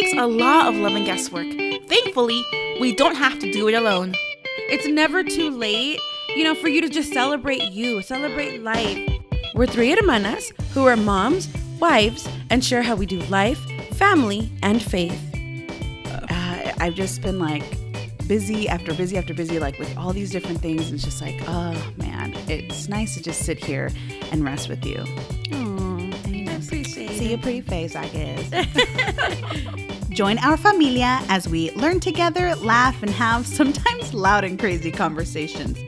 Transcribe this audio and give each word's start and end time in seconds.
takes 0.00 0.12
a 0.12 0.26
lot 0.26 0.68
of 0.68 0.76
love 0.76 0.94
and 0.94 1.04
guesswork. 1.04 1.48
Thankfully, 1.88 2.44
we 2.80 2.94
don't 2.94 3.16
have 3.16 3.38
to 3.40 3.50
do 3.50 3.68
it 3.68 3.74
alone. 3.74 4.14
It's 4.70 4.86
never 4.86 5.24
too 5.24 5.50
late, 5.50 5.98
you 6.36 6.44
know, 6.44 6.54
for 6.54 6.68
you 6.68 6.80
to 6.82 6.88
just 6.88 7.12
celebrate 7.12 7.72
you, 7.72 8.00
celebrate 8.02 8.62
life. 8.62 8.98
We're 9.54 9.66
three 9.66 9.90
hermanas 9.90 10.52
who 10.72 10.86
are 10.86 10.96
moms, 10.96 11.48
wives, 11.80 12.28
and 12.50 12.64
share 12.64 12.82
how 12.82 12.94
we 12.94 13.06
do 13.06 13.18
life, 13.22 13.58
family, 13.94 14.52
and 14.62 14.80
faith. 14.80 15.20
Uh, 16.06 16.72
I've 16.78 16.94
just 16.94 17.22
been 17.22 17.40
like 17.40 17.64
busy 18.28 18.68
after 18.68 18.94
busy 18.94 19.16
after 19.16 19.34
busy, 19.34 19.58
like 19.58 19.80
with 19.80 19.96
all 19.96 20.12
these 20.12 20.30
different 20.30 20.60
things. 20.60 20.86
And 20.86 20.94
it's 20.94 21.04
just 21.04 21.20
like, 21.20 21.42
oh 21.48 21.92
man, 21.96 22.34
it's 22.46 22.88
nice 22.88 23.14
to 23.14 23.22
just 23.22 23.44
sit 23.44 23.64
here 23.64 23.90
and 24.30 24.44
rest 24.44 24.68
with 24.68 24.84
you. 24.84 24.98
Aww, 25.50 26.48
I 26.48 26.52
appreciate 26.52 27.18
See 27.18 27.30
your 27.30 27.38
pretty 27.38 27.62
face, 27.62 27.96
I 27.96 28.06
guess. 28.08 29.74
Join 30.18 30.38
our 30.38 30.56
familia 30.56 31.20
as 31.28 31.48
we 31.48 31.70
learn 31.74 32.00
together, 32.00 32.52
laugh, 32.56 33.04
and 33.04 33.10
have 33.12 33.46
sometimes 33.46 34.12
loud 34.12 34.42
and 34.42 34.58
crazy 34.58 34.90
conversations. 34.90 35.78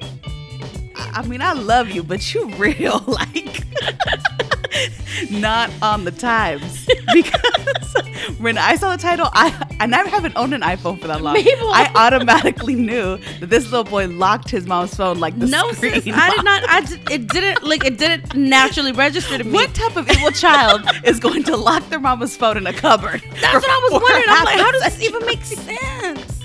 I 0.95 1.27
mean, 1.27 1.43
I 1.43 1.53
love 1.53 1.91
you, 1.91 2.05
but 2.05 2.33
you 2.33 2.47
real 2.51 3.03
like 3.09 3.65
not 5.31 5.71
on 5.83 6.05
the 6.05 6.11
times 6.11 6.87
because 7.13 7.95
when 8.39 8.59
I 8.59 8.77
saw 8.77 8.95
the 8.95 9.03
title, 9.03 9.29
I 9.33 9.51
and 9.81 9.95
I 9.95 10.07
haven't 10.09 10.37
owned 10.37 10.55
an 10.55 10.61
iPhone 10.63 11.01
for 11.01 11.07
that 11.09 11.21
long. 11.23 11.35
Mabel. 11.35 11.71
I 11.73 11.91
automatically 11.95 12.75
knew 12.75 13.17
that 13.41 13.49
this 13.51 13.65
little 13.65 13.85
boy 13.85 14.07
locked 14.09 14.51
his 14.51 14.67
mom's 14.67 14.95
phone 14.95 15.19
like 15.19 15.39
the 15.39 15.47
No, 15.47 15.73
screen. 15.73 16.01
sis, 16.01 16.15
I 16.15 16.31
did 16.31 16.45
not. 16.45 16.69
I 16.69 16.81
did, 16.81 17.11
it 17.11 17.29
didn't 17.29 17.63
like 17.63 17.85
it 17.85 17.99
didn't 17.99 18.35
naturally 18.35 18.93
register 18.93 19.39
to 19.39 19.45
me. 19.45 19.53
What 19.53 19.75
type 19.75 19.97
of 19.97 20.09
evil 20.11 20.31
child 20.31 20.83
is 21.05 21.19
going 21.21 21.43
to 21.45 21.57
lock 21.57 21.89
their 21.89 22.01
mama's 22.01 22.37
phone 22.37 22.57
in 22.57 22.67
a 22.67 22.73
cupboard? 22.73 23.23
That's 23.41 23.55
what 23.67 23.71
I 23.71 23.89
was 23.91 23.93
wondering. 24.03 24.25
I'm 24.29 24.45
like, 24.45 24.59
how 24.59 24.71
does 24.73 24.83
this 24.83 25.03
even 25.03 25.25
make 25.27 25.43
sense? 25.45 26.41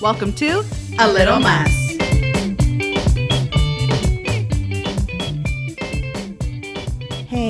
Welcome 0.00 0.32
to 0.34 0.64
A 0.98 1.08
Little 1.10 1.40
Mas. 1.40 1.83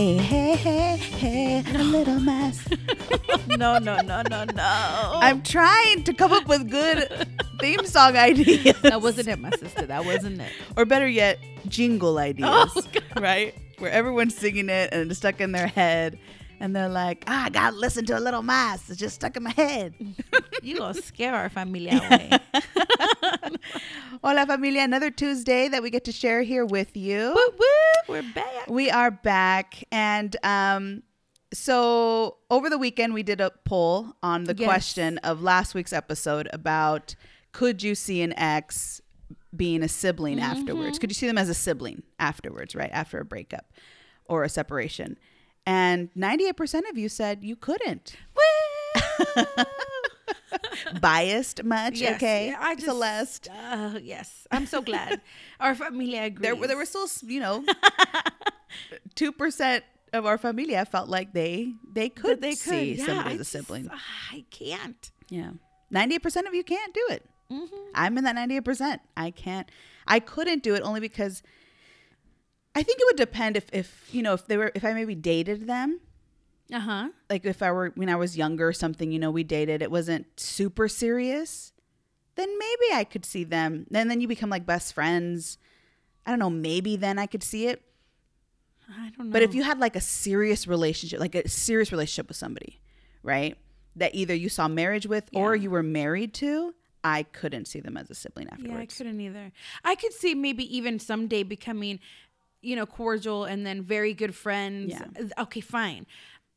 Hey, 0.05 0.19
hey, 0.19 0.57
hey, 0.57 0.97
hey, 0.99 1.65
a 1.75 1.83
little 1.83 2.21
mess. 2.21 2.69
No, 3.47 3.79
no, 3.79 3.97
no, 4.03 4.21
no, 4.29 4.45
no. 4.45 5.19
I'm 5.23 5.43
trying 5.43 6.03
to 6.05 6.13
come 6.13 6.33
up 6.33 6.47
with 6.47 6.71
good 6.71 7.27
theme 7.61 7.87
song 7.87 8.17
ideas. 8.17 8.79
that 8.83 9.01
wasn't 9.01 9.29
it, 9.29 9.39
my 9.39 9.51
sister. 9.51 9.87
That 9.87 10.05
wasn't 10.05 10.43
it. 10.43 10.53
Or 10.77 10.85
better 10.85 11.09
yet, 11.09 11.39
jingle 11.69 12.17
oh, 12.17 12.19
ideas. 12.19 12.71
Oh, 12.77 12.83
right? 13.21 13.55
Where 13.79 13.91
everyone's 13.91 14.37
singing 14.37 14.69
it 14.69 14.93
and 14.93 15.11
it's 15.11 15.21
stuck 15.21 15.41
in 15.41 15.53
their 15.53 15.69
head. 15.69 16.19
And 16.61 16.75
they're 16.75 16.89
like, 16.89 17.25
ah, 17.27 17.45
I 17.47 17.51
gotta 17.51 17.77
listen 17.77 18.07
to 18.07 18.19
a 18.19 18.21
little 18.21 18.43
mass. 18.43 18.89
It's 18.89 18.99
just 18.99 19.17
stuck 19.17 19.37
in 19.37 19.43
my 19.43 19.51
head. 19.53 19.95
You 20.63 20.79
gonna 20.79 20.95
scare 20.95 21.35
our 21.35 21.51
familia 21.51 21.99
away. 21.99 22.31
Hola, 24.23 24.47
familia. 24.47 24.83
Another 24.83 25.11
Tuesday 25.11 25.69
that 25.69 25.83
we 25.83 25.91
get 25.91 26.05
to 26.05 26.13
share 26.13 26.41
here 26.43 26.65
with 26.65 26.97
you. 26.97 27.37
we're 28.09 28.23
back. 28.35 28.69
We 28.69 28.91
are 28.91 29.11
back. 29.11 29.85
And 29.93 30.35
um, 30.43 31.03
so 31.53 32.39
over 32.51 32.71
the 32.71 32.79
weekend, 32.79 33.13
we 33.13 33.23
did 33.23 33.43
a 33.43 33.51
poll 33.65 34.15
on 34.23 34.45
the 34.45 34.55
Yes. 34.57 34.67
question 34.67 35.19
of 35.19 35.43
last 35.43 35.75
week's 35.75 35.93
episode 35.93 36.49
about 36.53 37.15
could 37.53 37.83
you 37.83 37.95
see 37.95 38.23
an 38.23 38.33
ex 38.39 39.03
being 39.55 39.83
a 39.83 39.89
sibling 39.89 40.39
Mm-hmm. 40.39 40.45
afterwards? 40.51 40.99
Could 40.99 41.11
you 41.11 41.15
see 41.15 41.27
them 41.27 41.37
as 41.39 41.51
a 41.51 41.55
sibling 41.55 42.05
afterwards, 42.19 42.75
right? 42.75 42.91
After 42.93 43.19
a 43.19 43.25
breakup 43.25 43.67
or 44.27 44.45
a 44.45 44.49
separation? 44.49 45.19
And 45.67 46.11
98% 46.15 46.91
of 46.91 46.99
you 46.99 47.09
said 47.09 47.43
you 47.43 47.57
couldn't. 47.57 48.17
Biased 51.01 51.65
much? 51.65 52.01
Yes, 52.01 52.17
okay. 52.17 52.49
yeah, 52.49 52.59
I 52.61 52.75
just, 52.75 52.87
Celeste. 52.87 53.49
Uh, 53.51 53.99
yes, 54.03 54.47
I'm 54.51 54.67
so 54.67 54.81
glad 54.83 55.21
our 55.61 55.75
familia 55.75 56.25
agrees. 56.25 56.43
There, 56.43 56.55
were- 56.57 56.67
there 56.67 56.77
were 56.77 56.85
still, 56.85 57.07
you 57.23 57.41
know, 57.41 57.65
two 59.15 59.33
percent 59.33 59.85
of 60.13 60.27
our 60.27 60.39
familia 60.39 60.85
felt 60.85 61.09
like 61.09 61.33
they 61.33 61.73
they 61.93 62.09
could 62.09 62.41
they 62.41 62.51
could. 62.51 62.59
see 62.59 62.93
yeah, 62.95 63.07
somebody 63.07 63.29
as 63.31 63.35
a 63.35 63.39
just- 63.39 63.51
sibling. 63.53 63.91
I 64.33 64.45
can't. 64.51 65.11
Yeah, 65.29 65.51
ninety 65.91 66.15
eight 66.17 66.23
percent 66.23 66.47
of 66.47 66.55
you 66.55 66.65
can't 66.65 66.95
do 66.95 67.07
it. 67.11 67.27
Mm-hmm. 67.51 67.77
I'm 67.95 68.17
in 68.19 68.25
that 68.25 68.35
ninety 68.35 68.57
eight 68.57 68.65
percent. 68.65 69.01
I 69.17 69.31
can't. 69.31 69.69
I 70.07 70.21
couldn't 70.21 70.63
do 70.63 70.75
it 70.75 70.83
only 70.83 71.01
because 71.01 71.43
I 72.75 72.83
think 72.83 72.99
it 73.01 73.05
would 73.07 73.17
depend 73.17 73.57
if 73.57 73.67
if 73.73 74.09
you 74.13 74.23
know 74.23 74.35
if 74.35 74.47
they 74.47 74.57
were 74.57 74.73
if 74.75 74.85
I 74.85 74.93
maybe 74.93 75.15
dated 75.15 75.67
them. 75.67 76.01
Uh 76.73 76.81
huh. 76.81 77.09
Like 77.29 77.45
if 77.45 77.63
I 77.63 77.71
were 77.73 77.93
when 77.95 78.09
I 78.09 78.17
was 78.17 78.37
younger 78.37 78.69
or 78.69 78.73
something, 78.73 79.13
you 79.13 79.19
know, 79.19 79.31
we 79.31 79.45
dated. 79.45 79.83
It 79.83 79.91
wasn't 79.91 80.27
super 80.39 80.89
serious. 80.89 81.73
Then 82.37 82.59
maybe 82.59 82.95
I 82.95 83.05
could 83.05 83.25
see 83.25 83.45
them. 83.45 83.87
And 83.95 84.11
then 84.11 84.21
you 84.21 84.27
become 84.27 84.51
like 84.51 84.67
best 84.67 84.93
friends. 84.93 85.59
I 86.27 86.31
don't 86.31 86.39
know. 86.39 86.51
Maybe 86.51 86.97
then 86.97 87.19
I 87.19 87.27
could 87.27 87.43
see 87.43 87.67
it. 87.69 87.83
I 88.89 89.11
don't 89.17 89.29
know. 89.29 89.33
But 89.33 89.43
if 89.43 89.55
you 89.55 89.63
had 89.63 89.79
like 89.79 89.95
a 89.95 90.01
serious 90.01 90.67
relationship, 90.67 91.21
like 91.21 91.35
a 91.35 91.49
serious 91.49 91.93
relationship 91.93 92.29
with 92.29 92.37
somebody, 92.37 92.81
right? 93.23 93.57
That 93.97 94.15
either 94.15 94.35
you 94.35 94.49
saw 94.49 94.67
marriage 94.67 95.07
with 95.07 95.29
or 95.33 95.55
you 95.55 95.71
were 95.71 95.83
married 95.83 96.35
to, 96.35 96.75
I 97.05 97.23
couldn't 97.23 97.67
see 97.67 97.81
them 97.81 97.97
as 97.97 98.11
a 98.11 98.15
sibling 98.15 98.49
afterwards. 98.49 98.73
yeah, 98.73 98.81
I 98.81 98.87
couldn't 98.87 99.21
either. 99.21 99.53
I 99.85 99.95
could 99.95 100.13
see 100.13 100.35
maybe 100.35 100.77
even 100.77 100.99
someday 100.99 101.45
becoming, 101.45 102.01
you 102.65 102.77
know, 102.77 102.87
cordial 102.87 103.45
and 103.45 103.65
then 103.67 103.83
very 103.83 104.15
good 104.15 104.35
friends. 104.35 104.93
Yeah. 104.93 105.29
Okay, 105.39 105.61
fine. 105.61 106.07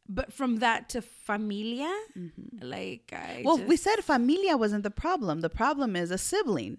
But 0.09 0.31
from 0.31 0.57
that 0.57 0.89
to 0.89 1.01
familia, 1.01 1.93
like 2.61 3.11
I 3.13 3.15
Mm-hmm. 3.39 3.43
well, 3.43 3.57
we 3.57 3.75
said 3.75 3.97
familia 4.03 4.55
wasn't 4.57 4.83
the 4.83 4.91
problem. 4.91 5.41
The 5.41 5.49
problem 5.49 5.95
is 5.97 6.11
a 6.11 6.17
sibling, 6.17 6.77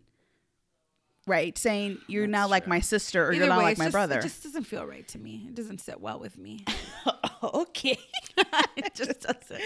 right? 1.26 1.56
Saying 1.58 1.98
you're 2.08 2.26
That's 2.26 2.30
now 2.32 2.48
like 2.48 2.66
my 2.66 2.80
sister 2.80 3.24
or 3.26 3.32
Either 3.32 3.44
you're 3.44 3.48
not 3.48 3.58
way, 3.58 3.64
like 3.64 3.78
my 3.78 3.84
just- 3.86 3.92
brother. 3.92 4.18
It 4.18 4.22
just 4.22 4.42
doesn't 4.44 4.64
feel 4.64 4.86
right 4.86 5.06
to 5.08 5.18
me. 5.18 5.44
It 5.48 5.54
doesn't 5.54 5.80
sit 5.80 6.00
well 6.00 6.18
with 6.18 6.38
me. 6.38 6.64
okay. 7.42 7.98
it 8.76 8.94
just 8.94 9.20
doesn't. 9.28 9.62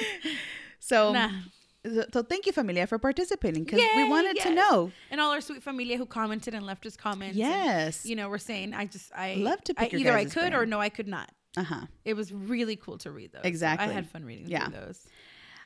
So, 0.81 1.13
Nah. 1.13 1.31
So, 1.85 2.05
so 2.13 2.23
thank 2.23 2.47
you, 2.47 2.53
familia, 2.53 2.87
for 2.87 2.99
participating 2.99 3.65
because 3.65 3.81
we 3.97 4.09
wanted 4.09 4.37
to 4.41 4.55
know. 4.55 4.93
And 5.11 5.21
all 5.21 5.33
our 5.33 5.41
sweet 5.41 5.63
familia 5.63 5.99
who 5.99 6.07
commented 6.07 6.55
and 6.55 6.65
left 6.65 6.87
us 6.87 6.97
comments. 6.97 7.37
and, 7.37 7.39
Yes. 7.39 8.07
you 8.07 8.17
know, 8.17 8.29
we're 8.29 8.39
saying 8.39 8.75
I 8.75 8.87
just 8.87 9.11
I 9.15 9.35
Love 9.35 9.63
to 9.65 9.75
I, 9.77 9.89
either 9.93 10.13
I 10.13 10.25
could 10.25 10.55
or 10.55 10.67
no, 10.67 10.81
I 10.81 10.89
could 10.89 11.09
not. 11.09 11.31
Uh 11.57 11.65
huh. 11.65 11.87
It 12.05 12.15
was 12.15 12.33
really 12.33 12.77
cool 12.77 12.99
to 12.99 13.11
read 13.11 13.33
those. 13.33 13.43
Exactly. 13.45 13.89
I 13.89 13.93
had 13.93 14.09
fun 14.09 14.25
reading 14.25 14.49
Yeah. 14.49 14.69
those. 14.69 15.07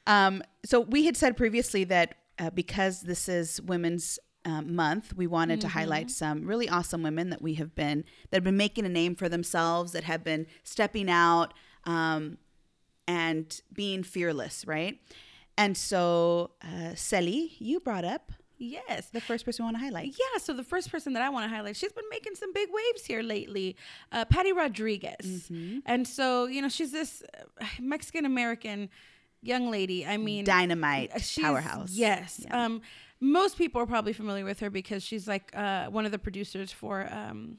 Um, 0.06 0.42
so 0.64 0.80
we 0.80 1.04
had 1.04 1.16
said 1.16 1.36
previously 1.36 1.84
that 1.84 2.14
uh, 2.38 2.50
because 2.50 3.02
this 3.02 3.28
is 3.28 3.60
Women's 3.62 4.18
uh, 4.44 4.62
Month, 4.62 5.14
we 5.16 5.26
wanted 5.26 5.60
to 5.62 5.68
highlight 5.68 6.10
some 6.10 6.46
really 6.46 6.68
awesome 6.68 7.02
women 7.02 7.30
that 7.30 7.42
we 7.42 7.54
have 7.54 7.74
been 7.74 8.04
that 8.30 8.36
have 8.38 8.44
been 8.44 8.56
making 8.56 8.86
a 8.86 8.88
name 8.88 9.16
for 9.16 9.28
themselves, 9.28 9.92
that 9.92 10.04
have 10.04 10.22
been 10.22 10.46
stepping 10.62 11.10
out 11.10 11.52
um, 11.84 12.38
and 13.08 13.60
being 13.72 14.02
fearless, 14.02 14.64
right? 14.66 15.00
And 15.58 15.76
so, 15.76 16.50
uh, 16.62 16.94
Sally, 16.94 17.52
you 17.58 17.80
brought 17.80 18.04
up 18.04 18.32
Yes. 18.58 19.10
the 19.10 19.20
first 19.20 19.44
person 19.44 19.64
we 19.64 19.66
want 19.66 19.76
to 19.76 19.82
highlight. 19.84 20.14
Yeah, 20.18 20.38
so 20.40 20.52
the 20.54 20.64
first 20.64 20.90
person 20.90 21.12
that 21.12 21.22
I 21.22 21.28
want 21.28 21.44
to 21.50 21.54
highlight, 21.54 21.76
she's 21.76 21.92
been 21.92 22.08
making 22.10 22.34
some 22.36 22.52
big 22.52 22.68
waves 22.72 23.04
here 23.04 23.22
lately, 23.22 23.76
uh, 24.12 24.24
Patty 24.24 24.52
Rodriguez. 24.52 25.48
Mm-hmm. 25.50 25.80
And 25.86 26.06
so, 26.06 26.46
you 26.46 26.62
know, 26.62 26.68
she's 26.68 26.92
this 26.92 27.22
Mexican 27.78 28.24
American 28.24 28.88
young 29.42 29.70
lady. 29.70 30.06
I 30.06 30.16
mean, 30.16 30.44
Dynamite 30.44 31.10
uh, 31.14 31.42
powerhouse. 31.42 31.92
Yes. 31.92 32.44
Um, 32.50 32.80
most 33.20 33.56
people 33.58 33.80
are 33.80 33.86
probably 33.86 34.12
familiar 34.12 34.44
with 34.44 34.60
her 34.60 34.70
because 34.70 35.02
she's 35.02 35.26
like 35.26 35.50
uh, 35.56 35.86
one 35.86 36.04
of 36.04 36.12
the 36.12 36.18
producers 36.18 36.72
for 36.72 37.08
um, 37.10 37.58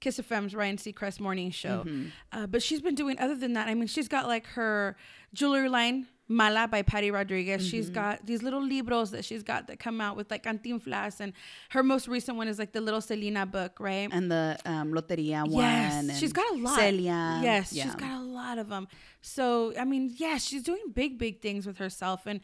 Kiss 0.00 0.18
FM's 0.18 0.54
Ryan 0.54 0.76
Seacrest 0.76 1.20
morning 1.20 1.50
show. 1.50 1.84
Mm-hmm. 1.84 2.06
Uh, 2.32 2.46
but 2.46 2.62
she's 2.62 2.80
been 2.80 2.94
doing 2.94 3.18
other 3.18 3.34
than 3.36 3.54
that. 3.54 3.68
I 3.68 3.74
mean, 3.74 3.88
she's 3.88 4.08
got 4.08 4.26
like 4.26 4.46
her 4.48 4.96
jewelry 5.34 5.68
line. 5.68 6.06
Mala 6.30 6.68
by 6.68 6.82
Patty 6.82 7.10
Rodriguez. 7.10 7.66
She's 7.66 7.86
Mm-hmm. 7.86 7.94
got 7.94 8.24
these 8.24 8.40
little 8.42 8.62
libros 8.62 9.10
that 9.10 9.24
she's 9.24 9.42
got 9.42 9.66
that 9.66 9.80
come 9.80 10.00
out 10.00 10.16
with 10.16 10.30
like 10.30 10.44
Cantinflas, 10.44 11.18
and 11.18 11.32
her 11.70 11.82
most 11.82 12.06
recent 12.06 12.36
one 12.36 12.46
is 12.46 12.56
like 12.58 12.72
the 12.72 12.80
little 12.80 13.00
Selena 13.00 13.44
book, 13.46 13.78
right? 13.80 14.08
And 14.12 14.30
the 14.30 14.56
um, 14.64 14.92
Loteria 14.92 15.40
one. 15.46 15.64
Yes, 15.64 16.18
she's 16.20 16.32
got 16.32 16.48
a 16.52 16.56
lot. 16.56 16.78
Celia. 16.78 17.40
Yes, 17.42 17.72
Yeah. 17.72 17.82
she's 17.84 17.96
got 17.96 18.12
a 18.20 18.22
lot 18.22 18.58
of 18.58 18.68
them. 18.68 18.86
So 19.22 19.74
I 19.76 19.84
mean, 19.84 20.14
yeah, 20.16 20.38
she's 20.38 20.62
doing 20.62 20.84
big, 20.94 21.18
big 21.18 21.40
things 21.40 21.66
with 21.66 21.78
herself. 21.78 22.26
And 22.26 22.40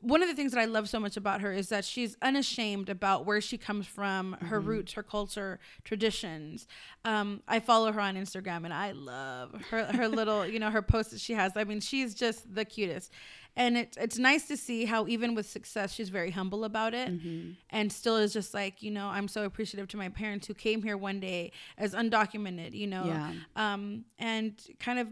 one 0.00 0.22
of 0.22 0.28
the 0.28 0.34
things 0.34 0.52
that 0.52 0.60
I 0.60 0.64
love 0.66 0.88
so 0.88 1.00
much 1.00 1.16
about 1.16 1.40
her 1.40 1.52
is 1.52 1.68
that 1.70 1.84
she's 1.84 2.16
unashamed 2.22 2.88
about 2.88 3.26
where 3.26 3.40
she 3.40 3.58
comes 3.58 3.86
from, 3.86 4.32
her 4.40 4.58
Mm-hmm. 4.60 4.68
roots, 4.68 4.92
her 4.94 5.02
culture, 5.02 5.58
traditions. 5.84 6.66
Um, 7.04 7.42
I 7.48 7.60
follow 7.60 7.90
her 7.92 8.00
on 8.00 8.14
Instagram, 8.16 8.64
and 8.64 8.72
I 8.72 8.92
love 8.92 9.54
her 9.70 9.84
her 9.86 10.08
little, 10.20 10.46
you 10.46 10.58
know, 10.58 10.70
her 10.70 10.82
posts 10.82 11.12
that 11.12 11.20
she 11.20 11.34
has. 11.34 11.56
I 11.56 11.64
mean, 11.64 11.80
she's 11.80 12.14
just 12.14 12.54
the 12.54 12.64
cutest. 12.64 13.12
And 13.56 13.76
it's 13.76 13.96
it's 13.96 14.18
nice 14.18 14.46
to 14.48 14.56
see 14.56 14.84
how 14.84 15.08
even 15.08 15.34
with 15.34 15.48
success, 15.48 15.92
she's 15.92 16.10
very 16.10 16.30
humble 16.30 16.64
about 16.64 16.94
it, 16.94 17.08
Mm-hmm. 17.08 17.52
and 17.70 17.92
still 17.92 18.16
is 18.16 18.32
just 18.32 18.54
like 18.54 18.82
you 18.82 18.90
know, 18.92 19.08
I'm 19.08 19.26
so 19.26 19.44
appreciative 19.44 19.88
to 19.88 19.96
my 19.96 20.08
parents 20.10 20.46
who 20.46 20.54
came 20.54 20.82
here 20.82 20.96
one 20.96 21.18
day 21.18 21.50
as 21.76 21.92
undocumented, 21.94 22.72
you 22.74 22.86
know, 22.86 23.06
Yeah. 23.06 23.32
um, 23.56 24.04
and 24.18 24.52
kind 24.78 24.98
of 25.00 25.08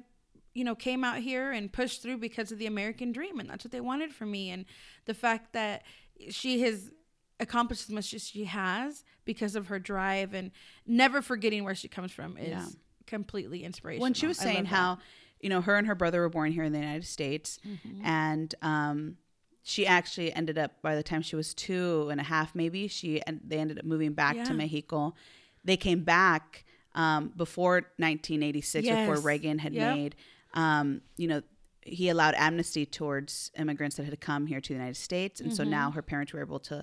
you 0.56 0.64
know, 0.64 0.74
came 0.74 1.04
out 1.04 1.18
here 1.18 1.52
and 1.52 1.72
pushed 1.72 2.02
through 2.02 2.16
because 2.18 2.50
of 2.50 2.58
the 2.58 2.66
American 2.66 3.12
dream, 3.12 3.38
and 3.38 3.48
that's 3.50 3.64
what 3.64 3.72
they 3.72 3.80
wanted 3.80 4.12
from 4.12 4.30
me. 4.30 4.50
And 4.50 4.64
the 5.04 5.14
fact 5.14 5.52
that 5.52 5.82
she 6.30 6.60
has 6.62 6.90
accomplished 7.38 7.82
as 7.88 7.90
much 7.90 8.14
as 8.14 8.26
she 8.26 8.44
has 8.44 9.04
because 9.26 9.54
of 9.54 9.66
her 9.66 9.78
drive 9.78 10.32
and 10.32 10.50
never 10.86 11.20
forgetting 11.20 11.62
where 11.64 11.74
she 11.74 11.88
comes 11.88 12.10
from 12.10 12.38
is 12.38 12.48
Yeah. 12.48 12.66
completely 13.06 13.62
inspirational. 13.64 14.02
when 14.02 14.14
she 14.14 14.26
was 14.26 14.38
saying 14.38 14.64
how 14.64 14.98
you 15.40 15.50
know 15.50 15.60
her 15.60 15.76
and 15.76 15.86
her 15.86 15.94
brother 15.94 16.20
were 16.22 16.30
born 16.30 16.50
here 16.50 16.64
in 16.64 16.72
the 16.72 16.78
united 16.78 17.04
states 17.04 17.58
Mm-hmm. 17.68 18.04
and 18.06 18.54
um 18.62 19.18
she 19.62 19.86
actually 19.86 20.32
ended 20.32 20.56
up 20.56 20.80
by 20.80 20.94
the 20.96 21.02
time 21.02 21.20
she 21.20 21.36
was 21.36 21.52
two 21.52 22.08
and 22.10 22.18
a 22.20 22.24
half 22.24 22.54
maybe 22.54 22.88
she 22.88 23.20
and 23.26 23.40
they 23.46 23.58
ended 23.58 23.78
up 23.78 23.84
moving 23.84 24.14
back 24.14 24.34
Yeah. 24.36 24.44
to 24.44 24.54
mexico 24.54 25.14
they 25.62 25.76
came 25.76 26.02
back 26.04 26.64
um 26.94 27.32
before 27.36 27.74
1986 27.98 28.88
before 28.88 29.20
reagan 29.20 29.58
had 29.58 29.74
Yep. 29.74 29.96
made 29.96 30.16
um 30.56 31.00
you 31.16 31.28
know 31.28 31.40
he 31.82 32.08
allowed 32.08 32.34
amnesty 32.36 32.84
towards 32.84 33.52
immigrants 33.56 33.94
that 33.96 34.04
had 34.06 34.20
come 34.20 34.46
here 34.46 34.60
to 34.60 34.68
the 34.70 34.74
united 34.74 34.96
states 34.96 35.40
and 35.40 35.54
so 35.54 35.62
Mm-hmm. 35.62 35.70
now 35.70 35.90
her 35.92 36.02
parents 36.02 36.32
were 36.32 36.40
able 36.40 36.58
to 36.60 36.82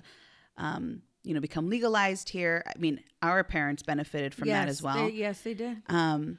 um 0.56 1.02
you 1.22 1.34
know 1.34 1.40
become 1.40 1.68
legalized 1.68 2.30
here 2.30 2.62
i 2.66 2.72
mean 2.78 3.00
our 3.20 3.44
parents 3.44 3.82
benefited 3.82 4.34
from 4.34 4.48
that 4.48 4.68
as 4.68 4.78
Yes, 4.78 4.82
well 4.82 5.06
they- 5.06 5.12
yes, 5.14 5.40
they 5.42 5.54
did. 5.54 5.82
um, 5.88 6.38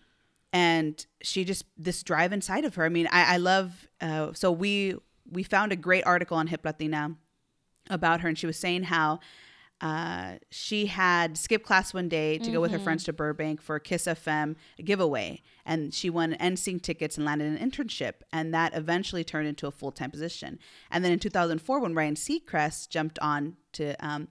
and 0.53 1.05
she 1.21 1.43
just 1.43 1.65
this 1.77 2.01
drive 2.01 2.31
inside 2.31 2.63
of 2.63 2.75
her. 2.75 2.85
I 2.85 2.89
mean, 2.89 3.07
I, 3.11 3.33
I 3.33 3.37
love. 3.37 3.89
Uh, 3.99 4.31
so 4.31 4.53
we 4.53 4.95
we 5.29 5.43
found 5.43 5.73
a 5.73 5.75
great 5.75 6.05
article 6.05 6.37
on 6.37 6.47
Hip 6.47 6.61
Latina 6.63 7.17
about 7.89 8.21
her, 8.21 8.29
and 8.29 8.37
she 8.39 8.47
was 8.47 8.57
saying 8.57 8.83
how 8.83 9.19
uh, 9.81 10.35
she 10.49 10.85
had 10.85 11.37
skipped 11.37 11.65
class 11.65 11.93
one 11.93 12.07
day 12.07 12.37
to 12.37 12.49
go 12.51 12.61
with 12.61 12.71
her 12.71 12.79
friends 12.79 13.03
to 13.03 13.13
Burbank 13.13 13.61
for 13.61 13.75
a 13.75 13.79
Kiss 13.79 14.05
FM 14.05 14.55
giveaway, 14.83 15.41
and 15.65 15.93
she 15.93 16.09
won 16.09 16.33
NSYNC 16.39 16.81
tickets 16.81 17.17
and 17.17 17.25
landed 17.25 17.47
an 17.47 17.69
internship, 17.69 18.13
and 18.31 18.53
that 18.53 18.75
eventually 18.75 19.23
turned 19.23 19.47
into 19.47 19.67
a 19.67 19.71
full 19.71 19.91
time 19.91 20.11
position. 20.11 20.59
And 20.89 21.03
then 21.03 21.11
in 21.11 21.19
2004, 21.19 21.79
when 21.79 21.93
Ryan 21.93 22.15
Seacrest 22.15 22.89
jumped 22.89 23.19
on 23.19 23.57
to 23.73 23.95
um, 24.05 24.29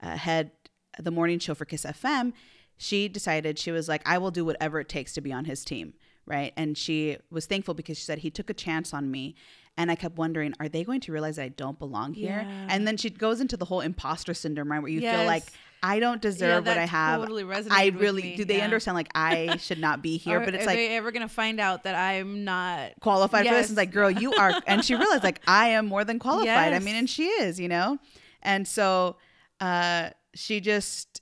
uh, 0.00 0.16
head 0.16 0.52
the 0.98 1.10
morning 1.10 1.40
show 1.40 1.54
for 1.54 1.64
Kiss 1.64 1.84
FM, 1.84 2.32
she 2.76 3.08
decided 3.08 3.58
she 3.58 3.72
was 3.72 3.88
like, 3.88 4.02
I 4.06 4.18
will 4.18 4.30
do 4.30 4.44
whatever 4.44 4.78
it 4.78 4.88
takes 4.88 5.12
to 5.14 5.20
be 5.20 5.32
on 5.32 5.44
his 5.44 5.64
team. 5.64 5.94
Right. 6.26 6.54
And 6.56 6.78
she 6.78 7.18
was 7.30 7.44
thankful 7.44 7.74
because 7.74 7.98
she 7.98 8.04
said, 8.04 8.18
he 8.18 8.30
took 8.30 8.48
a 8.48 8.54
chance 8.54 8.94
on 8.94 9.10
me. 9.10 9.34
And 9.76 9.90
I 9.90 9.96
kept 9.96 10.16
wondering, 10.16 10.54
are 10.60 10.68
they 10.68 10.84
going 10.84 11.00
to 11.00 11.12
realize 11.12 11.38
I 11.38 11.48
don't 11.48 11.78
belong 11.78 12.14
here? 12.14 12.46
Yeah. 12.48 12.66
And 12.68 12.86
then 12.86 12.96
she 12.96 13.10
goes 13.10 13.40
into 13.40 13.56
the 13.56 13.64
whole 13.64 13.80
imposter 13.80 14.32
syndrome, 14.32 14.70
right? 14.70 14.80
Where 14.80 14.90
you 14.90 15.00
feel 15.00 15.24
like, 15.24 15.44
I 15.84 15.98
don't 15.98 16.22
deserve 16.22 16.64
what 16.64 16.64
that 16.64 16.78
I 16.78 16.86
have. 16.86 17.20
totally 17.20 17.44
I 17.70 17.88
really 17.88 18.36
do. 18.36 18.46
They 18.46 18.56
yeah. 18.56 18.64
understand 18.64 18.94
like 18.94 19.10
I 19.14 19.58
should 19.58 19.78
not 19.78 20.00
be 20.00 20.16
here, 20.16 20.38
Are, 20.40 20.44
but 20.44 20.54
it's 20.54 20.64
like, 20.64 20.78
are 20.78 20.80
like 20.80 20.88
they 20.88 20.96
ever 20.96 21.12
gonna 21.12 21.28
find 21.28 21.60
out 21.60 21.84
that 21.84 21.94
I'm 21.94 22.42
not 22.42 22.92
qualified 23.00 23.46
for 23.46 23.52
this. 23.52 23.64
Yes. 23.64 23.70
It's 23.70 23.76
like, 23.76 23.92
girl, 23.92 24.10
you 24.10 24.32
are. 24.32 24.54
And 24.66 24.82
she 24.82 24.94
realized, 24.94 25.22
like, 25.22 25.42
I 25.46 25.68
am 25.68 25.84
more 25.84 26.04
than 26.04 26.18
qualified. 26.18 26.72
I 26.72 26.78
mean, 26.78 26.94
and 26.94 27.08
she 27.08 27.26
is, 27.26 27.60
you 27.60 27.68
know? 27.68 27.98
And 28.40 28.66
so 28.66 29.16
uh, 29.60 30.10
she 30.34 30.60
just, 30.60 31.20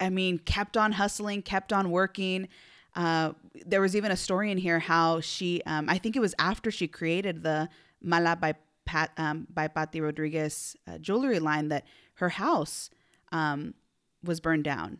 I 0.00 0.08
mean, 0.08 0.38
kept 0.38 0.76
on 0.76 0.92
hustling, 0.92 1.42
kept 1.42 1.72
on 1.72 1.90
working. 1.90 2.48
Uh, 2.94 3.32
there 3.66 3.80
was 3.80 3.96
even 3.96 4.10
a 4.10 4.16
story 4.16 4.50
in 4.50 4.58
here 4.58 4.78
how 4.78 5.20
she, 5.20 5.62
um, 5.66 5.88
I 5.88 5.98
think 5.98 6.16
it 6.16 6.20
was 6.20 6.34
after 6.38 6.70
she 6.70 6.86
created 6.86 7.42
the 7.42 7.68
Mala 8.00 8.36
by 8.36 8.54
Pat, 8.84 9.10
um, 9.16 9.46
by 9.52 9.68
Patty 9.68 10.00
Rodriguez 10.00 10.76
uh, 10.86 10.98
jewelry 10.98 11.38
line 11.40 11.68
that 11.68 11.84
her 12.14 12.28
house 12.30 12.90
um, 13.32 13.74
was 14.22 14.40
burned 14.40 14.64
down. 14.64 14.98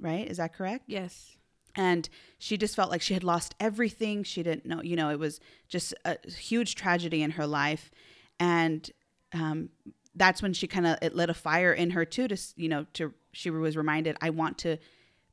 Right? 0.00 0.28
Is 0.28 0.36
that 0.36 0.54
correct? 0.54 0.84
Yes. 0.86 1.36
and 1.74 2.08
she 2.38 2.56
just 2.56 2.74
felt 2.76 2.90
like 2.90 3.02
she 3.02 3.14
had 3.14 3.24
lost 3.24 3.54
everything 3.60 4.22
she 4.24 4.42
didn't 4.42 4.64
know 4.64 4.80
you 4.82 4.96
know 4.96 5.10
it 5.10 5.18
was 5.18 5.38
just 5.68 5.92
a 6.04 6.16
huge 6.30 6.74
tragedy 6.74 7.22
in 7.22 7.32
her 7.32 7.46
life 7.46 7.90
and 8.40 8.90
um, 9.34 9.68
that's 10.14 10.40
when 10.42 10.52
she 10.54 10.66
kind 10.66 10.86
of 10.86 10.96
it 11.02 11.14
lit 11.14 11.30
a 11.30 11.34
fire 11.34 11.72
in 11.72 11.90
her 11.90 12.04
too 12.04 12.26
to 12.26 12.36
you 12.56 12.68
know 12.68 12.86
to 12.94 13.12
she 13.32 13.50
was 13.50 13.76
reminded 13.76 14.16
i 14.22 14.30
want 14.30 14.56
to 14.58 14.78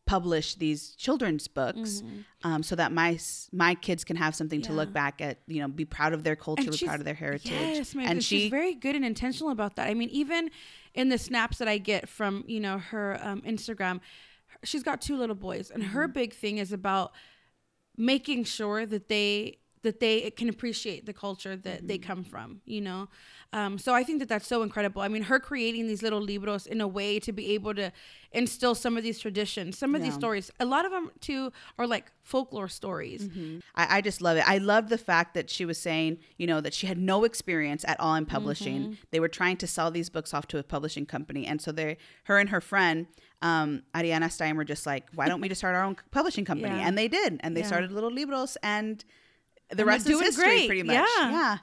publish 0.05 0.55
these 0.55 0.91
children's 0.91 1.47
books 1.47 2.03
um, 2.43 2.61
so 2.61 2.75
that 2.75 2.91
my 2.91 3.17
my 3.51 3.73
kids 3.73 4.03
can 4.03 4.15
have 4.15 4.35
something 4.35 4.61
to 4.61 4.71
look 4.71 4.89
Mm-hmm. 4.89 4.93
Back 4.93 5.21
at 5.21 5.39
you 5.47 5.59
know 5.61 5.67
be 5.67 5.83
proud 5.85 6.13
of 6.13 6.23
their 6.23 6.35
culture 6.35 6.69
be 6.69 6.77
proud 6.85 6.99
of 6.99 7.05
their 7.05 7.15
heritage 7.15 7.51
Yes, 7.51 7.95
man. 7.95 8.07
and 8.07 8.23
she 8.23 8.41
she's 8.41 8.51
very 8.51 8.75
good 8.75 8.95
and 8.95 9.03
intentional 9.03 9.51
about 9.51 9.75
that. 9.77 9.87
I 9.89 9.93
mean, 9.95 10.09
even 10.09 10.49
in 10.93 11.09
the 11.09 11.17
snaps 11.17 11.57
that 11.57 11.67
I 11.67 11.79
get 11.79 12.07
from 12.07 12.43
you 12.47 12.59
know 12.59 12.77
her 12.77 13.19
um, 13.21 13.41
Instagram, 13.41 13.99
she's 14.63 14.83
got 14.83 15.01
two 15.01 15.17
little 15.17 15.35
boys, 15.35 15.71
and 15.71 15.81
Mm-hmm. 15.81 15.93
her 15.93 16.07
big 16.07 16.33
thing 16.33 16.59
is 16.59 16.71
about 16.71 17.11
making 17.97 18.43
sure 18.43 18.85
that 18.85 19.07
they 19.09 19.57
that 19.85 19.99
they 19.99 20.29
can 20.39 20.49
appreciate 20.49 21.05
the 21.05 21.13
culture 21.25 21.55
that 21.55 21.77
Mm-hmm. 21.77 21.87
they 21.87 21.97
come 22.09 22.23
from. 22.23 22.61
You 22.65 22.81
know, 22.81 23.01
um, 23.53 23.77
so 23.77 23.93
I 23.93 24.03
think 24.03 24.19
that 24.19 24.29
that's 24.29 24.47
so 24.47 24.61
incredible. 24.67 25.01
I 25.01 25.07
mean, 25.07 25.23
her 25.31 25.39
creating 25.39 25.87
these 25.87 26.01
little 26.03 26.21
libros 26.31 26.67
in 26.67 26.79
a 26.81 26.87
way 26.99 27.19
to 27.19 27.31
be 27.31 27.45
able 27.57 27.73
to 27.75 27.91
instill 28.31 28.75
some 28.75 28.97
of 28.97 29.03
these 29.03 29.19
traditions, 29.19 29.77
some 29.77 29.95
of 29.95 30.01
these 30.01 30.13
stories. 30.13 30.51
A 30.59 30.65
lot 30.65 30.83
of 30.85 30.91
them 30.91 31.09
too 31.21 31.51
are 31.79 31.87
like 31.87 32.11
folklore 32.21 32.67
stories. 32.67 33.29
I, 33.75 33.97
I 33.97 34.01
just 34.01 34.19
love 34.21 34.35
it. 34.37 34.43
I 34.55 34.57
love 34.57 34.89
the 34.89 34.97
fact 34.97 35.33
that 35.35 35.49
she 35.49 35.63
was 35.65 35.77
saying, 35.77 36.17
you 36.37 36.47
know, 36.47 36.59
that 36.61 36.73
she 36.73 36.85
had 36.87 36.97
no 36.97 37.23
experience 37.23 37.85
at 37.87 37.97
all 37.99 38.15
in 38.15 38.25
publishing. 38.25 38.79
Mm-hmm. 38.81 38.93
They 39.11 39.19
were 39.21 39.29
trying 39.39 39.57
to 39.57 39.67
sell 39.67 39.89
these 39.91 40.09
books 40.09 40.33
off 40.33 40.47
to 40.47 40.57
a 40.57 40.63
publishing 40.63 41.05
company, 41.05 41.45
and 41.47 41.61
so 41.61 41.71
they, 41.71 41.97
her 42.25 42.37
and 42.39 42.49
her 42.49 42.59
friend, 42.61 43.07
um, 43.41 43.83
Ariana 43.93 44.29
Stein, 44.31 44.57
were 44.57 44.65
just 44.65 44.85
like, 44.85 45.03
"Why 45.13 45.27
don't 45.29 45.39
we 45.41 45.47
just 45.49 45.61
start 45.61 45.75
our 45.75 45.83
own 45.83 45.95
publishing 46.11 46.45
company?" 46.45 46.75
Yeah. 46.77 46.87
And 46.87 46.97
they 46.97 47.07
did, 47.07 47.39
and 47.41 47.55
they 47.55 47.61
Yeah. 47.61 47.67
started 47.67 47.91
Little 47.91 48.11
Libros, 48.11 48.57
and 48.63 49.03
the 49.69 49.77
they're 49.77 49.85
rest 49.85 50.05
is 50.07 50.11
doing 50.13 50.25
history, 50.25 50.43
great. 50.45 50.67
pretty 50.67 50.83
much. 50.83 50.95
Yeah. 50.95 51.31
yeah, 51.31 51.57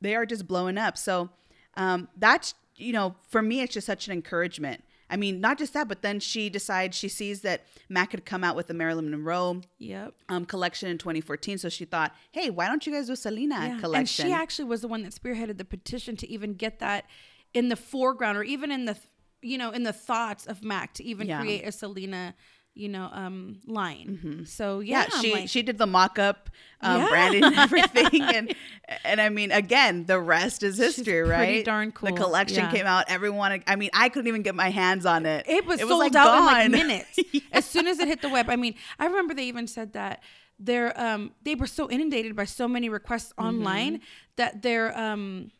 they 0.00 0.14
are 0.14 0.26
just 0.26 0.46
blowing 0.46 0.78
up. 0.78 0.96
So 0.98 1.30
um, 1.76 2.08
that's 2.16 2.54
you 2.76 2.92
know, 2.92 3.14
for 3.28 3.42
me, 3.42 3.60
it's 3.60 3.74
just 3.74 3.86
such 3.86 4.06
an 4.08 4.12
encouragement. 4.12 4.82
I 5.10 5.16
mean, 5.16 5.40
not 5.42 5.58
just 5.58 5.74
that, 5.74 5.88
but 5.88 6.00
then 6.00 6.20
she 6.20 6.48
decides 6.48 6.96
she 6.96 7.08
sees 7.08 7.42
that 7.42 7.66
Mac 7.90 8.12
had 8.12 8.24
come 8.24 8.42
out 8.42 8.56
with 8.56 8.66
the 8.66 8.72
Marilyn 8.74 9.10
Monroe 9.10 9.60
Yep. 9.78 10.14
um, 10.30 10.46
collection 10.46 10.88
in 10.88 10.96
2014. 10.96 11.58
So 11.58 11.68
she 11.68 11.84
thought, 11.84 12.14
hey, 12.32 12.48
why 12.48 12.66
don't 12.66 12.86
you 12.86 12.92
guys 12.94 13.08
do 13.08 13.14
Selena 13.14 13.56
Yeah. 13.56 13.78
collection? 13.78 14.24
And 14.24 14.30
she 14.30 14.32
actually 14.32 14.64
was 14.64 14.80
the 14.80 14.88
one 14.88 15.02
that 15.02 15.12
spearheaded 15.12 15.58
the 15.58 15.66
petition 15.66 16.16
to 16.16 16.28
even 16.30 16.54
get 16.54 16.78
that 16.78 17.04
in 17.52 17.68
the 17.68 17.76
foreground 17.76 18.38
or 18.38 18.42
even 18.42 18.72
in 18.72 18.86
the, 18.86 18.96
you 19.42 19.58
know, 19.58 19.70
in 19.70 19.82
the 19.82 19.92
thoughts 19.92 20.46
of 20.46 20.64
Mac 20.64 20.94
to 20.94 21.04
even 21.04 21.28
Yeah. 21.28 21.40
create 21.42 21.66
a 21.68 21.72
Selena, 21.72 22.34
you 22.74 22.88
know, 22.88 23.08
um, 23.12 23.60
line. 23.66 24.44
So 24.46 24.80
yeah, 24.80 25.04
yeah, 25.04 25.08
she 25.20 25.32
like, 25.32 25.48
she 25.48 25.62
did 25.62 25.78
the 25.78 25.86
mock-up 25.86 26.50
um, 26.80 26.98
Yeah. 27.00 27.08
branding 27.08 27.44
and 27.44 27.54
everything, 27.56 28.30
and 28.32 28.54
and 29.04 29.20
I 29.20 29.28
mean, 29.28 29.52
again, 29.52 30.06
the 30.06 30.18
rest 30.20 30.62
is 30.62 30.78
history, 30.78 31.22
pretty 31.22 31.28
right? 31.30 31.64
darn 31.64 31.92
The 32.00 32.12
collection 32.12 32.64
Yeah. 32.64 32.70
came 32.70 32.86
out. 32.86 33.04
Everyone, 33.08 33.62
I 33.66 33.76
mean, 33.76 33.90
I 33.92 34.08
couldn't 34.08 34.28
even 34.28 34.42
get 34.42 34.54
my 34.54 34.70
hands 34.70 35.04
on 35.06 35.26
it. 35.26 35.44
it 35.48 35.66
was 35.66 35.80
it 35.80 35.86
sold 35.86 36.00
like, 36.00 36.14
out 36.14 36.38
in 36.38 36.44
like 36.44 36.62
gone. 36.62 36.70
minutes 36.70 37.18
as 37.52 37.64
soon 37.64 37.86
as 37.86 37.98
it 37.98 38.08
hit 38.08 38.22
the 38.22 38.28
web. 38.28 38.48
I 38.48 38.56
mean, 38.56 38.74
I 38.98 39.06
remember 39.06 39.34
they 39.34 39.44
even 39.44 39.66
said 39.66 39.92
that 39.92 40.22
their 40.58 40.98
um 41.00 41.32
they 41.42 41.54
were 41.54 41.66
so 41.66 41.90
inundated 41.90 42.34
by 42.36 42.44
so 42.44 42.66
many 42.68 42.88
requests 42.88 43.32
Mm-hmm. 43.38 43.46
online 43.46 44.00
that 44.36 44.62
their 44.62 44.96
um 44.98 45.50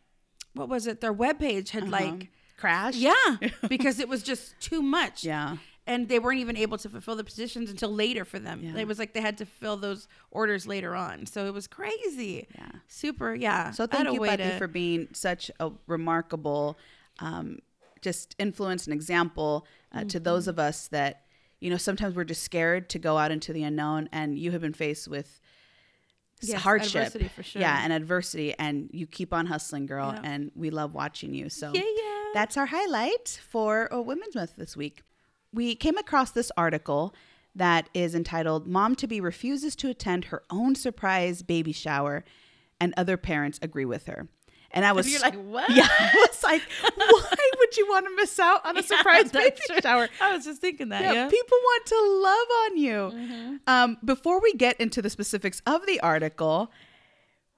what 0.55 0.69
was 0.69 0.87
it 0.87 1.01
their 1.01 1.15
webpage 1.15 1.71
had 1.71 1.85
Uh-huh. 1.85 1.93
like 1.93 2.29
Crashed. 2.59 2.99
Yeah, 2.99 3.37
because 3.69 3.99
it 3.99 4.09
was 4.09 4.23
just 4.23 4.61
too 4.61 4.83
much. 4.83 5.25
Yeah. 5.25 5.57
And 5.87 6.09
they 6.09 6.21
weren't 6.21 6.39
even 6.39 6.57
able 6.57 6.79
to 6.79 6.89
fulfill 6.89 7.17
the 7.17 7.25
positions 7.25 7.69
until 7.69 7.93
later 7.93 8.25
for 8.25 8.39
them. 8.39 8.61
Yeah. 8.63 8.77
It 8.81 8.87
was 8.87 9.01
like 9.01 9.15
they 9.15 9.21
had 9.21 9.39
to 9.39 9.47
fill 9.47 9.77
those 9.77 10.07
orders 10.31 10.65
later 10.67 10.95
on. 10.95 11.27
So 11.27 11.47
it 11.47 11.53
was 11.53 11.67
crazy. 11.67 12.47
Yeah. 12.55 12.71
Super. 12.87 13.35
Yeah. 13.35 13.73
So 13.73 13.87
thank 13.89 14.13
you, 14.13 14.21
Patty, 14.21 14.45
to- 14.45 14.59
for 14.59 14.69
being 14.69 15.09
such 15.13 15.51
a 15.59 15.73
remarkable, 15.89 16.79
um, 17.19 17.59
just 18.01 18.37
influence 18.39 18.87
and 18.87 18.95
example 18.95 19.67
uh, 19.93 20.05
to 20.05 20.21
those 20.21 20.45
Mm-hmm. 20.45 20.51
of 20.51 20.59
us 20.61 20.87
that, 20.89 21.23
you 21.61 21.69
know, 21.71 21.77
sometimes 21.77 22.15
we're 22.15 22.25
just 22.25 22.43
scared 22.45 22.89
to 22.91 22.99
go 23.01 23.19
out 23.19 23.31
into 23.33 23.53
the 23.53 23.63
unknown, 23.65 24.09
and 24.13 24.39
you 24.39 24.51
have 24.53 24.61
been 24.61 24.73
faced 24.73 25.09
with 25.09 25.41
Yes, 26.41 26.63
hardship, 26.63 26.97
adversity 26.97 27.29
for 27.29 27.43
sure. 27.45 27.61
yeah, 27.63 27.81
and 27.85 27.93
adversity, 27.93 28.53
and 28.59 28.89
you 28.93 29.07
keep 29.07 29.33
on 29.33 29.47
hustling, 29.47 29.87
girl, 29.87 30.13
Yeah. 30.13 30.21
and 30.25 30.51
we 30.57 30.71
love 30.71 30.93
watching 30.95 31.35
you. 31.35 31.49
So 31.49 31.71
Yeah, 31.73 31.83
yeah. 31.83 32.25
that's 32.35 32.57
our 32.57 32.67
highlight 32.67 33.41
for 33.49 33.87
a 33.93 34.03
Women's 34.03 34.35
Month 34.35 34.57
this 34.57 34.77
week. 34.77 35.03
We 35.53 35.75
came 35.75 35.99
across 35.99 36.31
this 36.31 36.51
article 36.57 37.15
that 37.55 37.89
is 37.95 38.15
entitled 38.15 38.67
"Mom 38.67 38.95
to 38.97 39.07
Be 39.07 39.21
Refuses 39.21 39.77
to 39.77 39.89
Attend 39.91 40.27
Her 40.27 40.43
Own 40.51 40.75
Surprise 40.75 41.43
Baby 41.43 41.73
Shower, 41.73 42.25
and 42.81 42.95
Other 42.97 43.17
Parents 43.17 43.59
Agree 43.63 43.85
with 43.85 44.07
Her." 44.07 44.29
And 44.75 44.87
I 44.87 44.93
was 44.93 45.11
you're 45.11 45.21
like, 45.21 45.35
"What?" 45.35 45.69
Yeah, 45.71 45.87
I 45.99 46.27
was 46.31 46.43
like, 46.43 46.63
"Why 46.95 47.51
would 47.59 47.77
you 47.77 47.87
want 47.89 48.07
to 48.07 48.17
miss 48.17 48.39
out 48.41 48.65
on 48.65 48.79
a 48.79 48.83
surprise 48.83 49.31
baby 49.31 49.55
true. 49.67 49.81
shower?" 49.83 50.09
I 50.21 50.35
was 50.35 50.47
just 50.47 50.63
thinking 50.63 50.89
that. 50.89 51.03
Yeah, 51.03 51.13
Yeah. 51.13 51.29
people 51.29 51.59
want 51.63 51.87
to 51.87 52.01
love 52.23 52.47
on 52.65 52.77
you. 52.79 52.93
Mm-hmm. 52.93 53.57
Um, 53.67 53.99
before 54.03 54.41
we 54.41 54.55
get 54.55 54.81
into 54.81 55.03
the 55.03 55.11
specifics 55.11 55.61
of 55.67 55.85
the 55.85 56.01
article, 56.01 56.73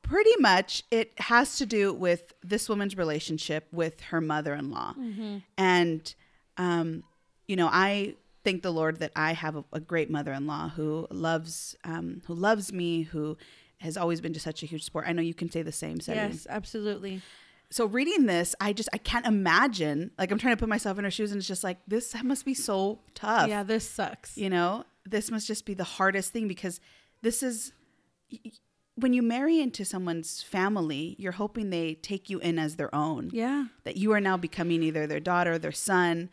pretty 0.03 0.35
much 0.41 0.83
it 0.91 1.13
has 1.19 1.57
to 1.59 1.67
do 1.67 1.95
with 1.95 2.33
this 2.43 2.69
woman's 2.69 2.97
relationship 2.97 3.69
with 3.71 4.01
her 4.11 4.21
mother-in-law, 4.21 4.95
Mm-hmm. 4.99 5.37
and 5.57 6.15
um, 6.57 7.05
you 7.47 7.57
know, 7.57 7.69
I 7.71 8.15
thank 8.45 8.63
the 8.63 8.73
Lord 8.73 9.01
that 9.01 9.13
I 9.17 9.33
have 9.33 9.57
a, 9.57 9.65
a 9.73 9.81
great 9.81 10.11
mother-in-law 10.11 10.71
who 10.71 11.07
loves 11.11 11.77
um, 11.85 12.23
who 12.27 12.35
loves 12.35 12.73
me, 12.73 13.03
who 13.03 13.37
has 13.79 13.97
always 13.97 14.21
been 14.21 14.33
just 14.33 14.45
such 14.45 14.63
a 14.63 14.67
huge 14.67 14.85
support. 14.85 15.07
I 15.07 15.13
know 15.13 15.23
you 15.23 15.35
can 15.35 15.51
say 15.51 15.63
the 15.63 15.73
same. 15.73 15.99
Yes, 16.07 16.47
absolutely. 16.49 17.23
So 17.71 17.87
reading 17.87 18.27
this, 18.27 18.55
I 18.61 18.73
just 18.73 18.89
I 18.93 18.99
can't 18.99 19.27
imagine. 19.27 20.11
Like 20.19 20.31
I'm 20.31 20.39
trying 20.39 20.55
to 20.55 20.61
put 20.61 20.69
myself 20.69 20.99
in 20.99 21.05
her 21.05 21.11
shoes, 21.11 21.33
and 21.33 21.39
it's 21.39 21.49
just 21.49 21.65
like 21.65 21.79
this 21.89 22.15
must 22.23 22.45
be 22.45 22.55
so 22.55 23.01
tough. 23.15 23.49
Yeah, 23.49 23.63
this 23.63 23.89
sucks. 23.89 24.37
You 24.37 24.51
know, 24.51 24.85
this 25.05 25.31
must 25.31 25.47
just 25.47 25.67
be 25.67 25.75
the 25.75 25.85
hardest 25.85 26.33
thing 26.33 26.49
because 26.49 26.81
this 27.23 27.43
is 27.43 27.73
when 28.97 29.13
you 29.13 29.23
marry 29.23 29.61
into 29.61 29.85
someone's 29.85 30.43
family, 30.43 31.17
you're 31.19 31.33
hoping 31.33 31.71
they 31.71 31.95
take 31.95 32.31
you 32.31 32.39
in 32.39 32.59
as 32.59 32.77
their 32.77 32.95
own. 32.95 33.31
Yeah. 33.33 33.67
That 33.85 33.97
you 33.97 34.13
are 34.13 34.21
now 34.21 34.37
becoming 34.37 34.83
either 34.83 35.07
their 35.07 35.21
daughter, 35.21 35.59
their 35.59 35.73
son, 35.73 36.31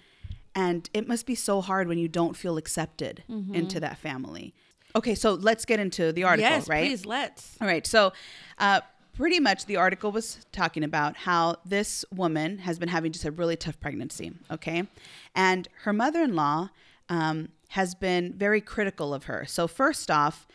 and 0.55 0.89
it 0.93 1.07
must 1.07 1.25
be 1.25 1.35
so 1.35 1.61
hard 1.61 1.87
when 1.87 1.97
you 1.97 2.07
don't 2.07 2.35
feel 2.35 2.57
accepted 2.57 3.23
into 3.53 3.79
that 3.79 3.97
family. 3.97 4.53
Okay, 4.95 5.15
so 5.15 5.33
let's 5.33 5.65
get 5.65 5.79
into 5.79 6.11
the 6.11 6.23
article, 6.23 6.49
yes, 6.49 6.67
right? 6.67 6.85
please 6.85 7.05
let's. 7.05 7.57
All 7.61 7.67
right. 7.67 7.85
So, 7.87 8.11
uh, 8.57 8.81
pretty 9.13 9.39
much 9.39 9.65
the 9.65 9.77
article 9.77 10.11
was 10.11 10.45
talking 10.51 10.83
about 10.83 11.15
how 11.15 11.57
this 11.65 12.03
woman 12.13 12.59
has 12.59 12.79
been 12.79 12.89
having 12.89 13.11
just 13.11 13.25
a 13.25 13.31
really 13.31 13.55
tough 13.55 13.79
pregnancy. 13.79 14.33
Okay. 14.49 14.87
And 15.35 15.67
her 15.83 15.93
mother 15.93 16.21
in 16.21 16.35
law 16.35 16.69
um, 17.09 17.49
has 17.69 17.95
been 17.95 18.33
very 18.33 18.61
critical 18.61 19.13
of 19.13 19.25
her. 19.25 19.45
So, 19.45 19.67
first 19.67 20.11
off, 20.11 20.47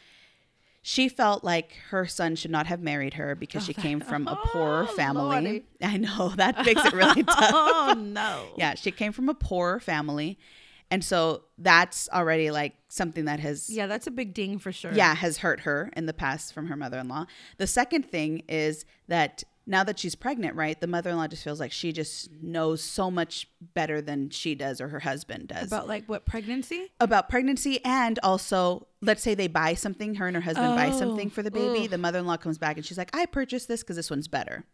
she 0.89 1.09
felt 1.09 1.43
like 1.43 1.73
her 1.91 2.07
son 2.07 2.37
should 2.37 2.53
not 2.53 2.69
have 2.69 2.81
married 2.81 3.15
her 3.15 3.35
because 3.35 3.65
she 3.65 3.75
oh, 3.77 3.83
came 3.83 3.99
from 3.99 4.29
a 4.29 4.37
poorer 4.37 4.87
Oh, 4.89 4.95
family. 4.95 5.25
Lordy. 5.25 5.65
I 5.83 5.97
know 5.97 6.29
that 6.37 6.65
makes 6.65 6.85
it 6.85 6.93
really 6.93 7.25
oh, 7.29 7.35
tough. 7.35 7.51
Oh 7.53 7.95
no. 7.99 8.51
Yeah, 8.57 8.77
she 8.77 8.93
came 8.93 9.11
from 9.11 9.29
a 9.29 9.35
poorer 9.35 9.81
family. 9.81 10.39
And 10.89 11.05
so 11.05 11.43
that's 11.59 12.09
already 12.11 12.53
like 12.53 12.77
something 12.87 13.25
that 13.25 13.41
has 13.41 13.69
Yeah, 13.69 13.89
that's 13.89 14.07
a 14.07 14.13
big 14.13 14.33
ding 14.33 14.61
for 14.61 14.71
sure. 14.71 14.93
yeah, 14.93 15.17
has 15.17 15.39
hurt 15.39 15.59
her 15.63 15.91
in 15.97 16.07
the 16.07 16.13
past 16.15 16.53
from 16.55 16.69
her 16.69 16.77
mother 16.77 16.99
in 17.01 17.09
law. 17.09 17.27
The 17.59 17.67
second 17.67 18.05
thing 18.05 18.45
is 18.49 18.85
that 19.09 19.43
now 19.69 19.83
that 19.85 19.99
she's 19.99 20.15
pregnant, 20.15 20.55
right, 20.55 20.81
the 20.81 20.87
mother 20.87 21.11
in 21.11 21.17
law 21.17 21.27
just 21.27 21.43
feels 21.43 21.59
like 21.59 21.73
she 21.73 21.93
just 21.93 22.31
knows 22.41 22.83
so 22.83 23.11
much 23.11 23.49
better 23.75 24.01
than 24.01 24.31
she 24.31 24.55
does 24.55 24.81
or 24.81 24.89
her 24.89 25.01
husband 25.01 25.49
does 25.49 25.67
about, 25.69 25.89
like 25.89 26.07
what 26.07 26.25
pregnancy? 26.25 26.93
About 27.01 27.29
pregnancy. 27.29 27.85
And 27.85 28.19
also, 28.23 28.87
let's 29.03 29.23
say 29.23 29.35
they 29.35 29.49
buy 29.49 29.75
something, 29.75 30.15
her 30.17 30.27
and 30.29 30.37
her 30.37 30.41
husband 30.43 30.77
buy 30.77 30.91
Oh, 30.91 30.99
something 30.99 31.31
for 31.31 31.43
the 31.43 31.51
baby. 31.51 31.85
ugh. 31.85 31.91
The 31.91 31.99
mother 31.99 32.21
in 32.21 32.27
law 32.27 32.37
comes 32.37 32.59
back 32.59 32.77
and 32.77 32.87
she's 32.87 32.99
like, 32.99 33.11
I 33.15 33.27
purchased 33.27 33.67
this 33.67 33.83
because 33.83 33.97
this 33.97 34.09
one's 34.11 34.29
better. 34.29 34.65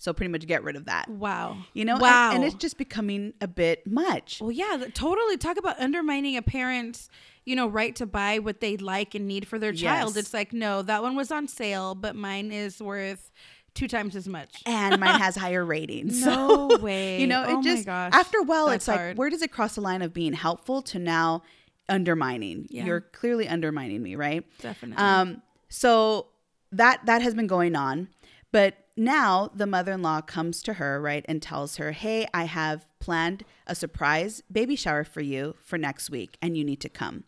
So 0.00 0.12
pretty 0.12 0.30
much 0.30 0.46
get 0.46 0.62
rid 0.62 0.76
of 0.76 0.84
that. 0.86 1.08
Wow. 1.10 1.58
You 1.74 1.84
know, 1.84 1.94
and- 1.94 2.02
Wow. 2.02 2.30
and, 2.32 2.44
it's 2.44 2.54
just 2.54 2.78
becoming 2.78 3.34
a 3.40 3.48
bit 3.48 3.84
much. 3.86 4.40
Well, 4.40 4.52
yeah, 4.52 4.84
totally. 4.94 5.36
Talk 5.36 5.56
about 5.58 5.78
undermining 5.80 6.36
a 6.36 6.42
parent's, 6.42 7.10
you 7.44 7.56
know, 7.56 7.66
right 7.66 7.96
to 7.96 8.06
buy 8.06 8.38
what 8.38 8.60
they 8.60 8.76
like 8.76 9.16
and 9.16 9.26
need 9.26 9.48
for 9.48 9.58
their 9.58 9.72
child. 9.72 10.10
Yes. 10.14 10.24
It's 10.24 10.32
like, 10.34 10.52
no, 10.52 10.82
that 10.82 11.02
one 11.02 11.16
was 11.16 11.32
on 11.32 11.48
sale, 11.48 11.96
but 11.96 12.14
mine 12.14 12.52
is 12.52 12.80
worth 12.80 13.32
two 13.78 13.88
times 13.88 14.14
as 14.16 14.26
much. 14.28 14.62
and 14.66 14.98
mine 15.00 15.20
has 15.26 15.36
higher 15.36 15.64
ratings. 15.64 16.24
No 16.24 16.68
So, 16.70 16.78
way. 16.78 17.20
You 17.20 17.26
know, 17.26 17.42
it 17.44 17.48
Oh 17.50 17.56
my 17.56 17.62
just 17.62 17.86
gosh. 17.86 18.12
after 18.14 18.38
a 18.38 18.42
while, 18.42 18.66
That's 18.66 18.88
it's 18.88 18.96
like 18.96 19.16
where 19.16 19.30
does 19.30 19.42
it 19.42 19.52
cross 19.52 19.74
the 19.76 19.80
line 19.80 20.02
of 20.02 20.12
being 20.12 20.32
helpful 20.32 20.82
to 20.82 20.98
now 20.98 21.42
undermining? 21.88 22.66
Yeah. 22.70 22.84
You're 22.86 23.00
clearly 23.00 23.48
undermining 23.48 24.02
me, 24.02 24.14
right? 24.16 24.44
Definitely. 24.60 25.02
Um, 25.04 25.42
so 25.68 26.26
that 26.72 27.04
that 27.06 27.22
has 27.22 27.34
been 27.34 27.46
going 27.46 27.74
on, 27.76 28.08
but 28.52 28.74
now 28.96 29.50
the 29.54 29.66
mother-in-law 29.66 30.22
comes 30.22 30.62
to 30.64 30.74
her, 30.74 31.00
right, 31.00 31.24
and 31.28 31.40
tells 31.40 31.76
her, 31.76 31.92
"Hey, 31.92 32.26
I 32.34 32.44
have 32.44 32.86
planned 32.98 33.44
a 33.66 33.74
surprise 33.74 34.42
baby 34.50 34.76
shower 34.76 35.04
for 35.04 35.20
you 35.20 35.54
for 35.64 35.78
next 35.78 36.10
week, 36.10 36.36
and 36.42 36.56
you 36.56 36.64
need 36.64 36.80
to 36.80 36.88
come." 36.88 37.24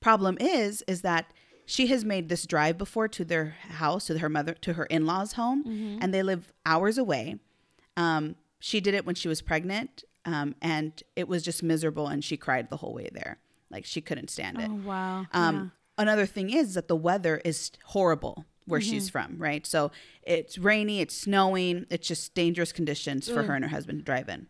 Problem 0.00 0.36
is, 0.38 0.82
is 0.86 1.00
that 1.02 1.32
she 1.66 1.86
has 1.88 2.04
made 2.04 2.28
this 2.28 2.46
drive 2.46 2.76
before 2.78 3.08
to 3.08 3.24
their 3.24 3.56
house, 3.68 4.06
to 4.06 4.18
her 4.18 4.28
mother, 4.28 4.54
to 4.54 4.74
her 4.74 4.84
in-laws' 4.86 5.32
home, 5.32 5.64
Mm-hmm. 5.64 5.98
and 6.02 6.12
they 6.12 6.22
live 6.22 6.52
hours 6.66 6.98
away. 6.98 7.36
Um, 7.96 8.36
she 8.60 8.80
did 8.80 8.94
it 8.94 9.04
when 9.06 9.14
she 9.14 9.28
was 9.28 9.40
pregnant, 9.42 10.04
um, 10.24 10.54
and 10.62 11.02
it 11.16 11.28
was 11.28 11.42
just 11.42 11.62
miserable, 11.62 12.06
and 12.08 12.22
she 12.24 12.36
cried 12.36 12.70
the 12.70 12.76
whole 12.78 12.92
way 12.94 13.08
there. 13.12 13.38
Like 13.70 13.84
she 13.84 14.00
couldn't 14.00 14.30
stand 14.30 14.60
it. 14.60 14.68
oh 14.70 14.80
wow. 14.86 15.26
Um, 15.32 15.72
Another 15.96 16.26
thing 16.26 16.50
is 16.50 16.74
that 16.74 16.88
the 16.88 16.96
weather 16.96 17.40
is 17.44 17.70
horrible 17.84 18.44
where 18.66 18.80
Mm-hmm. 18.80 18.90
she's 18.90 19.10
from, 19.10 19.36
right? 19.38 19.64
So 19.66 19.92
it's 20.22 20.58
rainy, 20.58 21.00
it's 21.00 21.14
snowing, 21.16 21.86
it's 21.90 22.08
just 22.08 22.34
dangerous 22.34 22.72
conditions 22.72 23.28
for 23.28 23.42
her 23.44 23.54
and 23.54 23.64
her 23.64 23.70
husband 23.70 23.98
to 24.00 24.04
drive 24.04 24.28
in. 24.28 24.48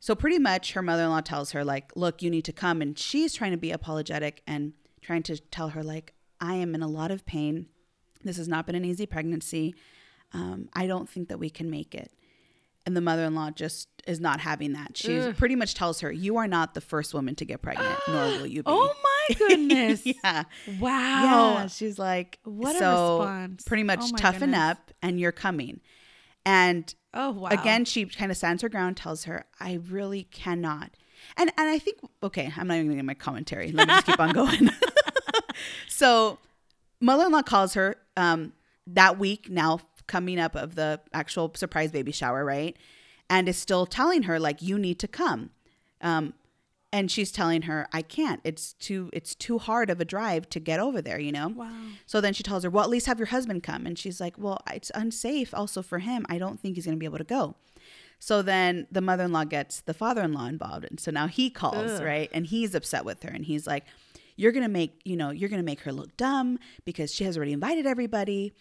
So 0.00 0.14
pretty 0.14 0.38
much 0.38 0.72
her 0.72 0.82
mother-in-law 0.82 1.22
tells 1.22 1.52
her 1.52 1.64
like, 1.64 1.92
"Look, 1.96 2.20
you 2.22 2.28
need 2.30 2.44
to 2.44 2.52
come." 2.52 2.82
And 2.82 2.98
she's 2.98 3.32
trying 3.32 3.52
to 3.52 3.56
be 3.56 3.70
apologetic 3.70 4.42
and 4.46 4.74
trying 5.04 5.22
to 5.24 5.36
tell 5.38 5.68
her 5.70 5.82
like, 5.82 6.14
"I 6.40 6.54
am 6.54 6.74
in 6.74 6.82
a 6.82 6.88
lot 6.88 7.10
of 7.10 7.24
pain. 7.26 7.66
This 8.24 8.36
has 8.38 8.48
not 8.48 8.66
been 8.66 8.74
an 8.74 8.84
easy 8.84 9.06
pregnancy. 9.06 9.74
Um, 10.32 10.68
I 10.72 10.86
don't 10.86 11.08
think 11.08 11.28
that 11.28 11.38
we 11.38 11.50
can 11.50 11.70
make 11.70 11.94
it." 11.94 12.10
And 12.86 12.94
the 12.96 13.00
mother-in-law 13.00 13.52
just 13.52 13.88
is 14.06 14.20
not 14.20 14.40
having 14.40 14.74
that. 14.74 14.96
She 14.96 15.18
Ugh. 15.18 15.34
pretty 15.36 15.56
much 15.56 15.74
tells 15.74 16.00
her, 16.00 16.12
"You 16.12 16.36
are 16.36 16.46
not 16.48 16.74
the 16.74 16.80
first 16.82 17.14
woman 17.14 17.34
to 17.36 17.44
get 17.44 17.62
pregnant, 17.62 17.98
nor 18.08 18.26
will 18.26 18.46
you 18.46 18.62
be." 18.62 18.70
Oh 18.70 18.94
my 19.02 19.34
goodness. 19.38 20.02
yeah. 20.04 20.44
Wow. 20.66 21.22
Yeah, 21.22 21.66
she's 21.68 21.98
like, 21.98 22.38
What 22.44 22.76
a 22.76 22.78
so 22.78 23.18
response. 23.18 23.64
Pretty 23.64 23.84
much 23.84 24.00
Oh 24.12 24.16
toughen 24.16 24.40
goodness. 24.50 24.58
up, 24.60 24.90
and 25.02 25.18
you're 25.20 25.32
coming. 25.32 25.80
And 26.44 26.94
Oh 27.14 27.30
wow. 27.30 27.48
again, 27.50 27.84
she 27.86 28.04
kind 28.04 28.30
of 28.30 28.36
stands 28.36 28.62
her 28.62 28.68
ground, 28.68 28.96
tells 28.98 29.24
her, 29.24 29.46
"I 29.60 29.74
really 29.88 30.24
cannot." 30.24 30.90
And 31.38 31.50
and 31.56 31.70
I 31.70 31.78
think 31.78 31.98
okay, 32.22 32.52
I'm 32.54 32.66
not 32.66 32.74
even 32.74 32.88
going 32.88 32.96
to 32.98 33.02
get 33.02 33.06
my 33.06 33.14
commentary. 33.14 33.72
Let 33.72 33.88
me 33.88 33.94
just 33.94 34.06
keep 34.06 34.20
on 34.20 34.32
going. 34.34 34.68
So, 35.94 36.38
mother-in-law 37.00 37.42
calls 37.42 37.74
her 37.74 37.96
um, 38.16 38.52
that 38.86 39.18
week 39.18 39.48
now 39.48 39.80
coming 40.08 40.40
up 40.40 40.56
of 40.56 40.74
the 40.74 41.00
actual 41.12 41.52
surprise 41.54 41.92
baby 41.92 42.10
shower, 42.10 42.44
right? 42.44 42.76
And 43.30 43.48
is 43.48 43.56
still 43.56 43.86
telling 43.86 44.24
her 44.24 44.40
like, 44.40 44.60
"You 44.60 44.76
need 44.78 44.98
to 44.98 45.08
come." 45.08 45.50
Um, 46.00 46.34
and 46.92 47.10
she's 47.10 47.30
telling 47.30 47.62
her, 47.62 47.86
"I 47.92 48.02
can't. 48.02 48.40
It's 48.42 48.72
too 48.74 49.08
it's 49.12 49.34
too 49.36 49.58
hard 49.58 49.88
of 49.88 50.00
a 50.00 50.04
drive 50.04 50.48
to 50.50 50.60
get 50.60 50.80
over 50.80 51.00
there, 51.00 51.20
you 51.20 51.32
know." 51.32 51.48
Wow. 51.48 51.70
So 52.06 52.20
then 52.20 52.34
she 52.34 52.42
tells 52.42 52.64
her, 52.64 52.70
"Well, 52.70 52.84
at 52.84 52.90
least 52.90 53.06
have 53.06 53.18
your 53.20 53.26
husband 53.26 53.62
come." 53.62 53.86
And 53.86 53.96
she's 53.96 54.20
like, 54.20 54.34
"Well, 54.36 54.58
it's 54.72 54.90
unsafe 54.94 55.54
also 55.54 55.80
for 55.80 56.00
him. 56.00 56.26
I 56.28 56.38
don't 56.38 56.58
think 56.60 56.74
he's 56.74 56.86
going 56.86 56.96
to 56.96 57.00
be 57.00 57.06
able 57.06 57.18
to 57.18 57.24
go." 57.24 57.54
So 58.18 58.42
then 58.42 58.86
the 58.90 59.00
mother-in-law 59.00 59.44
gets 59.44 59.80
the 59.80 59.94
father-in-law 59.94 60.46
involved, 60.46 60.84
and 60.84 60.98
so 60.98 61.10
now 61.10 61.26
he 61.26 61.50
calls, 61.50 61.92
Ugh. 61.92 62.02
right? 62.02 62.30
And 62.32 62.46
he's 62.46 62.74
upset 62.74 63.04
with 63.04 63.22
her, 63.22 63.30
and 63.30 63.44
he's 63.44 63.66
like, 63.66 63.84
"You're 64.36 64.52
going 64.52 64.64
to 64.64 64.68
make, 64.70 65.00
you 65.04 65.16
know, 65.16 65.30
you're 65.30 65.48
going 65.48 65.62
to 65.62 65.64
make 65.66 65.80
her 65.80 65.92
look 65.92 66.16
dumb 66.16 66.58
because 66.84 67.14
she 67.14 67.24
has 67.24 67.36
already 67.36 67.52
invited 67.52 67.86
everybody." 67.86 68.54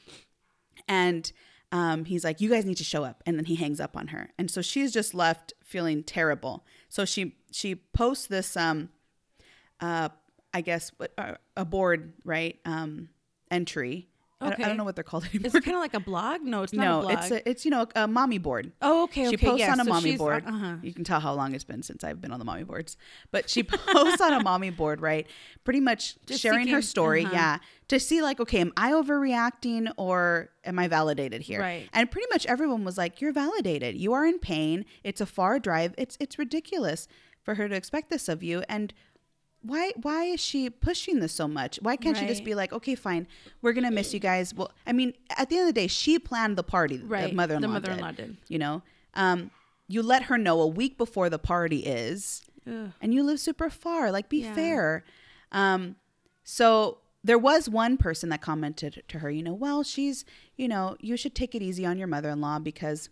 And 0.87 1.31
um, 1.71 2.05
he's 2.05 2.23
like, 2.23 2.41
"You 2.41 2.49
guys 2.49 2.65
need 2.65 2.77
to 2.77 2.83
show 2.83 3.03
up," 3.03 3.23
and 3.25 3.37
then 3.37 3.45
he 3.45 3.55
hangs 3.55 3.79
up 3.79 3.97
on 3.97 4.07
her, 4.07 4.29
and 4.37 4.49
so 4.49 4.61
she's 4.61 4.91
just 4.91 5.13
left 5.13 5.53
feeling 5.63 6.03
terrible. 6.03 6.65
So 6.89 7.05
she 7.05 7.35
she 7.51 7.75
posts 7.75 8.27
this 8.27 8.55
um, 8.55 8.89
uh, 9.79 10.09
I 10.53 10.61
guess 10.61 10.91
uh, 11.17 11.33
a 11.57 11.65
board 11.65 12.13
right 12.23 12.59
um, 12.65 13.09
entry. 13.49 14.07
I, 14.43 14.49
don't, 14.49 14.63
I 14.63 14.67
don't 14.67 14.77
know 14.77 14.83
what 14.83 14.95
they're 14.95 15.03
called 15.03 15.25
anymore. 15.33 15.47
Is 15.47 15.55
it 15.55 15.63
kind 15.63 15.75
of 15.75 15.81
like 15.81 15.93
a 15.93 15.99
blog? 15.99 16.41
No, 16.41 16.63
it's 16.63 16.73
not 16.73 16.85
a 16.85 16.89
no, 16.89 17.01
blog. 17.01 17.13
it's 17.13 17.31
a, 17.31 17.49
it's 17.49 17.65
you 17.65 17.71
know 17.71 17.87
a 17.95 18.07
mommy 18.07 18.37
board. 18.37 18.71
oh, 18.81 19.03
okay. 19.03 19.29
She 19.29 19.35
okay, 19.35 19.47
posts 19.47 19.59
yeah, 19.59 19.71
on 19.71 19.79
a 19.79 19.83
so 19.83 19.89
mommy 19.89 20.11
she's 20.11 20.19
board. 20.19 20.43
uh-huh. 20.45 20.75
You 20.81 20.93
can 20.93 21.03
tell 21.03 21.19
how 21.19 21.33
long 21.33 21.53
it's 21.55 21.63
been 21.63 21.83
since 21.83 22.03
I've 22.03 22.21
been 22.21 22.31
on 22.31 22.39
the 22.39 22.45
mommy 22.45 22.63
boards. 22.63 22.97
But 23.31 23.49
she 23.49 23.63
posts 23.63 24.21
on 24.21 24.33
a 24.33 24.43
mommy 24.43 24.69
board, 24.69 25.01
right? 25.01 25.27
Pretty 25.63 25.79
much 25.79 26.15
Just 26.25 26.41
sharing 26.41 26.67
her 26.67 26.81
story, 26.81 27.25
uh-huh. 27.25 27.33
yeah, 27.33 27.57
to 27.87 27.99
see 27.99 28.21
like, 28.21 28.39
okay, 28.39 28.59
am 28.59 28.73
I 28.77 28.91
overreacting 28.91 29.91
or 29.97 30.49
am 30.65 30.79
I 30.79 30.87
validated 30.87 31.41
here? 31.41 31.59
Right. 31.59 31.89
And 31.93 32.09
pretty 32.09 32.27
much 32.31 32.45
everyone 32.45 32.83
was 32.83 32.97
like, 32.97 33.21
"You're 33.21 33.33
validated. 33.33 33.95
You 33.95 34.13
are 34.13 34.25
in 34.25 34.39
pain. 34.39 34.85
It's 35.03 35.21
a 35.21 35.25
far 35.25 35.59
drive. 35.59 35.93
It's 35.97 36.17
it's 36.19 36.37
ridiculous 36.37 37.07
for 37.41 37.55
her 37.55 37.67
to 37.67 37.75
expect 37.75 38.09
this 38.09 38.29
of 38.29 38.43
you." 38.43 38.63
And 38.69 38.93
why 39.63 39.91
why 40.01 40.25
is 40.25 40.39
she 40.39 40.69
pushing 40.69 41.19
this 41.19 41.31
so 41.33 41.47
much? 41.47 41.79
Why 41.81 41.95
can't 41.95 42.17
she 42.17 42.27
just 42.27 42.43
be 42.43 42.53
like, 42.53 42.73
okay, 42.73 42.95
fine, 42.95 43.27
we're 43.61 43.73
gonna 43.73 43.91
miss 43.91 44.13
you 44.13 44.19
guys. 44.19 44.53
Well, 44.53 44.71
I 44.85 44.93
mean, 44.93 45.13
at 45.37 45.49
the 45.49 45.57
end 45.57 45.69
of 45.69 45.73
the 45.73 45.81
day, 45.81 45.87
she 45.87 46.19
planned 46.19 46.57
the 46.57 46.63
party. 46.63 46.97
Right. 46.99 47.29
The 47.29 47.35
mother-in-law. 47.35 47.67
The 47.67 47.73
mother-in-law 47.73 48.11
did, 48.11 48.15
did. 48.17 48.37
You 48.47 48.59
know, 48.59 48.81
um, 49.15 49.51
you 49.87 50.01
let 50.03 50.23
her 50.23 50.37
know 50.37 50.61
a 50.61 50.67
week 50.67 50.97
before 50.97 51.29
the 51.29 51.39
party 51.39 51.79
is, 51.79 52.43
Ugh. 52.67 52.91
and 53.01 53.13
you 53.13 53.23
live 53.23 53.39
super 53.39 53.69
far. 53.69 54.11
Like, 54.11 54.29
be 54.29 54.41
Yeah. 54.41 54.53
fair. 54.53 55.03
Um, 55.51 55.95
so 56.43 56.99
there 57.23 57.37
was 57.37 57.69
one 57.69 57.95
person 57.97 58.29
that 58.29 58.41
commented 58.41 59.01
to 59.07 59.19
her, 59.19 59.31
you 59.31 59.41
know, 59.43 59.53
well, 59.53 59.81
she's, 59.83 60.25
you 60.57 60.67
know, 60.67 60.97
you 60.99 61.15
should 61.15 61.35
take 61.35 61.55
it 61.55 61.61
easy 61.61 61.85
on 61.85 61.97
your 61.97 62.07
mother-in-law 62.07 62.59
because 62.59 63.09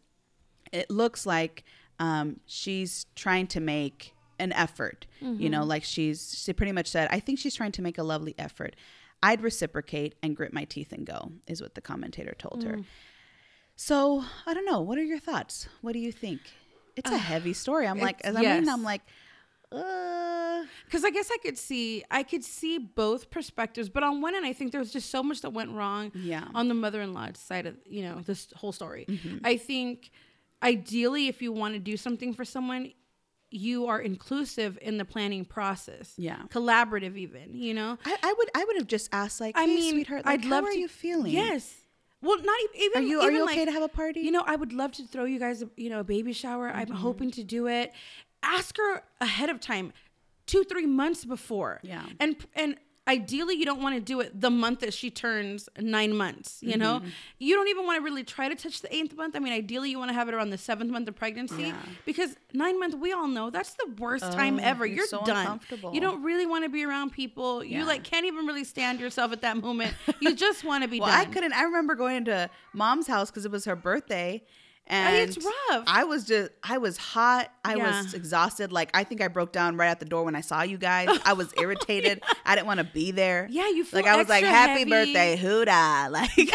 it 0.73 0.89
looks 0.89 1.25
like 1.25 1.63
um, 1.99 2.39
she's 2.45 3.05
trying 3.15 3.47
to 3.47 3.59
make 3.61 4.13
an 4.41 4.51
effort. 4.53 5.05
You 5.19 5.27
Mm-hmm. 5.27 5.47
know, 5.51 5.63
like 5.63 5.83
she's 5.83 6.19
she 6.43 6.51
pretty 6.53 6.71
much 6.71 6.87
said, 6.87 7.07
I 7.11 7.19
think 7.19 7.39
she's 7.39 7.55
trying 7.55 7.71
to 7.73 7.81
make 7.81 7.97
a 7.97 8.03
lovely 8.03 8.35
effort. 8.37 8.75
I'd 9.23 9.41
reciprocate 9.41 10.15
and 10.23 10.35
grit 10.35 10.51
my 10.51 10.65
teeth 10.65 10.91
and 10.91 11.05
go, 11.05 11.31
is 11.47 11.61
what 11.61 11.75
the 11.75 11.81
commentator 11.91 12.33
told 12.37 12.59
Mm. 12.63 12.67
her. 12.69 12.77
So 13.75 14.23
I 14.45 14.53
don't 14.55 14.65
know. 14.65 14.81
What 14.81 14.97
are 14.97 15.03
your 15.03 15.19
thoughts? 15.19 15.67
What 15.81 15.93
do 15.93 15.99
you 15.99 16.11
think? 16.11 16.41
It's 16.95 17.09
a 17.11 17.17
heavy 17.17 17.53
story. 17.53 17.87
I'm 17.87 17.99
like, 17.99 18.19
as 18.23 18.35
I'm 18.35 18.43
yes. 18.43 18.67
I'm 18.67 18.83
like, 18.83 19.01
uh, 19.71 20.63
because 20.85 21.03
I 21.05 21.09
guess 21.11 21.29
I 21.31 21.37
could 21.37 21.57
see 21.57 22.03
I 22.11 22.23
could 22.23 22.43
see 22.43 22.77
both 22.77 23.29
perspectives, 23.29 23.89
but 23.89 24.03
on 24.03 24.21
one 24.21 24.35
end, 24.35 24.45
I 24.45 24.53
think 24.53 24.71
there 24.71 24.81
was 24.81 24.91
just 24.91 25.09
so 25.09 25.23
much 25.23 25.41
that 25.41 25.51
went 25.53 25.71
wrong. 25.71 26.11
Yeah. 26.13 26.47
On 26.53 26.67
the 26.67 26.73
mother-in-law's 26.73 27.39
side 27.39 27.65
of 27.65 27.75
you 27.85 28.03
know 28.03 28.21
this 28.25 28.47
whole 28.55 28.71
story, 28.73 29.05
Mm-hmm. 29.07 29.37
I 29.45 29.57
think 29.57 30.11
ideally, 30.61 31.27
if 31.27 31.41
you 31.41 31.51
want 31.51 31.73
to 31.75 31.79
do 31.79 31.95
something 31.97 32.33
for 32.33 32.43
someone, 32.45 32.91
you 33.51 33.85
are 33.87 33.99
inclusive 33.99 34.79
in 34.81 34.97
the 34.97 35.05
planning 35.05 35.45
process. 35.45 36.13
Yeah. 36.17 36.43
Collaborative, 36.49 37.17
even. 37.17 37.53
You 37.53 37.73
know. 37.73 37.97
I, 38.05 38.17
I 38.23 38.33
would 38.37 38.49
I 38.55 38.63
would 38.65 38.77
have 38.77 38.87
just 38.87 39.09
asked 39.11 39.39
like, 39.41 39.55
I 39.57 39.61
hey, 39.65 39.75
mean, 39.75 39.91
sweetheart, 39.93 40.25
like, 40.25 40.39
I'd 40.39 40.45
how 40.45 40.51
love 40.51 40.63
are 40.65 40.71
to. 40.71 40.79
you 40.79 40.87
feeling? 40.87 41.31
Yes. 41.33 41.75
Well, 42.23 42.37
not 42.41 42.59
even. 42.75 43.03
Are 43.03 43.05
you 43.07 43.19
are 43.19 43.23
even 43.25 43.35
you 43.35 43.43
okay 43.45 43.57
like, 43.59 43.65
to 43.67 43.71
have 43.73 43.83
a 43.83 43.87
party? 43.87 44.21
You 44.21 44.31
know, 44.31 44.43
I 44.45 44.55
would 44.55 44.73
love 44.73 44.91
to 44.93 45.03
throw 45.07 45.25
you 45.25 45.39
guys, 45.39 45.61
a, 45.63 45.69
you 45.75 45.89
know, 45.89 45.99
a 45.99 46.03
baby 46.03 46.33
shower. 46.33 46.69
I'm 46.69 46.87
Mm-hmm. 46.87 46.95
hoping 46.95 47.31
to 47.31 47.43
do 47.43 47.67
it. 47.67 47.91
Ask 48.43 48.77
her 48.77 49.03
ahead 49.19 49.49
of 49.49 49.59
time, 49.59 49.91
two, 50.45 50.63
three 50.63 50.85
months 50.85 51.25
before. 51.25 51.79
Yeah. 51.83 52.03
And 52.19 52.35
and 52.53 52.75
ideally, 53.07 53.55
you 53.55 53.65
don't 53.65 53.81
want 53.81 53.95
to 53.95 54.01
do 54.01 54.19
it 54.19 54.39
the 54.39 54.49
month 54.49 54.79
that 54.81 54.93
she 54.93 55.09
turns 55.09 55.67
nine 55.79 56.15
months. 56.15 56.59
You 56.61 56.77
know, 56.77 56.99
Mm-hmm. 56.99 57.07
you 57.39 57.55
don't 57.55 57.67
even 57.67 57.85
want 57.85 57.97
to 57.99 58.03
really 58.03 58.23
try 58.23 58.47
to 58.47 58.55
touch 58.55 58.81
the 58.81 58.95
eighth 58.95 59.15
month. 59.15 59.35
I 59.35 59.39
mean, 59.39 59.53
ideally, 59.53 59.89
you 59.89 59.97
want 59.97 60.09
to 60.09 60.13
have 60.13 60.27
it 60.29 60.33
around 60.35 60.51
the 60.51 60.57
seventh 60.57 60.91
month 60.91 61.07
of 61.07 61.15
pregnancy 61.15 61.63
Yeah. 61.63 61.75
because 62.05 62.35
nine 62.53 62.79
months, 62.79 62.95
we 62.95 63.11
all 63.11 63.27
know 63.27 63.49
that's 63.49 63.73
the 63.73 63.91
worst 63.97 64.31
time 64.31 64.59
Oh, 64.59 64.63
ever. 64.63 64.85
you're 64.85 65.07
so 65.07 65.21
done. 65.25 65.59
You 65.91 65.99
don't 65.99 66.21
really 66.23 66.45
want 66.45 66.63
to 66.63 66.69
be 66.69 66.83
around 66.85 67.11
people. 67.11 67.63
Yeah. 67.63 67.79
You 67.79 67.85
like 67.85 68.03
can't 68.03 68.25
even 68.25 68.45
really 68.45 68.63
stand 68.63 68.99
yourself 68.99 69.31
at 69.31 69.41
that 69.41 69.57
moment. 69.57 69.93
You 70.19 70.35
just 70.47 70.63
want 70.63 70.83
to 70.83 70.87
be 70.89 70.99
well, 70.99 71.09
done. 71.09 71.19
I 71.19 71.25
couldn't. 71.25 71.53
I 71.53 71.63
remember 71.63 71.95
going 71.95 72.17
into 72.17 72.49
mom's 72.73 73.07
house 73.07 73.31
because 73.31 73.45
it 73.45 73.51
was 73.51 73.65
her 73.65 73.75
birthday. 73.75 74.43
And 74.91 75.15
it's 75.29 75.37
rough. 75.43 75.83
I 75.87 76.03
was 76.03 76.25
just, 76.25 76.51
I 76.63 76.77
was 76.77 76.97
hot. 76.97 77.49
I 77.63 77.75
Yeah. 77.75 78.01
was 78.01 78.13
exhausted. 78.13 78.71
Like, 78.71 78.89
I 78.93 79.03
think 79.05 79.21
I 79.21 79.29
broke 79.29 79.51
down 79.53 79.77
right 79.77 79.87
at 79.89 79.99
the 79.99 80.05
door 80.05 80.23
when 80.23 80.35
I 80.35 80.41
saw 80.41 80.63
you 80.63 80.77
guys. 80.77 81.07
I 81.25 81.33
was 81.33 81.53
irritated. 81.59 82.21
I 82.45 82.55
didn't 82.55 82.67
want 82.67 82.79
to 82.79 82.83
be 82.83 83.11
there. 83.11 83.47
Yeah, 83.49 83.69
you 83.69 83.83
feel 83.85 84.01
like 84.01 84.11
I 84.11 84.17
was 84.17 84.27
like, 84.29 84.43
"Happy 84.43 84.79
heavy. 84.79 84.89
birthday, 84.91 85.37
Huda!" 85.37 86.11
Like, 86.11 86.29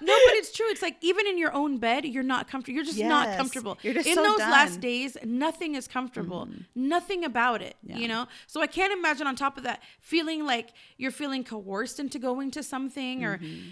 No, 0.00 0.14
but 0.26 0.34
it's 0.36 0.52
true. 0.52 0.66
It's 0.70 0.80
like 0.80 0.96
even 1.00 1.26
in 1.26 1.36
your 1.38 1.52
own 1.52 1.78
bed, 1.78 2.04
you're 2.04 2.22
not 2.22 2.48
comfortable. 2.48 2.74
You're 2.76 2.84
just 2.84 2.98
not 3.00 3.36
comfortable. 3.36 3.76
You're 3.82 3.94
just 3.94 4.06
in 4.08 4.14
so 4.14 4.22
those 4.22 4.38
last 4.38 4.80
days, 4.80 5.16
nothing 5.24 5.74
is 5.74 5.88
comfortable. 5.88 6.46
Mm-hmm. 6.46 6.60
Nothing 6.88 7.24
about 7.24 7.62
it. 7.62 7.76
Yeah. 7.82 7.98
You 7.98 8.08
know. 8.08 8.26
So 8.46 8.62
I 8.62 8.68
can't 8.68 8.92
imagine 8.92 9.26
on 9.26 9.34
top 9.36 9.58
of 9.58 9.64
that 9.64 9.82
feeling 10.00 10.46
like 10.46 10.70
you're 10.98 11.10
feeling 11.10 11.42
coerced 11.44 11.98
into 12.00 12.18
going 12.18 12.50
to 12.52 12.62
something 12.62 13.24
or. 13.24 13.38
Mm-hmm. 13.38 13.70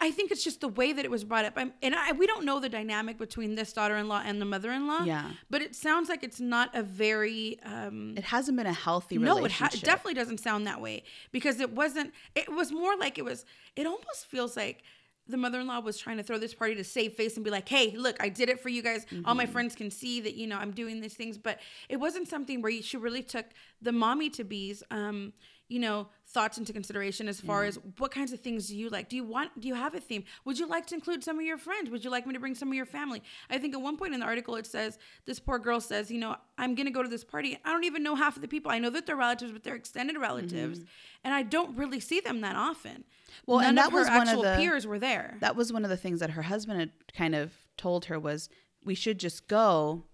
I 0.00 0.10
think 0.10 0.32
it's 0.32 0.42
just 0.42 0.60
the 0.60 0.68
way 0.68 0.92
that 0.92 1.04
it 1.04 1.10
was 1.10 1.22
brought 1.22 1.44
up, 1.44 1.52
I'm, 1.56 1.72
and 1.82 1.94
I, 1.94 2.10
we 2.12 2.26
don't 2.26 2.44
know 2.44 2.58
the 2.58 2.68
dynamic 2.68 3.16
between 3.16 3.54
this 3.54 3.72
daughter-in-law 3.72 4.22
and 4.24 4.40
the 4.40 4.44
mother-in-law. 4.44 5.04
Yeah. 5.04 5.30
but 5.50 5.62
it 5.62 5.76
sounds 5.76 6.08
like 6.08 6.24
it's 6.24 6.40
not 6.40 6.74
a 6.74 6.82
very 6.82 7.60
um, 7.64 8.14
it 8.16 8.24
hasn't 8.24 8.56
been 8.56 8.66
a 8.66 8.72
healthy 8.72 9.18
relationship. 9.18 9.40
no, 9.40 9.44
it, 9.46 9.52
ha- 9.52 9.70
it 9.72 9.82
definitely 9.84 10.14
doesn't 10.14 10.38
sound 10.38 10.66
that 10.66 10.80
way 10.80 11.04
because 11.30 11.60
it 11.60 11.72
wasn't. 11.72 12.12
It 12.34 12.52
was 12.52 12.72
more 12.72 12.96
like 12.96 13.18
it 13.18 13.24
was. 13.24 13.44
It 13.76 13.86
almost 13.86 14.26
feels 14.26 14.56
like 14.56 14.82
the 15.28 15.36
mother-in-law 15.36 15.80
was 15.80 15.96
trying 15.98 16.16
to 16.16 16.22
throw 16.24 16.38
this 16.38 16.54
party 16.54 16.74
to 16.74 16.82
save 16.82 17.12
face 17.12 17.36
and 17.36 17.44
be 17.44 17.50
like, 17.50 17.68
"Hey, 17.68 17.94
look, 17.96 18.16
I 18.20 18.30
did 18.30 18.48
it 18.48 18.58
for 18.60 18.70
you 18.70 18.82
guys. 18.82 19.06
All 19.12 19.18
Mm-hmm. 19.18 19.36
my 19.36 19.46
friends 19.46 19.76
can 19.76 19.90
see 19.92 20.20
that 20.22 20.34
you 20.34 20.48
know 20.48 20.56
I'm 20.58 20.72
doing 20.72 21.00
these 21.00 21.14
things." 21.14 21.38
But 21.38 21.60
it 21.88 21.98
wasn't 21.98 22.26
something 22.28 22.62
where 22.62 22.72
she 22.82 22.96
really 22.96 23.22
took 23.22 23.46
the 23.80 23.92
mommy 23.92 24.28
to 24.30 24.42
be's, 24.42 24.82
um, 24.90 25.34
you 25.68 25.78
know, 25.78 26.08
thoughts 26.26 26.58
into 26.58 26.72
consideration 26.72 27.28
as 27.28 27.40
far 27.40 27.64
mm. 27.64 27.68
as 27.68 27.78
what 27.98 28.10
kinds 28.10 28.32
of 28.32 28.40
things 28.40 28.68
do 28.68 28.76
you 28.76 28.88
like? 28.88 29.08
Do 29.08 29.16
you 29.16 29.24
want? 29.24 29.58
Do 29.60 29.68
you 29.68 29.74
have 29.74 29.94
a 29.94 30.00
theme? 30.00 30.24
Would 30.44 30.58
you 30.58 30.66
like 30.66 30.86
to 30.86 30.94
include 30.94 31.22
some 31.22 31.38
of 31.38 31.44
your 31.44 31.58
friends? 31.58 31.90
Would 31.90 32.04
you 32.04 32.10
like 32.10 32.26
me 32.26 32.34
to 32.34 32.40
bring 32.40 32.54
some 32.54 32.68
of 32.68 32.74
your 32.74 32.86
family? 32.86 33.22
I 33.50 33.58
think 33.58 33.74
at 33.74 33.80
one 33.80 33.96
point 33.96 34.14
in 34.14 34.20
the 34.20 34.26
article 34.26 34.56
it 34.56 34.66
says 34.66 34.98
this 35.26 35.38
poor 35.38 35.58
girl 35.58 35.80
says, 35.80 36.10
you 36.10 36.18
know, 36.18 36.36
I'm 36.56 36.74
gonna 36.74 36.90
go 36.90 37.02
to 37.02 37.08
this 37.08 37.24
party. 37.24 37.58
I 37.64 37.72
don't 37.72 37.84
even 37.84 38.02
know 38.02 38.14
half 38.14 38.36
of 38.36 38.42
the 38.42 38.48
people. 38.48 38.70
I 38.70 38.78
know 38.78 38.90
that 38.90 39.06
they're 39.06 39.16
relatives, 39.16 39.52
but 39.52 39.62
they're 39.62 39.76
extended 39.76 40.16
relatives, 40.18 40.80
mm-hmm. 40.80 40.88
and 41.24 41.34
I 41.34 41.42
don't 41.42 41.76
really 41.76 42.00
see 42.00 42.20
them 42.20 42.40
that 42.40 42.56
often. 42.56 43.04
Well, 43.46 43.58
None 43.58 43.70
and 43.70 43.78
of 43.78 43.84
that 43.84 43.92
her 43.92 43.98
was 43.98 44.08
one 44.08 44.22
of 44.22 44.28
actual 44.28 44.42
the- 44.42 44.56
peers 44.56 44.86
were 44.86 44.98
there. 44.98 45.36
that 45.40 45.56
was 45.56 45.72
one 45.72 45.84
of 45.84 45.90
the 45.90 45.96
things 45.96 46.20
that 46.20 46.30
her 46.30 46.42
husband 46.42 46.80
had 46.80 46.90
kind 47.14 47.34
of 47.34 47.52
told 47.76 48.06
her 48.06 48.18
was 48.18 48.48
we 48.84 48.94
should 48.94 49.18
just 49.18 49.48
go, 49.48 50.04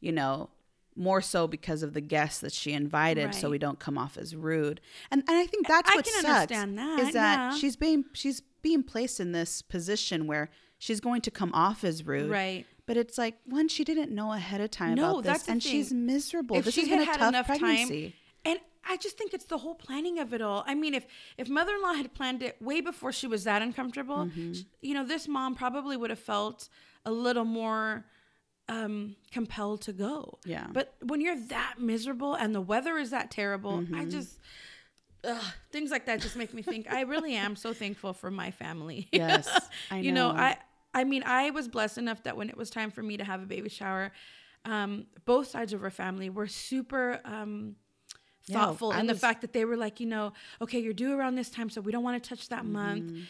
you 0.00 0.12
know, 0.12 0.50
more 0.96 1.20
so 1.20 1.46
because 1.48 1.82
of 1.82 1.92
the 1.92 2.00
guests 2.00 2.40
that 2.40 2.52
she 2.52 2.72
invited, 2.72 3.34
so 3.34 3.50
we 3.50 3.58
don't 3.58 3.78
come 3.78 3.98
off 3.98 4.16
as 4.16 4.34
rude. 4.36 4.80
And 5.10 5.22
and 5.28 5.36
I 5.36 5.46
think 5.46 5.66
that's 5.66 5.90
I 5.90 5.94
what 5.96 6.06
sucks, 6.06 6.24
understand 6.24 6.78
that, 6.78 6.98
is 7.00 7.12
that 7.14 7.36
yeah. 7.52 7.58
she's 7.58 7.76
being 7.76 8.04
she's 8.12 8.40
being 8.62 8.82
placed 8.82 9.20
in 9.20 9.32
this 9.32 9.60
position 9.62 10.26
where 10.26 10.50
she's 10.78 11.00
going 11.00 11.20
to 11.22 11.30
come 11.30 11.52
off 11.52 11.84
as 11.84 12.04
rude, 12.06 12.30
Right. 12.30 12.66
But 12.86 12.96
it's 12.98 13.16
like 13.16 13.36
one, 13.46 13.68
she 13.68 13.82
didn't 13.82 14.10
know 14.14 14.32
ahead 14.32 14.60
of 14.60 14.70
time 14.70 14.94
No, 14.96 15.18
about 15.18 15.24
this, 15.34 15.48
and 15.48 15.62
thing. 15.62 15.72
she's 15.72 15.92
miserable. 15.92 16.56
if 16.56 16.66
this 16.66 16.74
she 16.74 16.82
has 16.82 16.88
had 16.90 16.98
been 16.98 17.02
a 17.08 17.10
had 17.10 17.18
tough 17.18 17.28
enough 17.30 17.46
pregnancy. 17.46 18.02
time 18.10 18.12
and 18.52 18.58
i 18.86 18.98
just 18.98 19.16
think 19.16 19.32
it's 19.32 19.46
the 19.46 19.56
whole 19.56 19.74
planning 19.74 20.18
of 20.18 20.34
it 20.34 20.42
all 20.42 20.62
i 20.66 20.74
mean 20.74 20.92
if 20.92 21.06
if 21.38 21.48
mother-in-law 21.48 21.94
had 21.94 22.12
planned 22.12 22.42
it 22.42 22.60
way 22.60 22.82
before 22.82 23.10
she 23.10 23.26
was 23.26 23.44
that 23.44 23.62
uncomfortable 23.62 24.26
Mm-hmm. 24.26 24.52
sh- 24.52 24.62
you 24.82 24.92
know 24.92 25.02
this 25.04 25.26
mom 25.26 25.54
probably 25.54 25.96
would 25.96 26.10
have 26.10 26.18
felt 26.18 26.68
a 27.06 27.10
little 27.12 27.46
more 27.46 28.04
um 28.68 29.14
compelled 29.30 29.82
to 29.82 29.92
go 29.92 30.38
Yeah. 30.44 30.66
but 30.72 30.94
when 31.02 31.20
you're 31.20 31.38
that 31.48 31.74
miserable 31.78 32.34
and 32.34 32.54
the 32.54 32.60
weather 32.60 32.96
is 32.96 33.10
that 33.10 33.30
terrible 33.30 33.78
Mm-hmm. 33.80 33.94
i 34.00 34.04
just 34.06 34.38
Ugh, 35.24 35.42
things 35.72 35.90
like 35.90 36.06
that 36.06 36.20
just 36.20 36.36
make 36.36 36.52
me 36.54 36.62
think 36.62 36.90
i 36.92 37.00
really 37.02 37.34
am 37.34 37.56
so 37.56 37.72
thankful 37.72 38.12
for 38.12 38.30
my 38.30 38.50
family 38.50 39.08
Yes, 39.12 39.48
I 39.90 39.98
you 40.00 40.12
know 40.12 40.28
know. 40.28 40.34
i 40.36 40.56
i 40.94 41.04
mean 41.04 41.22
i 41.24 41.50
was 41.50 41.66
blessed 41.68 41.98
enough 41.98 42.22
that 42.24 42.36
when 42.36 42.48
it 42.48 42.56
was 42.56 42.70
time 42.70 42.90
for 42.90 43.02
me 43.02 43.16
to 43.16 43.24
have 43.24 43.42
a 43.42 43.46
baby 43.46 43.68
shower 43.68 44.12
um 44.66 45.06
both 45.24 45.46
sides 45.48 45.72
of 45.72 45.82
our 45.82 45.90
family 45.90 46.28
were 46.30 46.46
super 46.46 47.20
um 47.24 47.76
Yeah, 48.46 48.54
thoughtful 48.56 48.92
I 48.92 49.00
in 49.00 49.06
the 49.06 49.14
fact 49.14 49.40
that 49.42 49.52
they 49.52 49.64
were 49.64 49.76
like 49.76 50.00
you 50.00 50.06
know 50.06 50.32
okay 50.60 50.78
you're 50.78 50.92
due 50.92 51.12
around 51.18 51.34
this 51.36 51.50
time 51.50 51.68
so 51.70 51.80
we 51.80 51.90
don't 51.92 52.04
want 52.04 52.22
to 52.22 52.28
touch 52.28 52.48
that 52.50 52.64
month 52.66 53.06
Mm-hmm. 53.06 53.20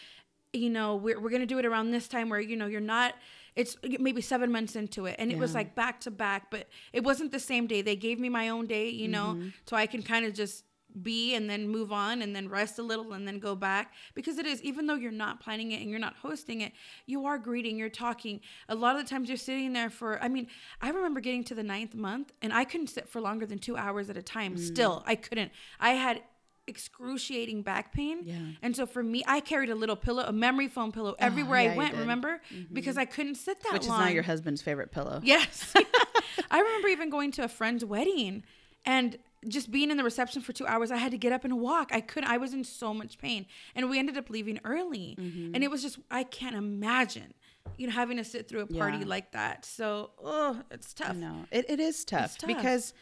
you 0.53 0.69
know 0.69 0.95
we're, 0.95 1.19
we're 1.19 1.29
gonna 1.29 1.45
do 1.45 1.59
it 1.59 1.65
around 1.65 1.91
this 1.91 2.07
time 2.07 2.29
where 2.29 2.39
you 2.41 2.55
know 2.57 2.65
you're 2.67 2.81
not 2.81 3.13
it's 3.55 3.77
maybe 3.99 4.21
seven 4.21 4.51
months 4.51 4.75
into 4.75 5.05
it 5.05 5.15
and 5.17 5.31
it 5.31 5.37
was 5.37 5.53
like 5.55 5.75
back 5.75 5.99
to 6.01 6.11
back 6.11 6.51
but 6.51 6.67
it 6.93 7.03
wasn't 7.03 7.31
the 7.31 7.39
same 7.39 7.67
day. 7.67 7.81
They 7.81 7.95
gave 7.95 8.19
me 8.19 8.29
my 8.29 8.49
own 8.49 8.65
day 8.67 8.89
you 8.89 9.07
know 9.07 9.35
Mm-hmm. 9.35 9.49
so 9.65 9.75
i 9.75 9.85
can 9.87 10.01
kind 10.03 10.25
of 10.25 10.33
just 10.33 10.65
be 11.01 11.35
and 11.35 11.49
then 11.49 11.67
move 11.67 11.91
on 11.91 12.21
and 12.21 12.33
then 12.33 12.47
rest 12.47 12.79
a 12.79 12.81
little 12.81 13.11
and 13.11 13.27
then 13.27 13.37
go 13.37 13.53
back. 13.53 13.93
Because 14.13 14.37
it 14.37 14.45
is 14.45 14.61
even 14.63 14.87
though 14.87 14.95
you're 14.95 15.11
not 15.11 15.41
planning 15.41 15.71
it 15.73 15.81
and 15.81 15.89
you're 15.89 15.99
not 15.99 16.15
hosting 16.21 16.61
it 16.61 16.71
you 17.05 17.25
are 17.25 17.37
greeting 17.37 17.77
you're 17.77 17.89
talking. 17.89 18.39
A 18.69 18.75
lot 18.75 18.95
of 18.95 19.03
the 19.03 19.09
times 19.09 19.27
you're 19.27 19.37
sitting 19.37 19.73
there 19.73 19.89
for 19.89 20.21
i 20.23 20.29
mean 20.29 20.47
i 20.81 20.89
remember 20.89 21.19
getting 21.19 21.43
to 21.45 21.55
the 21.55 21.63
ninth 21.63 21.95
month 21.95 22.31
and 22.41 22.53
i 22.53 22.63
couldn't 22.63 22.87
sit 22.87 23.09
for 23.09 23.19
longer 23.19 23.45
than 23.45 23.59
two 23.59 23.75
hours 23.75 24.09
at 24.09 24.15
a 24.15 24.21
time. 24.21 24.55
Mm. 24.55 24.59
still 24.59 25.03
i 25.05 25.15
couldn't. 25.15 25.51
I 25.81 25.91
had 25.91 26.21
excruciating 26.67 27.61
back 27.61 27.91
pain 27.93 28.19
Yeah. 28.23 28.35
and 28.61 28.75
so 28.75 28.85
for 28.85 29.03
me 29.03 29.23
i 29.27 29.39
carried 29.39 29.69
a 29.69 29.75
little 29.75 29.95
pillow 29.95 30.23
a 30.25 30.31
memory 30.31 30.67
foam 30.67 30.91
pillow 30.91 31.15
everywhere 31.19 31.59
Oh, 31.59 31.63
yeah, 31.63 31.71
i 31.73 31.77
went 31.77 31.95
remember 31.95 32.41
because 32.73 32.97
i 32.97 33.05
couldn't 33.05 33.35
sit 33.35 33.61
that 33.63 33.73
which 33.73 33.87
long 33.87 34.01
is 34.01 34.05
now 34.07 34.11
your 34.11 34.23
husband's 34.23 34.61
favorite 34.61 34.91
pillow. 34.91 35.19
Yes. 35.23 35.73
I 36.51 36.59
remember 36.59 36.87
even 36.89 37.09
going 37.09 37.31
to 37.33 37.43
a 37.43 37.47
friend's 37.47 37.83
wedding 37.85 38.43
and 38.85 39.17
just 39.47 39.71
being 39.71 39.91
in 39.91 39.97
the 39.97 40.03
reception 40.03 40.41
for 40.41 40.53
two 40.53 40.65
hours. 40.67 40.91
I 40.91 40.97
had 40.97 41.11
to 41.11 41.17
get 41.17 41.31
up 41.31 41.43
and 41.45 41.59
walk. 41.59 41.89
I 41.93 42.01
couldn't, 42.01 42.29
I 42.29 42.37
was 42.37 42.53
in 42.53 42.63
so 42.63 42.93
much 42.93 43.17
pain. 43.19 43.45
And 43.75 43.89
we 43.89 43.99
ended 43.99 44.17
up 44.17 44.29
leaving 44.29 44.59
early. 44.63 45.15
Mm-hmm. 45.19 45.53
And 45.53 45.63
it 45.63 45.69
was 45.69 45.81
just, 45.83 45.99
I 46.09 46.23
can't 46.23 46.55
imagine, 46.55 47.33
you 47.77 47.85
know, 47.87 47.93
having 47.93 48.17
to 48.17 48.23
sit 48.23 48.47
through 48.47 48.61
a 48.61 48.65
party 48.67 48.99
Yeah. 48.99 49.05
like 49.05 49.31
that. 49.33 49.65
So, 49.65 50.11
oh, 50.23 50.61
it's 50.71 50.93
tough. 50.93 51.15
No, 51.15 51.45
it, 51.51 51.65
it 51.69 51.79
is 51.79 52.03
tough, 52.05 52.37
tough. 52.39 52.47
because, 52.47 52.93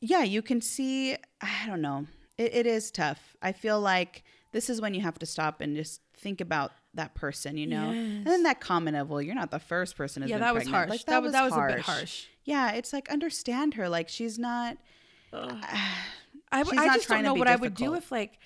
yeah, 0.00 0.22
you 0.22 0.42
can 0.42 0.60
see. 0.60 1.14
I 1.40 1.66
don't 1.66 1.80
know. 1.82 2.06
It, 2.38 2.54
it 2.54 2.66
is 2.66 2.90
tough. 2.90 3.36
I 3.42 3.52
feel 3.52 3.80
like 3.80 4.22
this 4.52 4.68
is 4.70 4.80
when 4.80 4.94
you 4.94 5.00
have 5.02 5.18
to 5.20 5.26
stop 5.26 5.60
and 5.60 5.76
just 5.76 6.00
think 6.16 6.40
about 6.40 6.72
that 6.94 7.14
person, 7.14 7.56
you 7.58 7.66
know. 7.66 7.90
And 7.90 8.26
then 8.26 8.42
that 8.44 8.60
comment 8.60 8.96
of, 8.96 9.10
"Well, 9.10 9.20
you're 9.22 9.34
not 9.34 9.50
the 9.50 9.58
first 9.58 9.96
person." 9.96 10.22
Who's 10.22 10.30
Yeah, 10.30 10.38
that 10.38 10.54
was 10.54 10.66
harsh. 10.66 10.88
Like, 10.90 11.04
That 11.06 11.22
was- 11.22 11.32
that 11.32 11.44
was 11.44 11.52
a 11.54 11.66
bit 11.76 11.80
harsh. 11.80 12.26
Yeah, 12.44 12.72
it's 12.72 12.92
like 12.92 13.10
understand 13.10 13.74
her. 13.74 13.88
Like 13.88 14.08
she's 14.08 14.38
not. 14.38 14.76
I, 15.32 16.62
She's 16.62 16.72
I 16.78 16.86
not 16.86 16.96
just 16.96 17.08
don't 17.08 17.22
know 17.24 17.34
what 17.34 17.48
I 17.48 17.56
would 17.56 17.74
do 17.74 17.94
if 17.94 18.10
like 18.12 18.38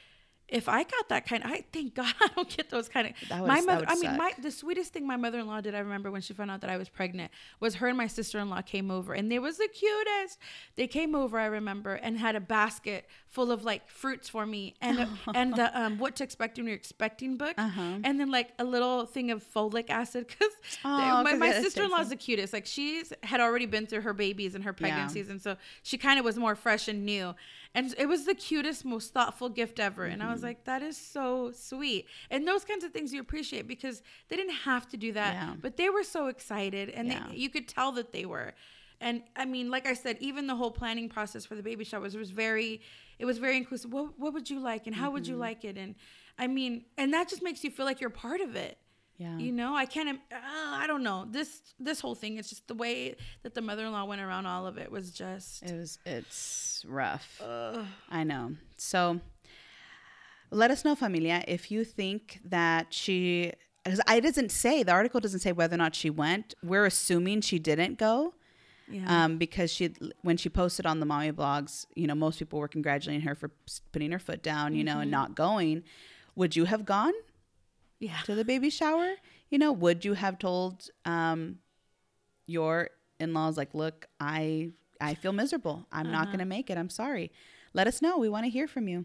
if 0.51 0.69
I 0.69 0.83
got 0.83 1.09
that 1.09 1.27
kind 1.27 1.45
of 1.45 1.51
I 1.51 1.65
thank 1.73 1.95
God 1.95 2.13
I 2.21 2.29
don't 2.35 2.49
get 2.57 2.71
those 2.71 2.89
kind 2.89 3.07
of 3.09 3.13
That 3.29 3.41
would- 3.43 3.49
my 3.49 3.61
mother 3.61 3.85
I 3.89 3.95
mean 3.97 4.17
my 4.17 4.33
the 4.41 4.51
sweetest 4.51 4.93
thing 4.93 5.07
my 5.07 5.17
mother-in-law 5.17 5.61
did 5.61 5.75
I 5.75 5.79
remember 5.79 6.11
when 6.11 6.21
she 6.23 6.33
found 6.35 6.51
out 6.51 6.61
that 6.63 6.71
I 6.71 6.77
was 6.77 6.89
pregnant 6.89 7.31
was 7.61 7.77
her 7.77 7.89
and 7.89 7.97
my 7.97 8.07
sister-in-law 8.07 8.63
came 8.63 8.91
over 8.91 9.15
and 9.15 9.31
they 9.31 9.39
was 9.39 9.59
the 9.59 9.69
cutest 9.69 10.39
they 10.77 10.87
came 10.87 11.15
over 11.15 11.39
I 11.39 11.47
remember 11.47 11.95
and 11.95 12.19
had 12.19 12.37
a 12.37 12.41
basket 12.41 13.07
full 13.29 13.53
of 13.53 13.65
like 13.65 13.89
fruits 13.89 14.29
for 14.29 14.45
me 14.45 14.75
and 14.81 14.99
a, 15.01 15.09
and 15.35 15.55
the 15.55 15.81
um 15.81 15.99
what 15.99 16.17
to 16.17 16.25
expect 16.25 16.59
when 16.59 16.67
you're 16.67 16.75
expecting 16.77 17.37
book 17.37 17.55
Uh-huh. 17.57 17.99
and 18.05 18.19
then 18.19 18.31
like 18.31 18.51
a 18.59 18.65
little 18.65 19.07
thing 19.07 19.31
of 19.31 19.45
folic 19.55 19.89
acid 19.91 20.27
because 20.27 20.53
Aw, 20.85 21.23
my, 21.25 21.35
my 21.35 21.53
sister-in-law's 21.53 22.09
the 22.09 22.17
cutest 22.17 22.53
like 22.53 22.67
she's 22.67 23.13
had 23.23 23.41
already 23.41 23.67
been 23.67 23.87
through 23.87 24.01
her 24.01 24.13
babies 24.13 24.55
and 24.55 24.65
her 24.65 24.71
Yeah. 24.71 24.81
pregnancies 24.81 25.29
and 25.31 25.41
so 25.41 25.57
she 25.83 25.97
kind 25.99 26.19
of 26.19 26.25
was 26.25 26.37
more 26.39 26.55
fresh 26.55 26.89
and 26.89 27.05
new 27.05 27.35
and 27.75 27.95
it 27.99 28.07
was 28.07 28.25
the 28.27 28.35
cutest 28.35 28.85
most 28.85 29.13
thoughtful 29.13 29.49
gift 29.49 29.79
ever 29.79 30.05
and 30.05 30.21
Mm-hmm. 30.21 30.31
i 30.31 30.33
was 30.33 30.43
like 30.43 30.65
that 30.65 30.83
is 30.83 30.97
so 30.97 31.51
sweet 31.53 32.07
and 32.31 32.47
those 32.47 32.65
kinds 32.65 32.85
of 32.85 32.93
things 32.93 33.13
you 33.13 33.21
appreciate 33.21 33.67
because 33.69 34.03
they 34.29 34.37
didn't 34.37 34.55
have 34.71 34.89
to 34.89 34.97
do 34.97 35.13
that 35.13 35.35
Yeah. 35.35 35.55
but 35.61 35.77
they 35.77 35.89
were 35.91 36.03
so 36.05 36.27
excited 36.29 36.89
and 36.91 37.09
Yeah. 37.09 37.27
they, 37.31 37.37
you 37.37 37.49
could 37.51 37.69
tell 37.69 37.93
that 37.93 38.13
they 38.13 38.25
were 38.27 38.53
And 39.03 39.23
I 39.35 39.47
mean, 39.47 39.71
like 39.71 39.87
I 39.87 39.95
said, 39.95 40.15
even 40.21 40.47
the 40.47 40.57
whole 40.61 40.71
planning 40.71 41.09
process 41.09 41.47
for 41.47 41.55
the 41.55 41.63
baby 41.63 41.85
shower 41.85 42.03
was, 42.03 42.15
was 42.17 42.33
very, 42.47 42.83
it 43.19 43.25
was 43.25 43.39
very 43.39 43.57
inclusive. 43.57 43.91
What, 43.97 44.07
what 44.23 44.35
would 44.35 44.51
you 44.53 44.61
like 44.61 44.83
and 44.89 44.95
how 44.95 45.09
would 45.15 45.27
you 45.27 45.37
Mm-hmm. 45.37 45.49
like 45.49 45.65
it? 45.71 45.77
And 45.79 45.95
I 46.39 46.47
mean, 46.59 46.73
and 46.99 47.09
that 47.15 47.27
just 47.33 47.43
makes 47.43 47.65
you 47.65 47.71
feel 47.71 47.87
like 47.87 47.99
you're 48.03 48.11
part 48.27 48.43
of 48.43 48.57
it. 48.67 48.77
Yeah. 49.21 49.37
You 49.37 49.53
know, 49.53 49.75
I 49.77 49.85
can't. 49.85 50.19
Uh, 50.33 50.35
I 50.35 50.87
don't 50.87 51.03
know. 51.03 51.27
This 51.31 51.61
this 51.79 52.01
whole 52.01 52.15
thing. 52.15 52.39
It's 52.39 52.49
just 52.49 52.67
the 52.69 52.75
way 52.75 53.17
that 53.43 53.55
the 53.55 53.61
mother-in-law 53.61 54.07
went 54.07 54.23
around 54.23 54.47
all 54.47 54.67
of 54.67 54.79
it 54.79 54.91
was 54.91 55.11
just. 55.11 55.63
It 55.63 55.77
was 55.77 55.99
it's 56.07 56.87
rough. 56.89 57.39
I 58.11 58.25
know. 58.25 58.53
So 58.79 59.21
let 60.51 60.71
us 60.71 60.87
know, 60.87 60.95
familia, 60.95 61.45
if 61.47 61.71
you 61.71 61.85
think 61.85 62.41
that 62.47 62.95
she 62.95 63.53
because 63.85 64.01
I 64.07 64.21
doesn't 64.21 64.53
say 64.53 64.83
the 64.83 64.93
article 64.93 65.21
doesn't 65.21 65.41
say 65.41 65.53
whether 65.53 65.75
or 65.75 65.79
not 65.79 65.95
she 65.95 66.09
went. 66.09 66.55
We're 66.63 66.87
assuming 66.87 67.43
she 67.43 67.59
didn't 67.59 67.99
go. 67.99 68.33
Yeah. 68.89 69.25
Um, 69.25 69.37
because 69.37 69.71
she 69.71 69.95
when 70.23 70.39
she 70.39 70.49
posted 70.49 70.87
on 70.87 70.99
the 70.99 71.05
mommy 71.05 71.31
blogs, 71.31 71.85
you 71.95 72.07
know, 72.07 72.15
most 72.15 72.39
people 72.39 72.59
were 72.59 72.69
congratulating 72.69 73.27
her 73.27 73.35
for 73.35 73.51
putting 73.93 74.13
her 74.13 74.19
foot 74.19 74.43
down, 74.43 74.75
you 74.75 74.83
know, 74.83 75.01
and 75.01 75.11
not 75.11 75.35
going. 75.35 75.85
Would 76.37 76.57
you 76.57 76.65
have 76.65 76.87
gone 76.87 77.13
yeah. 78.01 78.17
to 78.25 78.35
the 78.35 78.45
baby 78.45 78.71
shower? 78.71 79.15
You 79.51 79.59
know, 79.59 79.71
would 79.73 80.05
you 80.05 80.15
have 80.15 80.39
told 80.39 80.89
um, 81.05 81.59
your 82.47 82.91
in-laws 83.19 83.57
like, 83.57 83.75
"Look, 83.75 84.07
I 84.19 84.71
I 85.01 85.15
feel 85.15 85.33
miserable. 85.33 85.87
I'm 85.93 86.11
not 86.11 86.27
going 86.27 86.39
to 86.41 86.45
make 86.45 86.71
it. 86.71 86.77
I'm 86.79 86.91
sorry." 86.91 87.31
Let 87.73 87.87
us 87.87 88.03
know. 88.03 88.19
We 88.19 88.29
want 88.29 88.45
to 88.47 88.51
hear 88.51 88.67
from 88.67 88.89
you. 88.89 89.05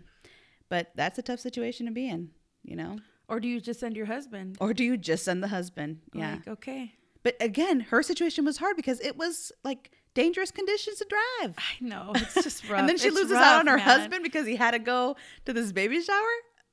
But 0.70 0.92
that's 0.96 1.20
a 1.20 1.22
tough 1.22 1.40
situation 1.40 1.86
to 1.86 1.92
be 1.92 2.10
in, 2.10 2.32
you 2.64 2.76
know. 2.76 2.98
Or 3.30 3.40
do 3.40 3.48
you 3.48 3.62
just 3.62 3.80
send 3.80 3.96
your 3.96 4.08
husband? 4.08 4.58
Or 4.60 4.74
do 4.74 4.84
you 4.84 4.98
just 4.98 5.24
send 5.26 5.44
the 5.44 5.48
husband? 5.50 6.00
Yeah. 6.14 6.32
Like, 6.38 6.48
okay. 6.48 6.94
But 7.22 7.36
again, 7.40 7.82
her 7.82 8.02
situation 8.02 8.44
was 8.46 8.58
hard 8.58 8.76
because 8.76 9.00
it 9.02 9.18
was 9.18 9.52
like 9.64 9.92
dangerous 10.16 10.50
conditions 10.50 10.98
to 10.98 11.06
drive. 11.08 11.56
I 11.60 11.84
know. 11.84 12.12
It's 12.16 12.34
just 12.34 12.64
rough. 12.70 12.80
and 12.80 12.90
then 12.90 12.98
she 12.98 13.08
It's 13.10 13.16
loses 13.16 13.34
rough, 13.34 13.44
out 13.44 13.60
on 13.60 13.68
her 13.68 13.78
man. 13.78 13.86
husband 13.86 14.24
because 14.24 14.48
he 14.48 14.56
had 14.56 14.72
to 14.72 14.80
go 14.80 15.16
to 15.46 15.54
this 15.54 15.72
baby 15.72 16.02
shower. 16.02 16.18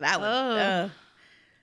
That 0.00 0.18
was. 0.20 0.90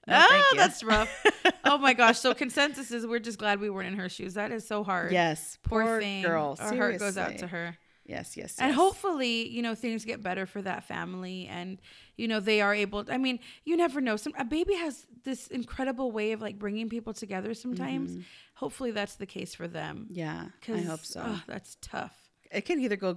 No, 0.08 0.26
oh, 0.30 0.54
that's 0.56 0.84
rough. 0.84 1.10
oh 1.66 1.78
my 1.78 1.94
gosh. 1.94 2.20
So 2.20 2.34
consensus 2.34 2.92
is 2.92 3.06
we're 3.06 3.20
just 3.20 3.38
glad 3.38 3.60
we 3.60 3.70
weren't 3.70 3.88
in 3.90 3.98
her 4.00 4.10
shoes. 4.10 4.34
That 4.34 4.52
is 4.52 4.68
so 4.68 4.84
hard. 4.84 5.12
yes, 5.12 5.58
Poor, 5.64 5.84
poor 5.84 6.02
thing. 6.02 6.24
girl. 6.24 6.56
Our 6.60 6.76
heart 6.76 7.00
goes 7.00 7.18
out 7.18 7.38
to 7.40 7.48
her. 7.48 7.78
Yes, 8.06 8.36
yes, 8.36 8.56
yes. 8.58 8.60
And 8.60 8.74
hopefully, 8.74 9.48
you 9.48 9.62
know, 9.62 9.76
things 9.76 10.04
get 10.04 10.24
better 10.24 10.48
for 10.48 10.64
that 10.64 10.84
family 10.84 11.46
and, 11.46 11.80
you 12.18 12.28
know, 12.28 12.40
they 12.40 12.60
are 12.60 12.74
able 12.74 13.06
I 13.08 13.20
mean, 13.20 13.38
you 13.66 13.78
never 13.78 14.02
know. 14.02 14.16
Some 14.16 14.34
a 14.36 14.44
baby 14.46 14.74
has 14.74 15.06
this 15.24 15.46
incredible 15.48 16.12
way 16.12 16.32
of 16.32 16.42
like 16.42 16.58
bringing 16.58 16.90
people 16.90 17.14
together 17.14 17.54
sometimes. 17.54 18.12
Mm-hmm. 18.12 18.22
Hopefully 18.56 18.90
that's 18.92 19.16
the 19.16 19.28
case 19.28 19.54
for 19.54 19.68
them. 19.68 20.08
Yeah, 20.10 20.46
I 20.68 20.78
hope 20.80 21.06
so. 21.06 21.22
oh, 21.24 21.44
that's 21.48 21.78
tough. 21.82 22.18
it 22.52 22.62
can 22.66 22.80
either 22.80 22.96
go 22.96 23.16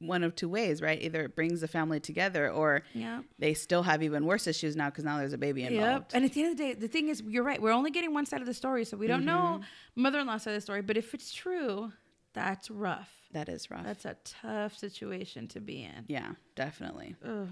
one 0.00 0.22
of 0.22 0.34
two 0.36 0.48
ways, 0.48 0.80
right? 0.80 1.00
Either 1.02 1.22
it 1.22 1.34
brings 1.34 1.60
the 1.60 1.68
family 1.68 1.98
together, 2.00 2.50
or 2.50 2.82
Yeah. 2.94 3.22
they 3.38 3.52
still 3.54 3.82
have 3.82 4.02
even 4.02 4.26
worse 4.26 4.46
issues 4.46 4.76
now 4.76 4.90
because 4.90 5.04
now 5.04 5.18
there's 5.18 5.32
a 5.32 5.38
baby 5.38 5.62
Yep. 5.62 5.72
involved. 5.72 6.10
And 6.14 6.24
at 6.24 6.32
the 6.34 6.42
end 6.42 6.52
of 6.52 6.56
the 6.58 6.62
day, 6.64 6.74
the 6.74 6.88
thing 6.88 7.08
is, 7.08 7.20
you're 7.26 7.42
right. 7.42 7.60
We're 7.60 7.72
only 7.72 7.90
getting 7.90 8.14
one 8.14 8.24
side 8.26 8.40
of 8.40 8.46
the 8.46 8.54
story, 8.54 8.84
so 8.84 8.96
we 8.96 9.06
don't 9.08 9.24
know 9.24 9.58
Mm-hmm. 9.60 10.02
mother-in-law 10.02 10.38
side 10.38 10.52
of 10.52 10.56
the 10.56 10.60
story. 10.60 10.82
But 10.82 10.96
if 10.96 11.14
it's 11.14 11.32
true, 11.32 11.92
that's 12.32 12.70
rough. 12.70 13.12
That 13.32 13.48
is 13.48 13.70
rough. 13.70 13.84
That's 13.84 14.04
a 14.04 14.16
tough 14.24 14.76
situation 14.76 15.48
to 15.48 15.60
be 15.60 15.82
in. 15.82 16.04
yeah, 16.08 16.32
definitely. 16.54 17.16
Ugh. 17.26 17.48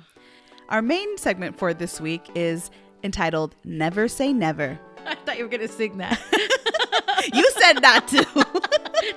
Our 0.68 0.82
main 0.82 1.18
segment 1.18 1.58
for 1.58 1.74
this 1.74 2.00
week 2.00 2.22
is 2.34 2.70
entitled 3.02 3.54
"Never 3.64 4.08
Say 4.08 4.32
Never." 4.32 4.78
I 5.06 5.14
thought 5.16 5.36
you 5.38 5.44
were 5.44 5.50
gonna 5.50 5.68
sing 5.68 5.98
that. 5.98 6.20
You 7.34 7.44
said 7.58 7.82
not 7.82 8.06
to. 8.08 8.24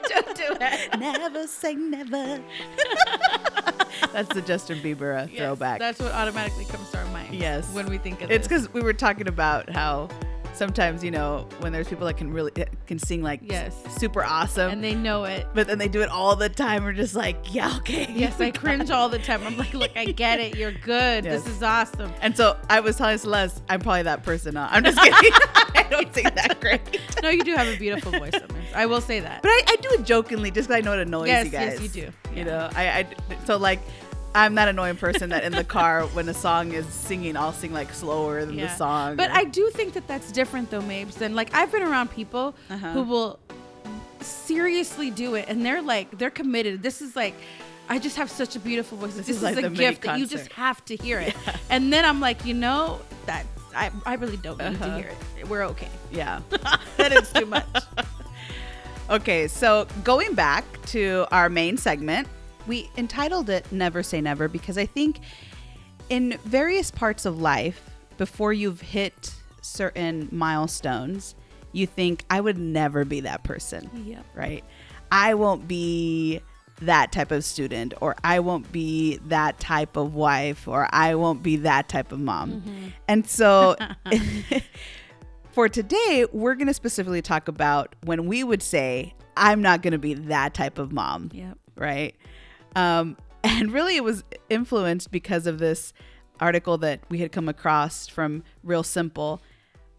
don't 0.07 0.35
do 0.35 0.57
it. 0.61 0.99
never 0.99 1.47
say 1.47 1.75
never. 1.75 2.41
That's 4.13 4.33
the 4.33 4.41
Justin 4.41 4.79
Bieber 4.79 5.23
uh, 5.23 5.27
Yes, 5.31 5.39
throwback. 5.39 5.79
That's 5.79 5.99
what 5.99 6.11
automatically 6.11 6.65
comes 6.65 6.89
to 6.91 6.99
our 6.99 7.05
mind. 7.07 7.33
Yes. 7.33 7.71
When 7.73 7.87
we 7.87 7.97
think 7.97 8.21
of 8.21 8.31
it. 8.31 8.35
It's 8.35 8.47
because 8.47 8.71
we 8.73 8.81
were 8.81 8.93
talking 8.93 9.27
about 9.27 9.69
how 9.69 10.09
sometimes 10.53 11.03
you 11.03 11.11
know 11.11 11.47
when 11.59 11.71
there's 11.73 11.87
people 11.87 12.05
that 12.07 12.17
can 12.17 12.31
really 12.31 12.51
eh, 12.57 12.65
can 12.87 12.99
sing 12.99 13.21
like 13.21 13.39
Yes. 13.43 13.75
super 13.97 14.23
awesome, 14.23 14.71
and 14.71 14.83
they 14.83 14.95
know 14.95 15.23
it. 15.25 15.47
but 15.53 15.67
then 15.67 15.77
they 15.77 15.87
do 15.87 16.01
it 16.01 16.09
all 16.09 16.35
the 16.35 16.49
time. 16.49 16.83
We're 16.83 16.93
just 16.93 17.15
like, 17.15 17.53
yeah, 17.53 17.75
okay. 17.77 18.07
Yes, 18.13 18.39
I 18.41 18.51
cringe 18.63 18.91
all 18.91 19.09
the 19.09 19.19
time. 19.19 19.41
I'm 19.45 19.57
like, 19.57 19.73
look, 19.73 19.91
I 19.95 20.05
get 20.05 20.39
it. 20.39 20.55
You're 20.55 20.71
good. 20.71 21.25
Yes. 21.25 21.43
This 21.43 21.55
is 21.57 21.63
awesome. 21.63 22.11
And 22.21 22.35
so 22.35 22.57
I 22.69 22.79
was 22.79 22.97
telling 22.97 23.17
Celeste, 23.17 23.61
I'm 23.69 23.79
probably 23.79 24.03
that 24.03 24.23
person. 24.23 24.55
Huh? 24.55 24.67
I'm 24.71 24.83
just 24.83 24.97
kidding. 24.99 25.31
I 25.75 25.85
don't 25.89 26.13
sing 26.13 26.25
that 26.35 26.59
great. 26.59 26.81
No, 27.23 27.29
you 27.29 27.43
do 27.43 27.55
have 27.55 27.67
a 27.67 27.77
beautiful 27.77 28.11
voice, 28.11 28.31
Summer. 28.33 28.59
I 28.75 28.85
will 28.85 29.01
say 29.01 29.19
that. 29.19 29.41
But 29.41 29.49
I, 29.49 29.61
I 29.69 29.75
do 29.77 29.89
it 29.91 30.03
jokingly 30.05 30.51
just 30.51 30.67
because 30.67 30.81
I 30.81 30.85
know 30.85 30.93
it 30.93 30.99
annoys 31.07 31.27
Yes, 31.27 31.45
you 31.45 31.51
guys. 31.51 31.73
yes, 31.73 31.81
you 31.81 31.89
do. 31.89 31.99
You 32.01 32.11
Yeah. 32.37 32.43
know, 32.43 32.69
I, 32.75 32.89
I 32.99 33.45
so 33.45 33.57
like 33.57 33.79
I'm 34.35 34.55
that 34.55 34.67
annoying 34.67 34.95
person 34.95 35.29
that 35.31 35.43
in 35.43 35.51
the 35.51 35.63
car 35.63 36.03
when 36.07 36.29
a 36.29 36.33
song 36.33 36.71
is 36.73 36.85
singing, 36.87 37.35
I'll 37.35 37.51
sing 37.53 37.73
like 37.73 37.91
slower 37.93 38.45
than 38.45 38.55
the 38.55 38.67
song. 38.69 39.15
But 39.15 39.31
or- 39.31 39.33
I 39.37 39.43
do 39.43 39.69
think 39.71 39.93
that 39.93 40.07
that's 40.07 40.31
different 40.31 40.69
though, 40.69 40.81
Mabes. 40.81 41.15
Than 41.15 41.33
like 41.35 41.53
I've 41.53 41.71
been 41.71 41.83
around 41.83 42.11
people 42.11 42.55
Uh-huh. 42.69 42.91
who 42.93 43.03
will 43.03 43.39
seriously 44.21 45.09
do 45.11 45.35
it, 45.35 45.45
and 45.47 45.65
they're 45.65 45.81
like 45.81 46.17
they're 46.17 46.29
committed. 46.29 46.83
This 46.83 47.01
is 47.01 47.15
like. 47.15 47.35
I 47.91 47.97
just 47.97 48.17
have 48.17 48.29
such 48.29 48.55
a 48.55 48.59
beautiful 48.59 48.99
voice. 48.99 49.15
This, 49.15 49.29
is 49.29 49.37
is, 49.37 49.41
like 49.41 49.65
a 49.65 49.67
gift 49.67 50.03
that 50.03 50.19
you 50.19 50.27
just 50.27 50.51
have 50.51 50.85
to 50.85 50.95
hear 50.95 51.19
it. 51.19 51.35
And 51.71 51.91
then 51.91 52.05
I'm 52.05 52.19
like, 52.21 52.45
you 52.45 52.53
know, 52.53 52.99
that 53.25 53.47
I, 53.75 53.89
I 54.05 54.13
really 54.13 54.37
don't 54.37 54.59
need 54.59 54.77
to 54.77 54.85
Uh-huh. 54.85 54.97
hear 54.97 55.11
it. 55.39 55.49
We're 55.49 55.63
okay. 55.63 55.89
yeah. 56.11 56.41
that 56.97 57.11
is 57.11 57.31
too 57.33 57.47
much. 57.47 57.65
Okay, 59.09 59.47
so 59.47 59.87
going 60.03 60.35
back 60.35 60.65
to 60.87 61.25
our 61.31 61.49
main 61.49 61.77
segment, 61.77 62.27
we 62.69 62.89
entitled 62.95 63.49
it 63.49 63.69
Never 63.71 64.01
Say 64.03 64.21
Never 64.21 64.47
because 64.47 64.77
I 64.77 64.85
think 64.85 65.19
in 66.09 66.37
various 66.45 66.91
parts 66.91 67.25
of 67.25 67.41
life, 67.41 67.89
before 68.17 68.53
you've 68.53 68.79
hit 68.81 69.33
certain 69.61 70.29
milestones, 70.31 71.35
you 71.73 71.85
think, 71.85 72.23
I 72.29 72.39
would 72.41 72.57
never 72.57 73.03
be 73.05 73.19
that 73.21 73.43
person, 73.43 73.89
Yep. 74.05 74.25
right? 74.35 74.63
I 75.11 75.33
won't 75.33 75.67
be 75.67 76.41
that 76.81 77.11
type 77.11 77.31
of 77.31 77.43
student, 77.43 77.93
or 78.01 78.15
I 78.23 78.39
won't 78.39 78.71
be 78.71 79.17
that 79.27 79.59
type 79.59 79.97
of 79.97 80.15
wife, 80.15 80.67
or 80.67 80.87
I 80.91 81.15
won't 81.15 81.43
be 81.43 81.57
that 81.57 81.89
type 81.89 82.11
of 82.11 82.19
mom. 82.19 82.61
Mm-hmm. 82.61 82.87
And 83.07 83.27
so 83.27 83.75
for 85.51 85.67
today, 85.69 86.25
we're 86.31 86.55
going 86.55 86.67
to 86.67 86.73
specifically 86.73 87.21
talk 87.21 87.47
about 87.47 87.95
when 88.03 88.27
we 88.27 88.43
would 88.43 88.61
say, 88.63 89.13
I'm 89.35 89.61
not 89.61 89.81
going 89.81 89.91
to 89.93 89.97
be 89.99 90.13
that 90.13 90.53
type 90.53 90.77
of 90.79 90.91
mom, 90.91 91.29
Yep. 91.33 91.57
right? 91.75 92.15
Um, 92.79 93.17
and 93.43 93.71
really, 93.71 93.95
it 93.95 94.03
was 94.03 94.23
influenced 94.49 95.11
because 95.11 95.47
of 95.47 95.59
this 95.59 95.93
article 96.39 96.77
that 96.79 97.01
we 97.09 97.19
had 97.19 97.31
come 97.31 97.49
across 97.49 98.07
from 98.07 98.43
Real 98.63 98.83
Simple 98.83 99.41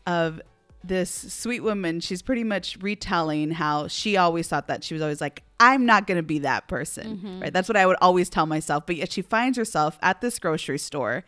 of 0.07 0.41
this 0.83 1.11
sweet 1.11 1.61
woman. 1.61 2.01
She's 2.01 2.23
pretty 2.23 2.45
much 2.45 2.79
retelling 2.81 3.51
how 3.53 3.89
she 3.89 4.17
always 4.17 4.49
thought 4.49 4.67
that 4.69 4.83
she 4.83 4.95
was 4.95 5.03
always 5.03 5.21
like, 5.21 5.43
I'm 5.59 5.85
not 5.85 6.07
going 6.07 6.17
to 6.17 6.23
be 6.23 6.39
that 6.41 6.69
person, 6.69 7.39
right? 7.41 7.53
That's 7.53 7.69
what 7.69 7.77
I 7.77 7.85
would 7.85 7.99
always 8.01 8.31
tell 8.31 8.47
myself. 8.47 8.87
But 8.87 8.97
yet 8.97 9.13
she 9.13 9.21
finds 9.21 9.59
herself 9.59 9.99
at 10.01 10.23
this 10.23 10.39
grocery 10.39 10.79
store 10.79 11.25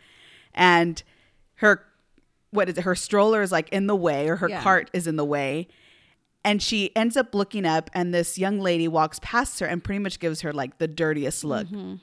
and 0.55 1.01
her 1.55 1.83
what 2.49 2.69
is 2.69 2.77
it 2.77 2.83
her 2.83 2.93
stroller 2.95 3.41
is 3.41 3.51
like 3.51 3.69
in 3.69 3.87
the 3.87 3.95
way 3.95 4.27
or 4.29 4.35
her 4.37 4.49
Yeah. 4.49 4.61
cart 4.61 4.89
is 4.93 5.07
in 5.07 5.15
the 5.15 5.25
way 5.25 5.67
and 6.45 6.61
she 6.61 6.95
ends 6.95 7.15
up 7.17 7.33
looking 7.33 7.65
up 7.65 7.89
and 7.93 8.13
this 8.13 8.37
young 8.37 8.59
lady 8.59 8.87
walks 8.87 9.19
past 9.21 9.59
her 9.59 9.65
and 9.65 9.83
pretty 9.83 9.99
much 9.99 10.19
gives 10.19 10.41
her 10.41 10.53
like 10.53 10.77
the 10.77 10.87
dirtiest 10.87 11.43
look. 11.43 11.67
Mm-hmm. 11.67 11.95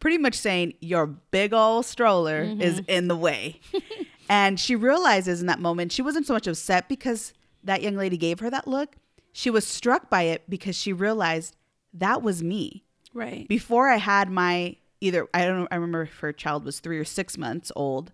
Pretty 0.00 0.18
much 0.18 0.34
saying 0.34 0.74
your 0.80 1.06
big 1.06 1.52
old 1.52 1.84
stroller 1.84 2.44
mm-hmm. 2.44 2.60
is 2.60 2.82
in 2.86 3.08
the 3.08 3.16
way. 3.16 3.60
And 4.28 4.60
she 4.60 4.76
realizes 4.76 5.40
in 5.40 5.46
that 5.46 5.58
moment 5.58 5.92
she 5.92 6.02
wasn't 6.02 6.26
so 6.26 6.34
much 6.34 6.46
upset 6.46 6.88
because 6.88 7.32
that 7.64 7.82
young 7.82 7.96
lady 7.96 8.16
gave 8.16 8.40
her 8.40 8.50
that 8.50 8.68
look. 8.68 8.96
She 9.32 9.50
was 9.50 9.66
struck 9.66 10.10
by 10.10 10.22
it 10.22 10.42
because 10.48 10.76
she 10.76 10.92
realized 10.92 11.56
that 11.94 12.22
was 12.22 12.42
me. 12.42 12.84
Right. 13.14 13.48
before 13.48 13.88
I 13.88 13.96
had 13.96 14.30
my 14.30 14.76
either 15.00 15.26
I 15.32 15.44
don't 15.46 15.60
know, 15.60 15.68
I 15.70 15.76
remember 15.76 16.02
if 16.02 16.18
her 16.18 16.32
child 16.32 16.64
was 16.64 16.78
three 16.78 16.98
or 16.98 17.04
six 17.04 17.38
months 17.38 17.72
old. 17.74 18.12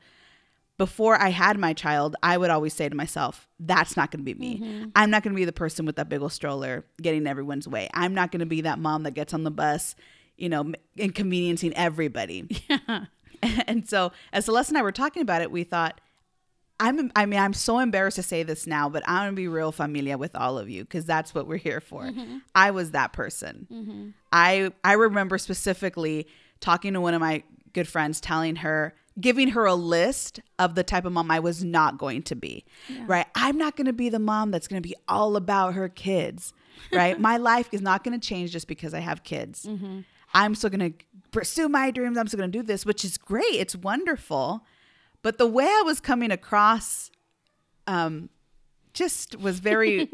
Before 0.76 1.20
I 1.20 1.28
had 1.28 1.56
my 1.56 1.72
child, 1.72 2.16
I 2.22 2.36
would 2.36 2.50
always 2.50 2.74
say 2.74 2.88
to 2.88 2.94
myself, 2.96 3.48
"That's 3.60 3.96
not 3.96 4.10
going 4.10 4.24
to 4.24 4.24
be 4.24 4.34
me. 4.34 4.58
Mm-hmm. 4.58 4.88
I'm 4.96 5.10
not 5.10 5.22
going 5.22 5.32
to 5.32 5.36
be 5.36 5.44
the 5.44 5.52
person 5.52 5.86
with 5.86 5.96
that 5.96 6.08
big 6.08 6.20
old 6.20 6.32
stroller 6.32 6.84
getting 7.00 7.26
everyone's 7.26 7.68
way. 7.68 7.88
I'm 7.94 8.12
not 8.14 8.32
going 8.32 8.40
to 8.40 8.46
be 8.46 8.62
that 8.62 8.78
mom 8.78 9.04
that 9.04 9.12
gets 9.12 9.32
on 9.32 9.44
the 9.44 9.50
bus, 9.52 9.94
you 10.36 10.48
know, 10.48 10.72
inconveniencing 10.96 11.74
everybody." 11.74 12.48
Yeah. 12.68 13.06
and 13.66 13.88
so, 13.88 14.12
as 14.32 14.46
Celeste 14.46 14.70
and 14.70 14.78
I 14.78 14.82
were 14.82 14.92
talking 14.92 15.22
about 15.22 15.42
it, 15.42 15.50
we 15.50 15.64
thought, 15.64 16.00
I'm, 16.80 17.10
I 17.14 17.26
mean, 17.26 17.38
I'm 17.38 17.52
so 17.52 17.78
embarrassed 17.78 18.16
to 18.16 18.22
say 18.22 18.42
this 18.42 18.66
now, 18.66 18.88
but 18.88 19.02
I'm 19.06 19.28
gonna 19.28 19.36
be 19.36 19.48
real 19.48 19.72
familiar 19.72 20.18
with 20.18 20.34
all 20.34 20.58
of 20.58 20.68
you 20.68 20.82
because 20.82 21.04
that's 21.04 21.34
what 21.34 21.46
we're 21.46 21.58
here 21.58 21.80
for. 21.80 22.04
Mm-hmm. 22.04 22.38
I 22.54 22.72
was 22.72 22.90
that 22.92 23.12
person. 23.12 23.66
Mm-hmm. 23.70 24.08
I 24.32 24.72
I 24.82 24.94
remember 24.94 25.38
specifically 25.38 26.26
talking 26.60 26.94
to 26.94 27.00
one 27.00 27.14
of 27.14 27.20
my 27.20 27.42
good 27.72 27.86
friends, 27.86 28.20
telling 28.20 28.56
her, 28.56 28.94
giving 29.20 29.48
her 29.48 29.64
a 29.64 29.74
list 29.74 30.40
of 30.58 30.74
the 30.74 30.82
type 30.82 31.04
of 31.04 31.12
mom 31.12 31.30
I 31.30 31.40
was 31.40 31.62
not 31.62 31.98
going 31.98 32.22
to 32.24 32.34
be. 32.34 32.64
Right? 33.06 33.26
I'm 33.34 33.56
not 33.56 33.76
going 33.76 33.86
to 33.86 33.92
be 33.92 34.08
the 34.08 34.18
mom 34.18 34.50
that's 34.50 34.68
going 34.68 34.82
to 34.82 34.86
be 34.86 34.94
all 35.08 35.36
about 35.36 35.74
her 35.74 35.88
kids. 35.88 36.52
Right? 36.92 37.18
my 37.20 37.36
life 37.52 37.68
is 37.72 37.80
not 37.80 38.02
going 38.02 38.18
to 38.18 38.26
change 38.26 38.50
just 38.50 38.66
because 38.66 38.94
I 38.94 39.00
have 39.00 39.22
kids. 39.22 39.68
I'm 40.32 40.54
still 40.54 40.70
going 40.70 40.92
to 40.92 41.04
pursue 41.30 41.68
my 41.68 41.90
dreams. 41.90 42.18
I'm 42.18 42.26
still 42.26 42.38
going 42.38 42.50
to 42.50 42.58
do 42.58 42.64
this, 42.64 42.84
which 42.84 43.04
is 43.04 43.16
great. 43.16 43.44
It's 43.54 43.76
wonderful. 43.76 44.64
But 45.22 45.38
the 45.38 45.46
way 45.46 45.64
I 45.64 45.82
was 45.84 46.00
coming 46.00 46.30
across 46.30 47.10
um 47.86 48.30
just 48.94 49.36
was 49.36 49.58
very 49.58 50.08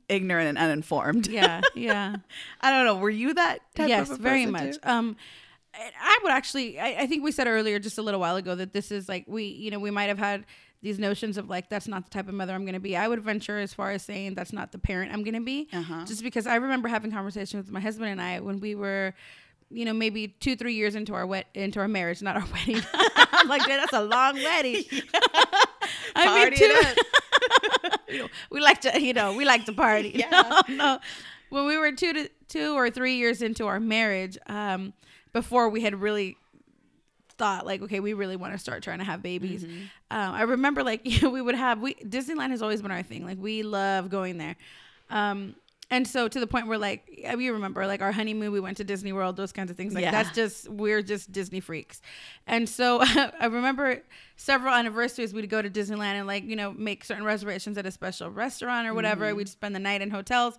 ignorant 0.08 0.48
and 0.48 0.58
uninformed. 0.58 1.26
Yeah, 1.26 1.62
yeah. 1.74 2.16
I 2.60 2.70
don't 2.70 2.84
know. 2.84 2.96
Were 2.96 3.10
you 3.10 3.34
that 3.34 3.60
type 3.74 3.88
yes, 3.88 4.08
very 4.16 4.46
much. 4.46 4.74
too? 4.74 4.78
Um, 4.84 5.16
I 6.00 6.18
would 6.22 6.32
actually. 6.32 6.78
I, 6.78 7.02
I 7.02 7.06
think 7.06 7.22
we 7.24 7.32
said 7.32 7.46
earlier, 7.46 7.78
just 7.78 7.98
a 7.98 8.02
little 8.02 8.20
while 8.20 8.36
ago, 8.36 8.54
that 8.54 8.72
this 8.72 8.90
is 8.90 9.08
like 9.08 9.24
we, 9.26 9.44
you 9.44 9.70
know, 9.70 9.78
we 9.78 9.90
might 9.90 10.04
have 10.08 10.18
had 10.18 10.44
these 10.82 10.98
notions 10.98 11.36
of 11.38 11.48
like 11.48 11.68
that's 11.68 11.88
not 11.88 12.04
the 12.04 12.10
type 12.10 12.28
of 12.28 12.34
mother 12.34 12.54
I'm 12.54 12.64
going 12.64 12.74
to 12.74 12.80
be. 12.80 12.96
I 12.96 13.08
would 13.08 13.22
venture 13.22 13.58
as 13.58 13.72
far 13.74 13.90
as 13.92 14.02
saying 14.02 14.34
that's 14.34 14.52
not 14.52 14.72
the 14.72 14.78
parent 14.78 15.12
I'm 15.12 15.22
going 15.24 15.34
to 15.34 15.40
be, 15.40 15.68
Uh-huh. 15.72 16.04
just 16.06 16.22
because 16.22 16.46
I 16.46 16.56
remember 16.56 16.88
having 16.88 17.10
conversations 17.10 17.64
with 17.66 17.72
my 17.72 17.80
husband 17.80 18.10
and 18.10 18.20
I 18.20 18.40
when 18.40 18.60
we 18.60 18.74
were. 18.74 19.14
You 19.68 19.84
know, 19.84 19.92
maybe 19.92 20.28
two, 20.28 20.54
three 20.54 20.74
years 20.74 20.94
into 20.94 21.12
our 21.12 21.26
wet 21.26 21.48
into 21.52 21.80
our 21.80 21.88
marriage, 21.88 22.22
not 22.22 22.36
our 22.36 22.44
wedding. 22.52 22.80
I'm 22.94 23.48
like, 23.48 23.62
"Dude, 23.64 23.72
that's 23.80 23.92
a 23.94 24.00
long 24.04 24.34
wedding. 24.36 24.84
I 26.14 26.24
Party 26.26 26.56
it 26.60 26.86
up. 26.86 28.00
you 28.08 28.18
know, 28.20 28.28
we 28.50 28.60
like 28.60 28.80
to, 28.82 29.00
you 29.02 29.12
know, 29.12 29.34
we 29.34 29.44
like 29.44 29.64
to 29.66 29.72
party. 29.72 30.12
Yeah. 30.14 30.30
No, 30.30 30.74
no. 30.76 30.98
When 31.50 31.66
we 31.66 31.76
were 31.78 31.90
two 31.90 32.12
to 32.12 32.28
two 32.46 32.76
or 32.76 32.90
three 32.90 33.16
years 33.16 33.42
into 33.42 33.66
our 33.66 33.80
marriage, 33.80 34.38
um, 34.46 34.92
before 35.36 35.68
we 35.68 35.82
had 35.82 36.00
really 36.00 36.38
thought 37.36 37.66
like, 37.66 37.82
okay, 37.82 38.00
we 38.00 38.14
really 38.14 38.36
want 38.36 38.54
to 38.54 38.58
start 38.58 38.82
trying 38.82 39.00
to 39.00 39.04
have 39.04 39.22
babies. 39.22 39.64
Mm-hmm. 39.64 39.82
Um, 40.10 40.34
I 40.34 40.42
remember 40.42 40.82
like 40.82 41.02
you 41.04 41.20
know, 41.22 41.28
we 41.28 41.42
would 41.42 41.54
have 41.54 41.82
we 41.82 41.92
Disneyland 41.96 42.52
has 42.52 42.62
always 42.62 42.80
been 42.80 42.90
our 42.90 43.02
thing. 43.02 43.26
Like 43.26 43.36
we 43.38 43.62
love 43.62 44.08
going 44.08 44.38
there. 44.38 44.56
Um, 45.10 45.54
and 45.90 46.08
so 46.08 46.26
to 46.26 46.40
the 46.40 46.46
point 46.46 46.68
where 46.68 46.78
like 46.78 47.02
you 47.38 47.52
remember 47.52 47.86
like 47.86 48.00
our 48.00 48.12
honeymoon, 48.12 48.50
we 48.50 48.60
went 48.60 48.78
to 48.78 48.84
Disney 48.84 49.12
World, 49.12 49.36
those 49.36 49.52
kinds 49.52 49.70
of 49.70 49.76
things. 49.76 49.92
Like 49.92 50.04
Yeah. 50.04 50.10
that's 50.10 50.34
just 50.34 50.70
we're 50.70 51.02
just 51.02 51.30
Disney 51.32 51.60
freaks. 51.60 52.00
And 52.46 52.66
so 52.66 53.00
I 53.02 53.44
remember 53.44 54.02
several 54.36 54.72
anniversaries 54.72 55.34
we'd 55.34 55.50
go 55.50 55.60
to 55.60 55.68
Disneyland 55.68 56.14
and 56.14 56.26
like 56.26 56.44
you 56.44 56.56
know 56.56 56.72
make 56.72 57.04
certain 57.04 57.26
reservations 57.26 57.76
at 57.76 57.84
a 57.84 57.90
special 57.90 58.30
restaurant 58.30 58.88
or 58.88 58.94
whatever. 58.94 59.26
Mm-hmm. 59.26 59.36
We'd 59.36 59.50
spend 59.50 59.74
the 59.74 59.80
night 59.80 60.00
in 60.00 60.08
hotels. 60.10 60.56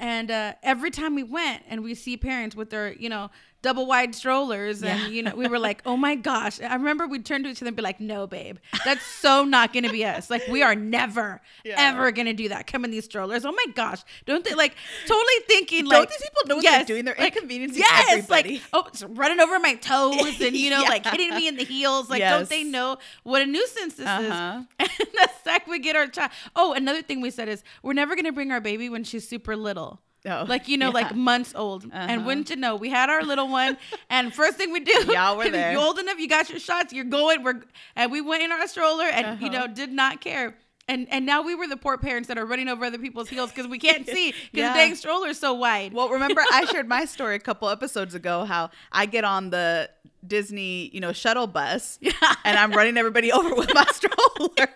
And 0.00 0.30
uh, 0.30 0.54
every 0.62 0.90
time 0.90 1.14
we 1.14 1.22
went 1.22 1.62
and 1.68 1.84
we 1.84 1.94
see 1.94 2.16
parents 2.16 2.56
with 2.56 2.70
their, 2.70 2.94
you 2.94 3.10
know, 3.10 3.30
double 3.62 3.86
wide 3.86 4.14
strollers, 4.14 4.82
and 4.82 5.00
Yeah. 5.00 5.08
you 5.08 5.22
know, 5.22 5.34
we 5.34 5.46
were 5.48 5.58
like, 5.58 5.82
"Oh 5.84 5.96
my 5.96 6.14
gosh!" 6.30 6.60
I 6.60 6.74
remember 6.74 7.06
we'd 7.06 7.24
turn 7.26 7.42
to 7.44 7.48
each 7.50 7.60
other 7.62 7.68
and 7.68 7.76
be 7.76 7.82
like, 7.82 8.00
"No, 8.00 8.26
babe, 8.26 8.56
that's 8.84 9.04
so 9.04 9.44
not 9.44 9.72
gonna 9.72 9.90
be 9.90 10.04
us. 10.04 10.30
Like, 10.30 10.46
we 10.48 10.62
are 10.62 10.74
never, 10.74 11.40
Yeah. 11.64 11.74
ever 11.78 12.10
gonna 12.12 12.32
do 12.34 12.48
that. 12.50 12.66
Come 12.66 12.84
in 12.84 12.90
these 12.90 13.04
strollers. 13.04 13.44
Oh 13.44 13.52
my 13.52 13.66
gosh! 13.74 14.00
Don't 14.26 14.44
they 14.44 14.54
like 14.54 14.74
totally 15.06 15.40
thinking 15.46 15.84
like 15.86 15.98
Don't 15.98 16.10
these 16.10 16.22
people 16.28 16.42
know 16.48 16.56
what 16.56 16.64
they're 16.64 16.84
doing? 16.84 17.04
They're 17.04 17.14
inconveniencing 17.14 17.82
everybody. 18.08 18.52
Like, 18.54 18.62
oh, 18.72 18.84
it's 18.88 19.02
running 19.02 19.40
over 19.40 19.58
my 19.58 19.74
toes 19.74 20.40
and 20.40 20.56
you 20.56 20.70
know, 20.70 20.82
like 20.82 21.06
hitting 21.06 21.34
me 21.34 21.48
in 21.48 21.56
the 21.56 21.64
heels. 21.64 22.08
Like, 22.10 22.20
Yes. 22.20 22.32
don't 22.38 22.48
they 22.48 22.64
know 22.64 22.98
what 23.24 23.42
a 23.42 23.46
nuisance 23.46 23.94
this 23.94 24.06
Uh-huh. 24.06 24.62
is? 24.80 24.88
And 25.00 25.08
the 25.14 25.30
sec 25.44 25.66
we 25.66 25.78
get 25.78 25.96
our 25.96 26.06
child. 26.06 26.30
Oh, 26.56 26.72
another 26.72 27.02
thing 27.02 27.20
we 27.20 27.30
said 27.30 27.48
is 27.48 27.62
we're 27.82 27.92
never 27.92 28.16
gonna 28.16 28.32
bring 28.32 28.50
our 28.52 28.60
baby 28.60 28.88
when 28.88 29.04
she's 29.04 29.28
super 29.28 29.56
little. 29.56 30.00
Oh, 30.26 30.44
like 30.46 30.68
you 30.68 30.76
know, 30.76 30.88
yeah. 30.88 30.92
like 30.92 31.14
months 31.14 31.54
old. 31.56 31.84
And 31.84 31.92
Uh-huh. 31.94 32.26
wouldn't 32.26 32.50
you 32.50 32.56
know, 32.56 32.76
we 32.76 32.90
had 32.90 33.08
our 33.08 33.22
little 33.22 33.48
one, 33.48 33.78
and 34.10 34.34
first 34.34 34.56
thing 34.58 34.70
we 34.72 34.80
do, 34.80 34.92
y'all 35.12 35.36
were 35.36 35.48
there. 35.50 35.72
You're 35.72 35.80
old 35.80 35.98
enough, 35.98 36.18
you 36.18 36.28
got 36.28 36.50
your 36.50 36.58
shots. 36.58 36.92
You're 36.92 37.04
going. 37.06 37.42
We're 37.42 37.62
and 37.96 38.12
we 38.12 38.20
went 38.20 38.42
in 38.42 38.52
our 38.52 38.66
stroller, 38.66 39.06
and 39.06 39.40
you 39.40 39.48
Uh-huh. 39.48 39.66
know, 39.66 39.72
did 39.72 39.90
not 39.92 40.20
care. 40.20 40.56
And 40.88 41.06
and 41.10 41.24
now 41.24 41.40
we 41.42 41.54
were 41.54 41.68
the 41.68 41.76
poor 41.76 41.96
parents 41.98 42.26
that 42.28 42.36
are 42.36 42.44
running 42.44 42.68
over 42.68 42.84
other 42.84 42.98
people's 42.98 43.28
heels 43.28 43.50
because 43.50 43.68
we 43.68 43.78
can't 43.78 44.04
see 44.06 44.32
because 44.32 44.48
Yeah. 44.52 44.72
the 44.72 44.78
dang 44.78 44.92
stroller's 44.94 45.38
so 45.38 45.54
wide. 45.54 45.92
Well, 45.92 46.08
remember 46.08 46.42
I 46.52 46.64
shared 46.66 46.88
my 46.88 47.04
story 47.04 47.36
a 47.36 47.38
couple 47.38 47.68
episodes 47.68 48.14
ago 48.14 48.44
how 48.44 48.70
I 48.90 49.06
get 49.06 49.24
on 49.24 49.50
the 49.50 49.88
Disney, 50.26 50.90
you 50.92 51.00
know, 51.00 51.12
shuttle 51.12 51.46
bus 51.46 51.98
yeah. 52.02 52.12
and 52.44 52.58
I'm 52.58 52.72
running 52.72 52.98
everybody 52.98 53.30
over 53.32 53.54
with 53.54 53.72
my 53.72 53.86
stroller. 53.92 54.68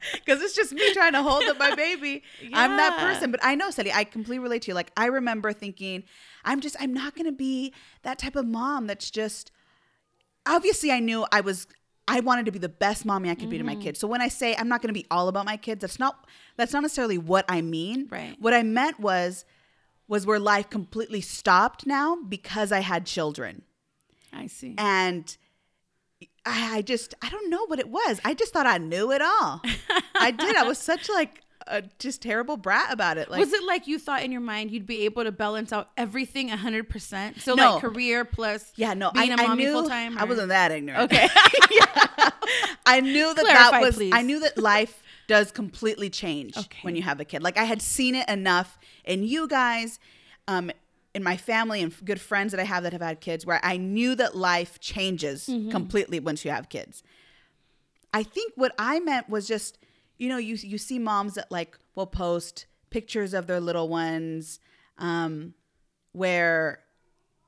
Cause 0.26 0.40
it's 0.40 0.54
just 0.54 0.72
me 0.72 0.90
trying 0.92 1.12
to 1.12 1.22
hold 1.22 1.48
up 1.48 1.58
my 1.58 1.70
baby. 1.70 2.22
I'm 2.54 2.76
that 2.76 2.98
person. 2.98 3.30
But 3.30 3.40
I 3.42 3.54
know, 3.54 3.70
Sally, 3.70 3.92
I 3.92 4.04
completely 4.04 4.38
relate 4.40 4.62
to 4.62 4.68
you. 4.70 4.74
Like 4.74 4.92
I 4.96 5.06
remember 5.06 5.52
thinking, 5.52 6.04
I'm 6.44 6.60
just 6.60 6.76
I'm 6.80 6.92
not 6.92 7.14
gonna 7.16 7.32
be 7.32 7.72
that 8.02 8.18
type 8.18 8.36
of 8.36 8.46
mom 8.46 8.86
that's 8.86 9.10
just 9.10 9.50
obviously 10.46 10.90
I 10.90 11.00
knew 11.00 11.26
I 11.32 11.40
was 11.40 11.66
I 12.08 12.20
wanted 12.20 12.46
to 12.46 12.52
be 12.52 12.58
the 12.58 12.68
best 12.68 13.04
mommy 13.04 13.30
I 13.30 13.36
could 13.36 13.50
be 13.50 13.58
to 13.58 13.62
my 13.64 13.74
Mm-hmm. 13.74 13.82
kids. 13.82 14.00
So 14.00 14.08
when 14.08 14.20
I 14.20 14.26
say 14.28 14.56
I'm 14.56 14.68
not 14.68 14.82
going 14.82 14.88
to 14.88 14.98
be 14.98 15.06
all 15.12 15.28
about 15.28 15.46
my 15.46 15.56
kids, 15.56 15.80
that's 15.82 15.98
not 16.00 16.26
that's 16.56 16.72
not 16.72 16.82
necessarily 16.82 17.18
what 17.18 17.44
I 17.48 17.60
mean. 17.62 18.08
Right. 18.10 18.36
What 18.40 18.52
I 18.52 18.64
meant 18.64 18.98
was 18.98 19.44
was 20.08 20.26
where 20.26 20.40
life 20.40 20.68
completely 20.70 21.20
stopped 21.20 21.86
now 21.86 22.16
because 22.16 22.72
I 22.72 22.80
had 22.80 23.06
children. 23.06 23.62
I 24.32 24.48
see. 24.48 24.74
And 24.76 25.36
I, 26.46 26.78
I 26.78 26.82
just 26.82 27.14
I 27.22 27.28
don't 27.28 27.50
know 27.50 27.66
what 27.66 27.78
it 27.78 27.88
was. 27.88 28.20
I 28.24 28.34
just 28.34 28.52
thought 28.52 28.66
I 28.66 28.78
knew 28.78 29.12
it 29.12 29.22
all. 29.22 29.60
I 30.18 30.30
did. 30.30 30.56
I 30.56 30.62
was 30.64 30.78
such 30.90 31.08
like 31.08 31.42
a 31.66 31.82
just 31.98 32.22
terrible 32.22 32.56
brat 32.56 32.92
about 32.92 33.18
it. 33.18 33.30
Like 33.30 33.40
was 33.40 33.52
it 33.52 33.62
like 33.64 33.86
you 33.86 33.98
thought 33.98 34.22
in 34.22 34.32
your 34.32 34.40
mind 34.40 34.70
you'd 34.70 34.86
be 34.86 35.04
able 35.04 35.24
to 35.24 35.32
balance 35.32 35.72
out 35.72 35.90
everything 35.96 36.48
100%? 36.48 37.40
So 37.40 37.54
No. 37.54 37.74
like 37.74 37.82
career 37.82 38.24
plus 38.24 38.72
yeah, 38.76 38.94
no, 38.94 39.10
being 39.12 39.30
I, 39.32 39.34
a 39.34 39.48
mommy 39.48 39.66
full 39.66 39.86
time? 39.88 40.16
I 40.18 40.24
wasn't 40.24 40.48
that 40.48 40.72
ignorant. 40.72 41.04
Okay. 41.12 41.28
yeah. 41.70 42.30
I 42.86 43.00
knew 43.00 43.34
that 43.34 43.44
Clarify, 43.44 43.70
that 43.70 43.80
was 43.82 43.96
please. 43.96 44.12
I 44.14 44.22
knew 44.22 44.40
that 44.40 44.58
life 44.58 45.02
does 45.28 45.52
completely 45.52 46.10
change 46.10 46.56
Okay. 46.56 46.78
when 46.82 46.96
you 46.96 47.02
have 47.02 47.20
a 47.20 47.24
kid. 47.24 47.42
Like 47.42 47.56
I 47.58 47.64
had 47.64 47.80
seen 47.82 48.14
it 48.14 48.28
enough 48.28 48.78
in 49.04 49.22
you 49.22 49.46
guys, 49.46 50.00
um, 50.48 50.70
in 51.14 51.22
my 51.22 51.36
family 51.36 51.82
and 51.82 51.92
good 52.04 52.20
friends 52.20 52.52
that 52.52 52.60
I 52.60 52.64
have 52.64 52.82
that 52.84 52.92
have 52.92 53.02
had 53.02 53.20
kids, 53.20 53.44
where 53.44 53.60
I 53.62 53.76
knew 53.76 54.14
that 54.14 54.36
life 54.36 54.78
changes 54.80 55.48
Mm-hmm. 55.48 55.70
completely 55.70 56.20
once 56.20 56.44
you 56.44 56.50
have 56.50 56.68
kids. 56.68 57.02
I 58.12 58.22
think 58.22 58.52
what 58.56 58.74
I 58.78 59.00
meant 59.00 59.28
was 59.28 59.46
just, 59.46 59.78
you 60.18 60.28
know, 60.28 60.36
you 60.36 60.54
you 60.56 60.78
see 60.78 60.98
moms 60.98 61.34
that 61.34 61.50
like 61.50 61.78
will 61.94 62.06
post 62.06 62.66
pictures 62.90 63.34
of 63.34 63.46
their 63.46 63.60
little 63.60 63.88
ones, 63.88 64.58
um, 64.98 65.54
where 66.12 66.80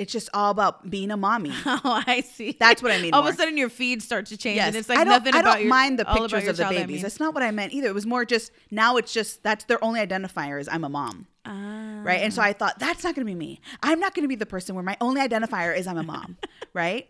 it's 0.03 0.12
just 0.12 0.29
all 0.35 0.51
about 0.51 0.91
being 0.91 1.11
a 1.11 1.17
mommy. 1.17 1.53
Oh, 1.67 2.03
I 2.07 2.21
see. 2.21 2.57
That's 2.61 2.83
what 2.83 2.93
I 2.93 3.01
mean 3.01 3.15
All 3.15 3.23
more. 3.23 3.31
of 3.31 3.35
a 3.35 3.38
sudden, 3.38 3.57
your 3.57 3.69
feed 3.71 4.03
starts 4.03 4.29
to 4.31 4.37
change, 4.37 4.57
Yes, 4.57 4.67
and 4.69 4.77
it's 4.77 4.88
like 4.88 4.99
I 4.99 5.05
don't, 5.05 5.12
nothing 5.25 5.35
I 5.35 5.43
don't 5.43 5.61
your. 5.61 5.69
mind 5.71 5.99
the 5.99 6.05
pictures 6.05 6.47
of 6.49 6.57
the 6.57 6.62
child, 6.65 6.75
I 6.75 6.81
babies. 6.81 6.95
mean. 6.97 7.03
That's 7.03 7.19
not 7.21 7.33
what 7.35 7.43
I 7.43 7.51
meant 7.51 7.73
either. 7.73 7.88
It 7.88 7.95
was 7.95 8.05
more 8.07 8.25
just 8.25 8.53
now. 8.71 8.97
It's 8.99 9.12
just 9.12 9.43
that's 9.43 9.65
their 9.65 9.83
only 9.83 10.01
identifier 10.01 10.61
is 10.61 10.69
I'm 10.69 10.85
a 10.85 10.88
mom, 10.88 11.27
Ah. 11.47 12.03
right? 12.05 12.21
And 12.23 12.33
so 12.35 12.43
I 12.43 12.53
thought 12.53 12.79
that's 12.79 13.03
not 13.05 13.15
going 13.15 13.27
to 13.27 13.31
be 13.31 13.35
me. 13.35 13.61
I'm 13.83 13.99
not 14.01 14.15
going 14.15 14.25
to 14.25 14.29
be 14.29 14.35
the 14.37 14.47
person 14.47 14.75
where 14.75 14.85
my 14.85 14.97
only 15.01 15.21
identifier 15.27 15.75
is 15.77 15.87
I'm 15.87 15.99
a 15.99 16.03
mom, 16.03 16.37
right? 16.75 17.09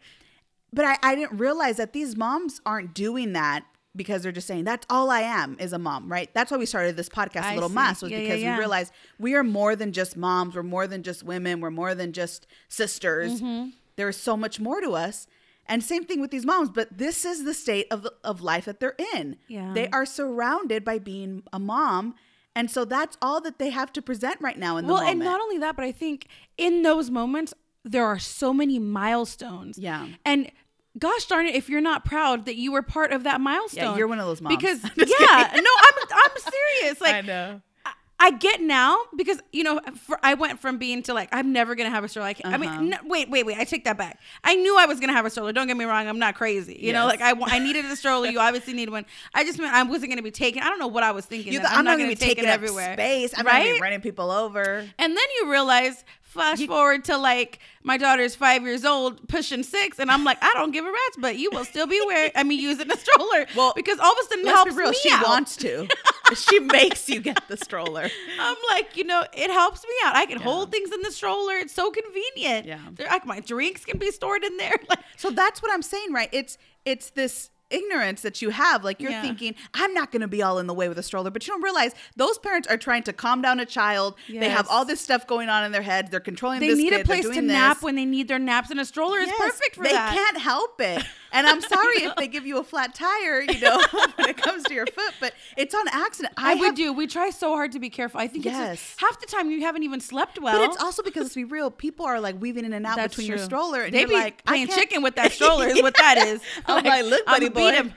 But 0.72 0.84
I, 0.86 0.96
I 1.02 1.14
didn't 1.14 1.38
realize 1.38 1.76
that 1.78 1.92
these 1.92 2.16
moms 2.16 2.60
aren't 2.64 2.94
doing 2.94 3.32
that 3.34 3.64
because 3.94 4.22
they're 4.22 4.32
just 4.32 4.46
saying 4.46 4.64
that's 4.64 4.86
all 4.88 5.10
I 5.10 5.20
am 5.20 5.56
is 5.60 5.72
a 5.72 5.78
mom, 5.78 6.10
right? 6.10 6.32
That's 6.34 6.50
why 6.50 6.56
we 6.56 6.66
started 6.66 6.96
this 6.96 7.08
podcast, 7.08 7.42
I 7.42 7.54
Little 7.54 7.68
see. 7.68 7.74
Mass, 7.74 8.02
was 8.02 8.10
Yeah, 8.10 8.18
yeah, 8.18 8.24
because 8.24 8.42
yeah. 8.42 8.54
we 8.54 8.58
realized 8.58 8.92
we 9.18 9.34
are 9.34 9.44
more 9.44 9.76
than 9.76 9.92
just 9.92 10.16
moms. 10.16 10.54
We're 10.54 10.62
more 10.62 10.86
than 10.86 11.02
just 11.02 11.22
women. 11.22 11.60
We're 11.60 11.70
more 11.70 11.94
than 11.94 12.12
just 12.12 12.46
sisters. 12.68 13.40
Mm-hmm. 13.40 13.70
There 13.96 14.08
is 14.08 14.16
so 14.16 14.36
much 14.36 14.58
more 14.58 14.80
to 14.80 14.92
us. 14.92 15.26
And 15.66 15.82
same 15.82 16.04
thing 16.04 16.20
with 16.20 16.30
these 16.30 16.44
moms, 16.44 16.70
but 16.70 16.96
this 16.96 17.24
is 17.24 17.44
the 17.44 17.54
state 17.54 17.86
of 17.90 18.06
of 18.24 18.40
life 18.40 18.64
that 18.64 18.80
they're 18.80 18.96
in. 19.14 19.36
Yeah. 19.46 19.72
They 19.74 19.88
are 19.90 20.06
surrounded 20.06 20.84
by 20.84 20.98
being 20.98 21.44
a 21.52 21.58
mom. 21.58 22.14
And 22.54 22.70
so 22.70 22.84
that's 22.84 23.16
all 23.22 23.40
that 23.42 23.58
they 23.58 23.70
have 23.70 23.92
to 23.94 24.02
present 24.02 24.36
right 24.40 24.58
now 24.58 24.76
in 24.76 24.86
the 24.86 24.92
well, 24.92 25.02
moment. 25.02 25.22
and 25.22 25.24
not 25.24 25.40
only 25.40 25.58
that, 25.58 25.76
but 25.76 25.84
I 25.84 25.92
think 25.92 26.28
in 26.58 26.82
those 26.82 27.10
moments 27.10 27.54
there 27.84 28.04
are 28.04 28.18
so 28.18 28.52
many 28.52 28.78
milestones. 28.78 29.78
Yeah. 29.78 30.08
and. 30.24 30.50
Gosh 30.98 31.24
darn 31.26 31.46
it! 31.46 31.54
If 31.54 31.68
you're 31.70 31.80
not 31.80 32.04
proud 32.04 32.44
that 32.46 32.56
you 32.56 32.70
were 32.72 32.82
part 32.82 33.12
of 33.12 33.24
that 33.24 33.40
milestone, 33.40 33.84
Yeah, 33.84 33.96
you're 33.96 34.08
one 34.08 34.18
of 34.18 34.26
those 34.26 34.40
moms. 34.42 34.56
Because 34.56 34.82
yeah, 34.96 35.50
no, 35.54 35.70
I'm 35.80 36.08
I'm 36.12 36.52
serious. 36.80 37.00
Like 37.00 37.14
I 37.14 37.20
know. 37.22 37.60
I- 37.86 37.92
I 38.24 38.30
get 38.30 38.60
now 38.60 38.98
because 39.16 39.40
you 39.50 39.64
know 39.64 39.80
for, 40.06 40.16
I 40.22 40.34
went 40.34 40.60
from 40.60 40.78
being 40.78 41.02
to 41.04 41.12
like 41.14 41.30
I'm 41.32 41.52
never 41.52 41.74
gonna 41.74 41.90
have 41.90 42.04
a 42.04 42.08
stroller. 42.08 42.28
Like, 42.28 42.40
I 42.44 42.50
Uh-huh. 42.54 42.58
mean, 42.58 42.90
no, 42.90 42.98
wait, 43.04 43.28
wait, 43.28 43.44
wait. 43.44 43.58
I 43.58 43.64
take 43.64 43.82
that 43.86 43.98
back. 43.98 44.20
I 44.44 44.54
knew 44.54 44.78
I 44.78 44.86
was 44.86 45.00
gonna 45.00 45.12
have 45.12 45.26
a 45.26 45.30
stroller. 45.30 45.52
Don't 45.52 45.66
get 45.66 45.76
me 45.76 45.84
wrong. 45.86 46.06
I'm 46.06 46.20
not 46.20 46.36
crazy. 46.36 46.78
You 46.80 46.92
know, 46.92 47.06
like 47.06 47.20
I, 47.20 47.32
I 47.46 47.58
needed 47.58 47.84
a 47.86 47.96
stroller. 47.96 48.28
You 48.28 48.38
obviously 48.48 48.74
need 48.74 48.90
one. 48.90 49.06
I 49.34 49.42
just 49.42 49.58
meant 49.58 49.74
I 49.74 49.82
wasn't 49.82 50.12
gonna 50.12 50.22
be 50.22 50.30
taken. 50.30 50.62
I 50.62 50.68
don't 50.68 50.78
know 50.78 50.86
what 50.86 51.02
I 51.02 51.10
was 51.10 51.26
thinking. 51.26 51.52
Thought, 51.54 51.72
I'm, 51.72 51.84
not 51.84 51.96
going 51.98 52.06
gonna 52.10 52.14
to 52.14 52.20
be 52.20 52.26
taking 52.28 52.44
it 52.44 52.48
up 52.48 52.54
everywhere. 52.54 52.92
space. 52.92 53.32
I'm 53.36 53.44
not 53.44 53.54
right. 53.54 53.74
be 53.74 53.80
running 53.80 54.00
people 54.02 54.30
over. 54.30 54.86
and 54.98 55.16
then 55.16 55.24
you 55.40 55.50
realize, 55.50 56.04
flash 56.32 56.64
forward 56.66 57.04
to 57.04 57.16
like 57.16 57.58
my 57.84 57.96
daughter's 57.96 58.34
five 58.34 58.62
years 58.62 58.84
old, 58.84 59.28
pushing 59.28 59.62
six, 59.62 59.98
and 59.98 60.10
I'm 60.10 60.24
like, 60.24 60.38
I 60.42 60.52
don't 60.54 60.70
give 60.70 60.84
a 60.84 60.90
rat's, 60.90 61.16
but 61.18 61.36
you 61.36 61.50
will 61.52 61.64
still 61.64 61.86
be 61.86 62.00
wearing. 62.06 62.30
I 62.34 62.42
mean, 62.42 62.60
using 62.60 62.90
a 62.90 62.96
stroller. 62.96 63.46
Well, 63.56 63.72
because 63.76 63.98
all 63.98 64.12
of 64.12 64.18
a 64.20 64.24
sudden 64.28 64.46
it 64.46 64.50
helps 64.50 64.74
real. 64.74 64.90
me 64.90 64.96
She 65.02 65.10
out. 65.10 65.24
wants 65.26 65.56
to. 65.58 65.86
she 66.34 66.58
makes 66.60 67.08
you 67.08 67.20
get 67.20 67.46
the 67.48 67.56
stroller. 67.56 68.08
I'm 68.40 68.56
like, 68.70 68.96
you 68.96 69.04
know, 69.04 69.24
it 69.34 69.50
helps 69.50 69.82
me 69.84 69.94
out. 70.04 70.16
I 70.16 70.26
can 70.26 70.40
hold 70.40 70.70
things 70.72 70.90
in 70.92 71.02
the 71.02 71.10
stroller. 71.12 71.54
It's 71.56 71.74
so 71.74 71.90
convenient. 71.90 72.66
Yeah. 72.66 72.78
There- 72.92 73.08
like 73.08 73.26
my 73.26 73.40
drinks 73.40 73.84
can 73.84 73.98
be 73.98 74.10
stored 74.10 74.42
in 74.44 74.56
there. 74.56 74.76
Like, 74.88 75.00
So 75.16 75.30
that's 75.30 75.60
what 75.62 75.70
I'm 75.72 75.82
saying, 75.82 76.12
right? 76.12 76.28
It's 76.32 76.56
it's 76.84 77.10
this 77.10 77.50
ignorance 77.72 78.22
that 78.22 78.42
you 78.42 78.50
have. 78.50 78.84
Like 78.84 79.00
you're 79.00 79.10
Yeah. 79.10 79.22
thinking, 79.22 79.54
I'm 79.74 79.92
not 79.94 80.12
going 80.12 80.22
to 80.22 80.28
be 80.28 80.42
all 80.42 80.58
in 80.58 80.66
the 80.66 80.74
way 80.74 80.88
with 80.88 80.98
a 80.98 81.02
stroller, 81.02 81.30
but 81.30 81.46
you 81.46 81.52
don't 81.52 81.62
realize 81.62 81.94
those 82.16 82.38
parents 82.38 82.68
are 82.68 82.76
trying 82.76 83.02
to 83.04 83.12
calm 83.12 83.42
down 83.42 83.58
a 83.60 83.66
child. 83.66 84.14
They 84.28 84.48
have 84.48 84.66
all 84.68 84.84
this 84.84 85.00
stuff 85.00 85.26
going 85.26 85.48
on 85.48 85.64
in 85.64 85.72
their 85.72 85.82
head. 85.82 86.10
They're 86.10 86.20
controlling 86.20 86.60
they 86.60 86.68
this 86.68 86.78
need 86.78 86.90
kid. 86.90 87.00
a 87.00 87.04
place 87.04 87.24
to 87.26 87.32
doing 87.32 87.46
nap 87.46 87.82
when 87.82 87.94
they 87.94 88.04
need 88.04 88.28
their 88.28 88.38
naps, 88.38 88.70
and 88.70 88.78
a 88.80 88.84
stroller 88.84 89.18
is 89.18 89.30
perfect 89.38 89.76
for 89.76 89.84
they 89.84 89.92
that. 89.92 90.10
They 90.10 90.16
can't 90.16 90.38
help 90.38 90.80
it. 90.80 91.04
And 91.32 91.46
I'm 91.46 91.60
sorry 91.62 92.02
if 92.04 92.14
they 92.16 92.28
give 92.28 92.46
you 92.46 92.58
a 92.58 92.64
flat 92.64 92.94
tire, 92.94 93.40
you 93.40 93.58
know, 93.60 93.80
when 94.16 94.28
it 94.28 94.36
comes 94.36 94.64
to 94.64 94.74
your 94.74 94.86
foot, 94.86 95.14
but 95.18 95.32
it's 95.56 95.74
on 95.74 95.88
accident. 95.88 96.34
I 96.36 96.52
I 96.52 96.54
would 96.56 96.66
have, 96.66 96.74
do. 96.74 96.92
We 96.92 97.06
try 97.06 97.30
so 97.30 97.54
hard 97.54 97.72
to 97.72 97.78
be 97.80 97.88
careful. 97.90 98.20
I 98.20 98.28
think 98.28 98.44
it's 98.46 98.52
Yes. 98.54 98.78
just, 98.80 99.00
half 99.00 99.18
the 99.18 99.26
time 99.26 99.50
you 99.50 99.62
haven't 99.62 99.82
even 99.82 100.00
slept 100.00 100.38
well. 100.40 100.58
but 100.58 100.70
it's 100.70 100.82
also 100.82 101.02
because 101.02 101.22
let's 101.24 101.34
be 101.34 101.44
real, 101.44 101.70
people 101.70 102.04
are 102.06 102.20
like 102.20 102.40
weaving 102.40 102.64
in 102.66 102.72
and 102.74 102.84
out 102.86 102.96
That's 102.96 103.16
between 103.16 103.28
your 103.28 103.38
stroller, 103.38 103.80
and 103.82 103.94
they 103.94 104.00
you're 104.00 104.08
be 104.08 104.14
like 104.14 104.42
I 104.46 104.50
playing 104.50 104.68
chicken 104.68 105.02
with 105.02 105.14
that 105.16 105.32
stroller. 105.38 105.66
Is 105.68 105.80
what 105.82 105.96
that 105.96 106.18
is. 106.18 106.40
I'm 106.66 106.84
like, 106.84 107.04
look, 107.06 107.24
buddy 107.24 107.46
I'ma 107.46 107.54
boy. 107.54 107.70
beat 107.70 107.74
him. 107.76 107.94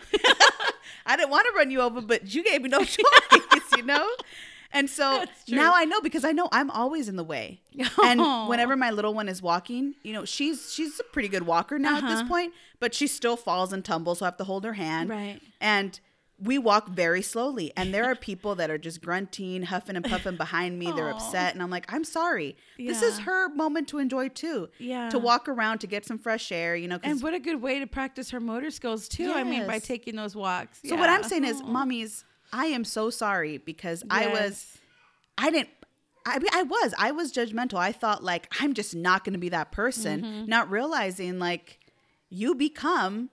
I 1.05 1.17
didn't 1.17 1.29
want 1.29 1.45
to 1.47 1.53
run 1.57 1.69
you 1.71 1.81
over, 1.81 2.01
but 2.01 2.33
you 2.33 2.43
gave 2.43 2.61
me 2.61 2.69
no 2.69 2.79
choice, 2.79 3.03
you 3.77 3.83
know? 3.83 4.09
And 4.71 4.89
so 4.89 5.25
now 5.47 5.71
I 5.75 5.85
know 5.85 6.01
because 6.01 6.25
I 6.25 6.31
know 6.31 6.49
I'm 6.51 6.69
always 6.71 7.07
in 7.09 7.15
the 7.15 7.23
way. 7.23 7.61
And 8.03 8.19
whenever 8.49 8.75
my 8.75 8.91
little 8.91 9.13
one 9.13 9.27
is 9.29 9.41
walking, 9.41 9.95
you 10.03 10.13
know, 10.13 10.25
she's 10.25 10.73
she's 10.73 10.99
a 10.99 11.03
pretty 11.03 11.29
good 11.29 11.43
walker 11.43 11.77
now 11.79 11.97
at 11.97 12.07
this 12.07 12.19
Uh-huh. 12.19 12.27
point, 12.27 12.53
but 12.79 12.93
she 12.93 13.07
still 13.07 13.37
falls 13.37 13.71
and 13.73 13.83
tumbles, 13.85 14.19
so 14.19 14.25
I 14.25 14.27
have 14.27 14.37
to 14.37 14.43
hold 14.43 14.63
her 14.65 14.73
hand. 14.73 15.09
Right. 15.09 15.39
And 15.61 15.99
we 16.37 16.57
walk 16.57 16.89
very 16.89 17.21
slowly, 17.21 17.71
and 17.77 17.93
there 17.93 18.03
are 18.03 18.13
people 18.15 18.55
that 18.55 18.69
are 18.69 18.77
just 18.77 19.01
grunting, 19.01 19.63
huffing 19.63 19.95
and 19.95 20.03
puffing 20.03 20.35
behind 20.35 20.77
me. 20.77 20.91
They're 20.91 21.09
upset, 21.15 21.53
and 21.53 21.63
I'm 21.63 21.69
like, 21.69 21.85
I'm 21.93 22.03
sorry. 22.03 22.57
This 22.77 23.01
is 23.01 23.19
her 23.19 23.47
moment 23.55 23.87
to 23.89 23.99
enjoy 23.99 24.27
too. 24.27 24.67
Yeah. 24.77 25.09
To 25.11 25.17
walk 25.17 25.47
around 25.47 25.79
to 25.79 25.87
get 25.87 26.05
some 26.05 26.17
fresh 26.19 26.51
air, 26.51 26.75
you 26.75 26.89
know 26.89 26.99
And 27.03 27.21
what 27.23 27.33
a 27.33 27.39
good 27.39 27.61
way 27.61 27.79
to 27.79 27.87
practice 27.87 28.31
her 28.31 28.41
motor 28.41 28.69
skills 28.69 29.07
too. 29.07 29.31
I 29.31 29.45
mean, 29.45 29.65
by 29.65 29.79
taking 29.79 30.17
those 30.17 30.35
walks. 30.35 30.81
So 30.85 30.97
what 30.97 31.09
I'm 31.09 31.23
saying 31.23 31.45
is, 31.45 31.61
Aw. 31.61 31.65
mommies, 31.67 32.25
I 32.55 32.65
am 32.67 32.83
so 32.83 33.09
sorry 33.09 33.57
because 33.57 34.03
I 34.09 34.27
was, 34.27 34.77
I 35.37 35.49
didn't. 35.51 35.69
I 36.25 36.39
mean, 36.39 36.49
I 36.53 36.63
was, 36.63 36.93
I 36.97 37.11
was 37.11 37.31
judgmental. 37.31 37.77
I 37.77 37.91
thought 37.91 38.23
like 38.23 38.47
I'm 38.59 38.73
just 38.73 38.95
not 38.95 39.23
going 39.23 39.33
to 39.33 39.39
be 39.39 39.49
that 39.49 39.71
person, 39.71 40.21
Mm-hmm. 40.21 40.45
not 40.49 40.71
realizing 40.71 41.37
like 41.37 41.79
you 42.29 42.55
become 42.55 43.29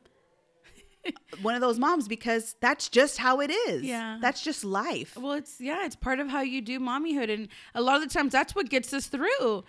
one 1.43 1.55
of 1.55 1.61
those 1.61 1.79
moms 1.79 2.07
because 2.09 2.55
that's 2.61 2.89
just 2.89 3.19
how 3.19 3.41
it 3.41 3.51
is. 3.51 3.83
Yeah. 3.83 4.19
that's 4.21 4.43
just 4.43 4.65
life. 4.65 5.17
Well, 5.17 5.33
it's 5.33 5.61
yeah, 5.61 5.85
it's 5.87 5.97
part 5.97 6.21
of 6.21 6.29
how 6.29 6.43
you 6.43 6.61
do 6.61 6.79
mommyhood, 6.81 7.33
and 7.33 7.49
a 7.75 7.81
lot 7.83 7.97
of 7.97 8.03
the 8.03 8.09
times 8.13 8.33
that's 8.33 8.55
what 8.55 8.69
gets 8.69 8.93
us 8.93 9.07
through. 9.07 9.65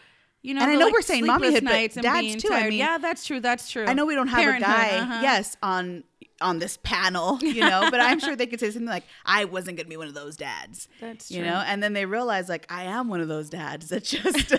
You 0.45 0.53
know, 0.53 0.61
And 0.61 0.71
I 0.71 0.75
know 0.75 0.85
like, 0.87 0.93
we're 0.93 1.01
saying 1.01 1.23
mommyhood, 1.23 1.53
but 1.53 1.63
nights 1.63 1.95
and 1.95 2.03
dads 2.03 2.43
too. 2.43 2.49
I 2.51 2.59
tired. 2.59 2.69
mean, 2.71 2.79
yeah, 2.79 2.97
that's 2.97 3.25
true. 3.25 3.39
That's 3.39 3.71
true. 3.71 3.85
I 3.85 3.93
know 3.93 4.05
we 4.05 4.13
don't 4.15 4.27
have 4.27 4.41
Parenthood, 4.41 4.67
a 4.69 4.75
guy, 4.75 4.89
uh-huh. 4.97 5.19
yes, 5.21 5.55
on 5.63 6.03
on 6.41 6.59
this 6.59 6.77
panel, 6.83 7.37
you 7.41 7.61
know, 7.61 7.87
but 7.89 7.99
I'm 7.99 8.19
sure 8.19 8.35
they 8.35 8.47
could 8.47 8.59
say 8.59 8.71
something 8.71 8.87
like, 8.87 9.05
"I 9.25 9.45
wasn't 9.45 9.77
going 9.77 9.85
to 9.85 9.89
be 9.89 9.97
one 9.97 10.07
of 10.07 10.13
those 10.13 10.35
dads." 10.35 10.87
That's 10.99 11.27
true. 11.27 11.37
you 11.37 11.43
know, 11.43 11.63
and 11.65 11.81
then 11.81 11.93
they 11.93 12.05
realize 12.05 12.49
like 12.49 12.65
I 12.69 12.83
am 12.83 13.07
one 13.07 13.21
of 13.21 13.27
those 13.27 13.49
dads 13.49 13.89
that 13.89 14.03
just, 14.03 14.55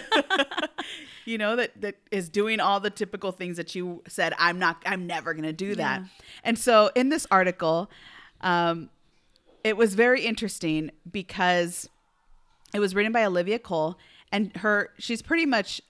you 1.25 1.39
know, 1.39 1.57
that 1.57 1.81
that 1.81 1.97
is 2.11 2.29
doing 2.29 2.61
all 2.61 2.81
the 2.81 2.91
typical 2.91 3.33
things 3.33 3.57
that 3.57 3.75
you 3.75 4.03
said. 4.09 4.35
I'm 4.39 4.59
not. 4.59 4.83
I'm 4.87 5.07
never 5.07 5.35
going 5.35 5.45
to 5.45 5.53
do 5.53 5.75
that. 5.77 6.01
Yeah. 6.01 6.07
And 6.45 6.59
so 6.59 6.91
in 6.95 7.09
this 7.09 7.27
article, 7.31 7.91
um, 8.41 8.91
it 9.63 9.77
was 9.77 9.95
very 9.95 10.25
interesting 10.25 10.91
because 11.11 11.89
it 12.73 12.81
was 12.81 12.95
written 12.95 13.13
by 13.13 13.25
Olivia 13.25 13.59
Cole, 13.59 13.99
and 14.33 14.57
her 14.57 14.91
she's 14.99 15.23
pretty 15.23 15.47
much 15.47 15.81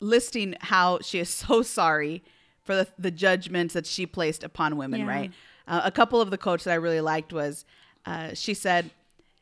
listing 0.00 0.54
how 0.60 0.98
she 1.02 1.18
is 1.18 1.28
so 1.28 1.62
sorry 1.62 2.22
for 2.68 2.74
the, 2.76 2.86
the 2.98 3.10
judgments 3.10 3.72
that 3.74 3.86
she 3.86 4.04
placed 4.04 4.44
upon 4.44 4.76
women. 4.76 5.00
Yeah. 5.00 5.06
Right. 5.16 5.30
Uh, 5.66 5.80
a 5.84 5.90
couple 5.90 6.20
of 6.20 6.28
the 6.30 6.36
quotes 6.38 6.64
that 6.64 6.72
I 6.72 6.74
really 6.86 7.00
liked 7.00 7.32
was 7.32 7.64
uh, 8.04 8.34
she 8.34 8.52
said 8.52 8.90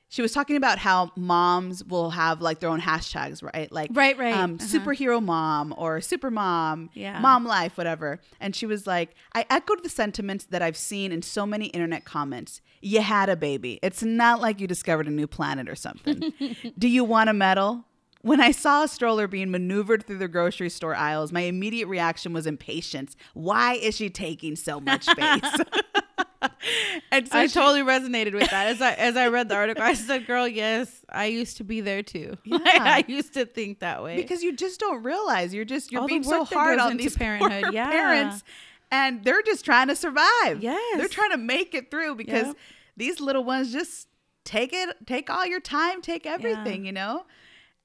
she 0.08 0.22
was 0.22 0.30
talking 0.30 0.54
about 0.56 0.78
how 0.78 1.10
moms 1.16 1.82
will 1.84 2.10
have 2.10 2.40
like 2.40 2.60
their 2.60 2.70
own 2.70 2.80
hashtags, 2.80 3.42
right? 3.42 3.70
Like 3.72 3.90
Right, 3.92 4.16
right. 4.16 4.32
um, 4.32 4.54
Uh-huh. 4.60 4.78
superhero 4.78 5.20
mom 5.20 5.74
or 5.76 6.00
super 6.00 6.30
mom, 6.30 6.90
Yeah. 6.94 7.18
mom 7.20 7.44
life, 7.44 7.76
whatever. 7.76 8.20
And 8.38 8.54
she 8.54 8.66
was 8.66 8.86
like, 8.86 9.08
I 9.34 9.44
echoed 9.50 9.82
the 9.82 9.88
sentiments 9.88 10.44
that 10.52 10.62
I've 10.62 10.76
seen 10.76 11.10
in 11.10 11.22
so 11.22 11.44
many 11.46 11.66
internet 11.66 12.04
comments. 12.04 12.60
You 12.80 13.00
had 13.00 13.28
a 13.28 13.36
baby. 13.36 13.80
It's 13.82 14.04
not 14.04 14.40
like 14.40 14.60
you 14.60 14.68
discovered 14.68 15.08
a 15.08 15.10
new 15.20 15.26
planet 15.26 15.68
or 15.68 15.74
something. 15.74 16.32
Do 16.78 16.86
you 16.88 17.02
want 17.02 17.28
a 17.28 17.32
medal? 17.32 17.84
When 18.26 18.40
I 18.40 18.50
saw 18.50 18.82
a 18.84 18.88
stroller 18.88 19.28
being 19.28 19.50
maneuvered 19.52 20.04
through 20.04 20.18
the 20.18 20.26
grocery 20.26 20.68
store 20.68 20.96
aisles, 20.96 21.30
my 21.32 21.42
immediate 21.42 21.86
reaction 21.86 22.32
was 22.32 22.46
impatience. 22.46 23.16
Why 23.34 23.74
is 23.74 23.94
she 23.96 24.10
taking 24.10 24.56
so 24.56 24.80
much 24.80 25.04
space? 25.04 25.42
and 27.12 27.28
so 27.28 27.38
I 27.38 27.46
she- 27.46 27.54
totally 27.54 27.82
resonated 27.82 28.32
with 28.34 28.50
that. 28.50 28.66
As 28.66 28.82
I 28.82 28.92
as 28.94 29.16
I 29.16 29.28
read 29.28 29.48
the 29.48 29.54
article, 29.54 29.82
I 29.84 29.94
said, 29.94 30.26
"Girl, 30.26 30.48
yes, 30.48 31.04
I 31.08 31.26
used 31.26 31.56
to 31.58 31.64
be 31.64 31.80
there 31.80 32.02
too. 32.02 32.36
Yeah. 32.44 32.58
I 32.74 33.04
used 33.06 33.34
to 33.34 33.46
think 33.46 33.78
that 33.80 34.02
way 34.02 34.16
because 34.16 34.42
you 34.42 34.54
just 34.56 34.80
don't 34.80 35.02
realize 35.04 35.54
you're 35.54 35.64
just 35.64 35.92
you're 35.92 36.00
All 36.02 36.08
being 36.08 36.22
so 36.24 36.44
hard 36.44 36.78
on 36.78 36.96
these 36.96 37.16
parenthood, 37.16 37.62
poor 37.64 37.72
yeah. 37.72 37.90
parents 37.90 38.42
and 38.90 39.24
they're 39.24 39.42
just 39.42 39.64
trying 39.64 39.88
to 39.88 39.96
survive 39.96 40.60
Yes. 40.62 40.96
they're 40.98 41.08
trying 41.08 41.30
to 41.32 41.36
make 41.38 41.74
it 41.74 41.90
through 41.90 42.14
because 42.16 42.46
Yep. 42.48 42.56
these 42.96 43.20
little 43.20 43.44
ones 43.44 43.72
just 43.72 44.08
take 44.44 44.72
it 44.72 44.96
take 45.06 45.28
all 45.28 45.44
your 45.46 45.60
time 45.60 46.00
take 46.02 46.24
everything 46.26 46.84
you 46.86 46.92
know 46.92 47.24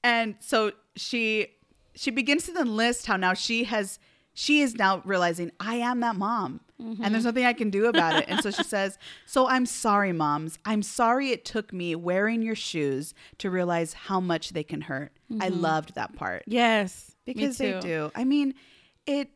and 0.04 0.34
so 0.40 0.72
she 0.96 1.46
she 1.94 2.10
begins 2.10 2.44
to 2.46 2.52
then 2.52 2.76
list 2.76 3.06
how 3.06 3.16
now 3.16 3.34
she 3.34 3.64
has 3.64 3.98
she 4.34 4.60
is 4.60 4.74
now 4.74 5.02
realizing 5.04 5.50
i 5.60 5.74
am 5.76 6.00
that 6.00 6.16
mom 6.16 6.60
and 6.78 7.14
there's 7.14 7.24
nothing 7.24 7.44
i 7.44 7.52
can 7.52 7.70
do 7.70 7.86
about 7.86 8.16
it 8.20 8.24
and 8.28 8.42
so 8.42 8.50
she 8.50 8.62
says 8.76 8.98
so 9.26 9.46
i'm 9.48 9.64
sorry 9.66 10.12
moms 10.12 10.58
i'm 10.64 10.82
sorry 10.82 11.30
it 11.30 11.44
took 11.44 11.72
me 11.72 11.94
wearing 11.94 12.42
your 12.42 12.56
shoes 12.56 13.14
to 13.38 13.50
realize 13.50 13.92
how 13.92 14.18
much 14.20 14.50
they 14.50 14.64
can 14.64 14.80
hurt 14.80 15.12
i 15.40 15.48
loved 15.48 15.94
that 15.94 16.14
part 16.16 16.42
Yes, 16.46 17.14
because 17.24 17.58
they 17.58 17.78
do. 17.80 18.10
I 18.16 18.24
mean, 18.24 18.54
it. 19.06 19.28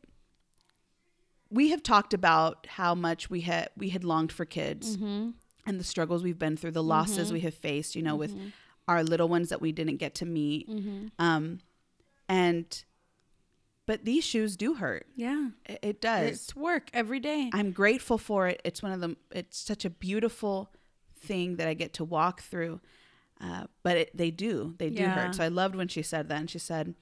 We 1.49 1.69
have 1.69 1.81
talked 1.81 2.13
about 2.13 2.67
how 2.67 2.93
much 2.93 3.29
we 3.29 3.41
had 3.41 3.69
we 3.77 3.89
had 3.89 4.03
longed 4.03 4.31
for 4.31 4.45
kids 4.45 4.97
Mm-hmm. 4.97 5.29
and 5.65 5.79
the 5.79 5.83
struggles 5.83 6.23
we've 6.23 6.37
been 6.39 6.57
through, 6.57 6.71
the 6.71 6.83
losses 6.83 7.31
we 7.31 7.39
have 7.41 7.53
faced. 7.53 7.95
You 7.95 8.01
know, 8.03 8.15
with 8.15 8.31
Mm-hmm. 8.35 8.47
Our 8.87 9.03
little 9.03 9.27
ones 9.27 9.49
that 9.49 9.61
we 9.61 9.71
didn't 9.71 9.97
get 9.97 10.15
to 10.15 10.25
meet, 10.25 10.69
um, 11.19 11.59
and 12.29 12.83
but 13.85 14.03
these 14.03 14.23
shoes 14.23 14.57
do 14.57 14.75
hurt. 14.75 15.07
Yeah, 15.15 15.49
It, 15.65 15.79
it 15.81 16.01
does. 16.01 16.29
it's 16.29 16.55
work 16.55 16.89
every 16.93 17.19
day. 17.19 17.49
I'm 17.53 17.71
grateful 17.71 18.17
for 18.17 18.47
it. 18.47 18.61
It's 18.65 18.83
one 18.83 18.91
of 18.91 18.99
the. 18.99 19.15
It's 19.31 19.57
such 19.57 19.85
a 19.85 19.89
beautiful 19.89 20.71
thing 21.19 21.55
that 21.55 21.67
I 21.67 21.73
get 21.73 21.93
to 21.93 22.03
walk 22.03 22.41
through. 22.41 22.79
Uh, 23.39 23.65
but 23.83 23.97
it, 23.97 24.17
they 24.17 24.31
do. 24.31 24.73
They 24.77 24.89
do 24.89 25.03
Yeah. 25.03 25.09
hurt. 25.13 25.35
So 25.35 25.43
I 25.43 25.47
loved 25.47 25.75
when 25.75 25.87
she 25.87 26.01
said 26.01 26.27
that. 26.29 26.39
And 26.39 26.49
she 26.49 26.59
said, 26.59 26.95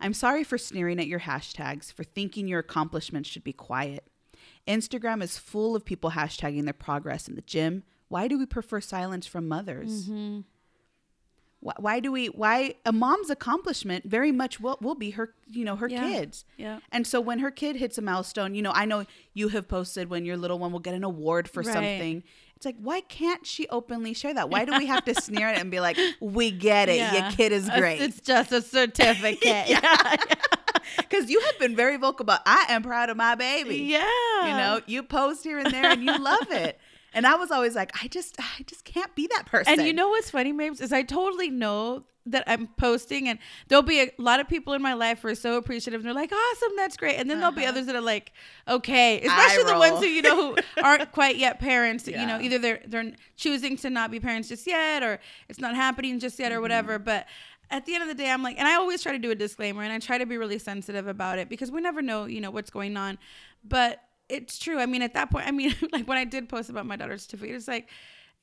"I'm 0.00 0.14
sorry 0.14 0.42
for 0.42 0.56
sneering 0.58 0.98
at 0.98 1.06
your 1.06 1.20
hashtags, 1.20 1.92
for 1.92 2.02
thinking 2.02 2.48
your 2.48 2.60
accomplishments 2.60 3.28
should 3.28 3.44
be 3.44 3.52
quiet. 3.52 4.08
Instagram 4.66 5.22
is 5.22 5.38
full 5.38 5.76
of 5.76 5.84
people 5.84 6.12
hashtagging 6.12 6.64
their 6.64 6.72
progress 6.72 7.28
in 7.28 7.34
the 7.34 7.42
gym. 7.42 7.82
Why 8.08 8.26
do 8.28 8.38
we 8.38 8.46
prefer 8.46 8.80
silence 8.80 9.26
from 9.26 9.46
mothers? 9.48 10.08
Mm-hmm. 10.08 10.40
Why, 11.62 11.74
why 11.78 12.00
do 12.00 12.10
we? 12.10 12.26
Why 12.26 12.74
a 12.84 12.92
mom's 12.92 13.30
accomplishment 13.30 14.04
very 14.04 14.32
much 14.32 14.58
will 14.60 14.78
will 14.80 14.96
be 14.96 15.10
her, 15.12 15.32
you 15.48 15.64
know, 15.64 15.76
her 15.76 15.88
Yeah. 15.88 16.08
kids." 16.08 16.44
yeah, 16.56 16.80
And 16.90 17.06
so 17.06 17.20
when 17.20 17.38
her 17.38 17.50
kid 17.52 17.76
hits 17.76 17.96
a 17.98 18.02
milestone, 18.02 18.54
you 18.56 18.62
know, 18.62 18.72
I 18.74 18.84
know 18.84 19.06
you 19.32 19.48
have 19.48 19.68
posted 19.68 20.10
when 20.10 20.24
your 20.24 20.36
little 20.36 20.58
one 20.58 20.72
will 20.72 20.80
get 20.80 20.94
an 20.94 21.04
award 21.04 21.48
for 21.48 21.62
Right. 21.62 21.72
something. 21.72 22.24
It's 22.56 22.66
like, 22.66 22.76
why 22.80 23.00
can't 23.00 23.44
she 23.46 23.66
openly 23.68 24.12
share 24.14 24.34
that? 24.34 24.48
Why 24.50 24.64
do 24.64 24.76
we 24.78 24.86
have 24.86 25.04
to 25.06 25.14
sneer 25.20 25.48
at 25.48 25.56
it 25.56 25.60
and 25.60 25.70
be 25.70 25.80
like, 25.80 25.98
we 26.20 26.50
get 26.52 26.88
it, 26.88 26.96
yeah. 26.96 27.12
your 27.22 27.32
kid 27.32 27.50
is 27.52 27.68
great? 27.70 28.00
It's 28.00 28.20
just 28.20 28.52
a 28.52 28.62
certificate. 28.62 29.42
yeah. 29.68 30.16
Because 30.96 31.28
you 31.32 31.40
have 31.40 31.58
been 31.58 31.74
very 31.74 31.96
vocal 31.96 32.22
about, 32.22 32.40
I 32.46 32.66
am 32.68 32.82
proud 32.82 33.08
of 33.10 33.16
my 33.16 33.34
baby. 33.34 33.78
yeah, 33.78 34.02
You 34.48 34.56
know, 34.56 34.80
you 34.86 35.02
post 35.02 35.42
here 35.42 35.58
and 35.58 35.72
there 35.72 35.86
and 35.90 36.02
you 36.04 36.16
love 36.18 36.50
it. 36.50 36.78
And 37.14 37.26
I 37.26 37.34
was 37.34 37.50
always 37.50 37.74
like, 37.74 37.92
I 38.02 38.08
just, 38.08 38.36
I 38.38 38.62
just 38.66 38.84
can't 38.84 39.14
be 39.14 39.28
that 39.28 39.46
person. 39.46 39.72
And 39.72 39.86
you 39.86 39.92
know 39.92 40.08
what's 40.08 40.30
funny, 40.30 40.52
Mabes, 40.52 40.80
is 40.80 40.92
I 40.92 41.02
totally 41.02 41.50
know 41.50 42.04
that 42.26 42.44
I'm 42.46 42.68
posting, 42.76 43.28
and 43.28 43.38
there'll 43.68 43.82
be 43.82 44.00
a 44.00 44.10
lot 44.18 44.40
of 44.40 44.48
people 44.48 44.74
in 44.74 44.82
my 44.82 44.92
life 44.92 45.22
who 45.22 45.28
are 45.28 45.34
so 45.34 45.56
appreciative. 45.56 46.00
And 46.00 46.06
they're 46.06 46.14
like, 46.14 46.32
"Awesome, 46.32 46.72
that's 46.76 46.96
great," 46.96 47.16
and 47.16 47.28
then 47.28 47.38
there'll 47.38 47.52
be 47.52 47.62
uh-huh. 47.62 47.70
others 47.70 47.86
that 47.86 47.96
are 47.96 48.00
like, 48.00 48.32
"Okay," 48.68 49.20
especially 49.20 49.64
the 49.64 49.78
ones 49.78 49.98
who 49.98 50.06
you 50.06 50.22
know 50.22 50.54
who 50.54 50.56
aren't 50.84 51.10
quite 51.12 51.36
yet 51.36 51.58
parents. 51.58 52.06
You 52.06 52.26
know, 52.26 52.40
either 52.40 52.58
they're 52.58 52.80
they're 52.86 53.12
choosing 53.36 53.76
to 53.78 53.90
not 53.90 54.10
be 54.10 54.20
parents 54.20 54.48
just 54.48 54.66
yet, 54.66 55.02
or 55.02 55.18
it's 55.48 55.58
not 55.58 55.74
happening 55.74 56.20
just 56.20 56.38
yet, 56.38 56.52
or 56.52 56.56
mm-hmm. 56.56 56.62
whatever. 56.62 56.98
But 56.98 57.26
at 57.70 57.86
the 57.86 57.94
end 57.94 58.02
of 58.02 58.08
the 58.08 58.14
day, 58.14 58.30
I'm 58.30 58.42
like, 58.42 58.58
and 58.58 58.68
I 58.68 58.74
always 58.74 59.02
try 59.02 59.12
to 59.12 59.18
do 59.18 59.30
a 59.30 59.34
disclaimer, 59.34 59.82
and 59.82 59.92
I 59.92 59.98
try 59.98 60.18
to 60.18 60.26
be 60.26 60.36
really 60.36 60.58
sensitive 60.58 61.08
about 61.08 61.38
it 61.38 61.48
because 61.48 61.70
we 61.70 61.80
never 61.80 62.02
know, 62.02 62.26
you 62.26 62.40
know, 62.40 62.50
what's 62.50 62.70
going 62.70 62.96
on. 62.96 63.18
But 63.64 64.00
it's 64.32 64.58
true. 64.58 64.78
I 64.80 64.86
mean, 64.86 65.02
at 65.02 65.14
that 65.14 65.30
point, 65.30 65.46
I 65.46 65.50
mean, 65.50 65.74
like 65.92 66.06
when 66.08 66.18
I 66.18 66.24
did 66.24 66.48
post 66.48 66.70
about 66.70 66.86
my 66.86 66.96
daughter's 66.96 67.22
certificate, 67.22 67.54
it's 67.56 67.68
like 67.68 67.88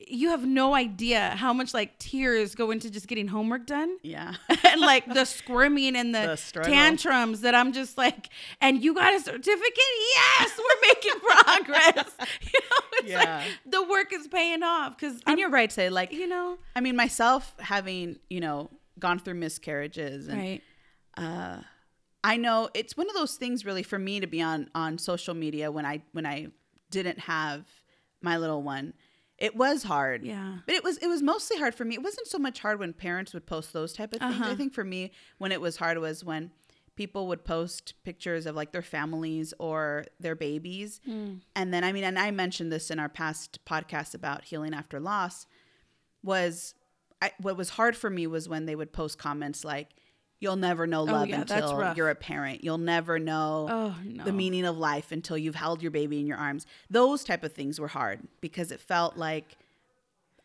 you 0.08 0.30
have 0.30 0.46
no 0.46 0.74
idea 0.76 1.32
how 1.32 1.52
much 1.52 1.74
like 1.74 2.00
tears 2.00 2.56
go 2.56 2.72
into 2.72 2.90
just 2.90 3.06
getting 3.10 3.28
homework 3.28 3.66
done. 3.66 3.98
Yeah. 4.02 4.36
and 4.66 4.80
like 4.80 5.06
the 5.14 5.26
squirming 5.26 5.98
and 5.98 6.16
the, 6.16 6.40
The 6.54 6.62
tantrums 6.62 7.42
that 7.42 7.54
I'm 7.54 7.74
just 7.74 7.98
like, 7.98 8.30
and 8.62 8.82
you 8.82 8.94
got 8.96 9.14
a 9.14 9.20
certificate? 9.20 9.78
Yes, 10.16 10.58
we're 10.58 10.88
making 10.88 11.20
progress. 11.20 12.12
you 12.42 12.60
know, 12.62 12.78
it's 12.94 13.10
Yeah. 13.10 13.44
like 13.44 13.52
the 13.66 13.84
work 13.84 14.14
is 14.14 14.30
paying 14.30 14.64
off 14.64 14.96
because 14.98 15.20
and 15.28 15.38
you're 15.38 15.50
right, 15.50 15.70
to 15.70 15.74
say 15.74 15.90
like 15.90 16.14
you 16.14 16.28
know, 16.28 16.58
I 16.78 16.80
mean 16.80 16.96
myself 16.96 17.54
having, 17.60 18.20
you 18.30 18.40
know, 18.40 18.70
gone 19.00 19.20
through 19.20 19.34
miscarriages 19.36 20.30
and 20.30 20.38
right? 20.38 20.64
Uh, 21.18 21.58
I 22.24 22.38
know 22.38 22.70
it's 22.74 22.98
one 22.98 23.10
of 23.10 23.16
those 23.16 23.36
things 23.36 23.66
really 23.66 23.84
for 23.84 23.98
me 24.00 24.20
to 24.20 24.28
be 24.28 24.42
on 24.42 24.70
on 24.76 24.98
social 24.98 25.34
media 25.34 25.72
when 25.72 25.86
I 25.86 26.02
when 26.12 26.26
I 26.26 26.48
didn't 26.92 27.20
have 27.20 27.66
my 28.22 28.38
little 28.38 28.62
one. 28.62 28.94
It 29.38 29.56
was 29.56 29.84
hard. 29.84 30.26
Yeah. 30.26 30.58
But 30.66 30.76
it 30.76 30.84
was 30.84 30.98
it 30.98 31.08
was 31.08 31.22
mostly 31.22 31.58
hard 31.58 31.74
for 31.74 31.86
me. 31.86 31.96
It 31.96 32.04
wasn't 32.04 32.28
so 32.28 32.38
much 32.38 32.60
hard 32.60 32.80
when 32.80 32.94
parents 32.94 33.34
would 33.34 33.46
post 33.46 33.72
those 33.72 33.94
type 33.94 34.14
of 34.14 34.20
things. 34.20 34.36
Uh-huh. 34.36 34.52
I 34.52 34.56
think 34.56 34.74
for 34.74 34.84
me 34.84 35.12
when 35.38 35.52
it 35.52 35.62
was 35.62 35.78
hard 35.78 35.98
was 35.98 36.24
when 36.24 36.52
people 36.98 37.28
would 37.28 37.46
post 37.46 37.94
pictures 38.04 38.46
of 38.46 38.56
like 38.56 38.74
their 38.74 38.82
families 38.82 39.54
or 39.58 40.06
their 40.20 40.36
babies. 40.36 41.00
And 41.56 41.74
then 41.74 41.86
I 41.86 41.94
mean 41.94 42.04
and 42.04 42.20
I 42.20 42.32
mentioned 42.32 42.72
this 42.72 42.92
in 42.92 43.00
our 43.00 43.08
past 43.08 43.60
podcast 43.66 44.14
about 44.14 44.44
healing 44.44 44.74
after 44.74 45.00
loss 45.00 45.48
was 46.22 46.74
I, 47.22 47.32
what 47.40 47.58
was 47.58 47.72
hard 47.72 47.96
for 47.96 48.10
me 48.10 48.28
was 48.28 48.50
when 48.50 48.66
they 48.66 48.76
would 48.76 48.92
post 48.92 49.18
comments 49.18 49.64
like 49.64 49.90
you'll 50.40 50.56
never 50.56 50.88
know 50.88 51.04
love 51.04 51.22
Oh, 51.22 51.24
yeah, 51.26 51.42
until 51.42 51.94
you're 51.96 52.10
a 52.10 52.16
parent 52.16 52.64
you'll 52.64 52.78
never 52.78 53.20
know 53.20 53.68
Oh, 53.70 53.96
no. 54.04 54.24
the 54.24 54.32
meaning 54.34 54.66
of 54.66 54.78
life 54.78 55.12
until 55.12 55.38
you've 55.38 55.56
held 55.56 55.82
your 55.82 55.92
baby 55.92 56.20
in 56.20 56.28
your 56.28 56.38
arms 56.38 56.66
those 56.90 57.24
type 57.24 57.44
of 57.44 57.54
things 57.54 57.80
were 57.80 57.88
hard 57.90 58.22
because 58.42 58.72
it 58.72 58.80
felt 58.80 59.18
like 59.18 59.58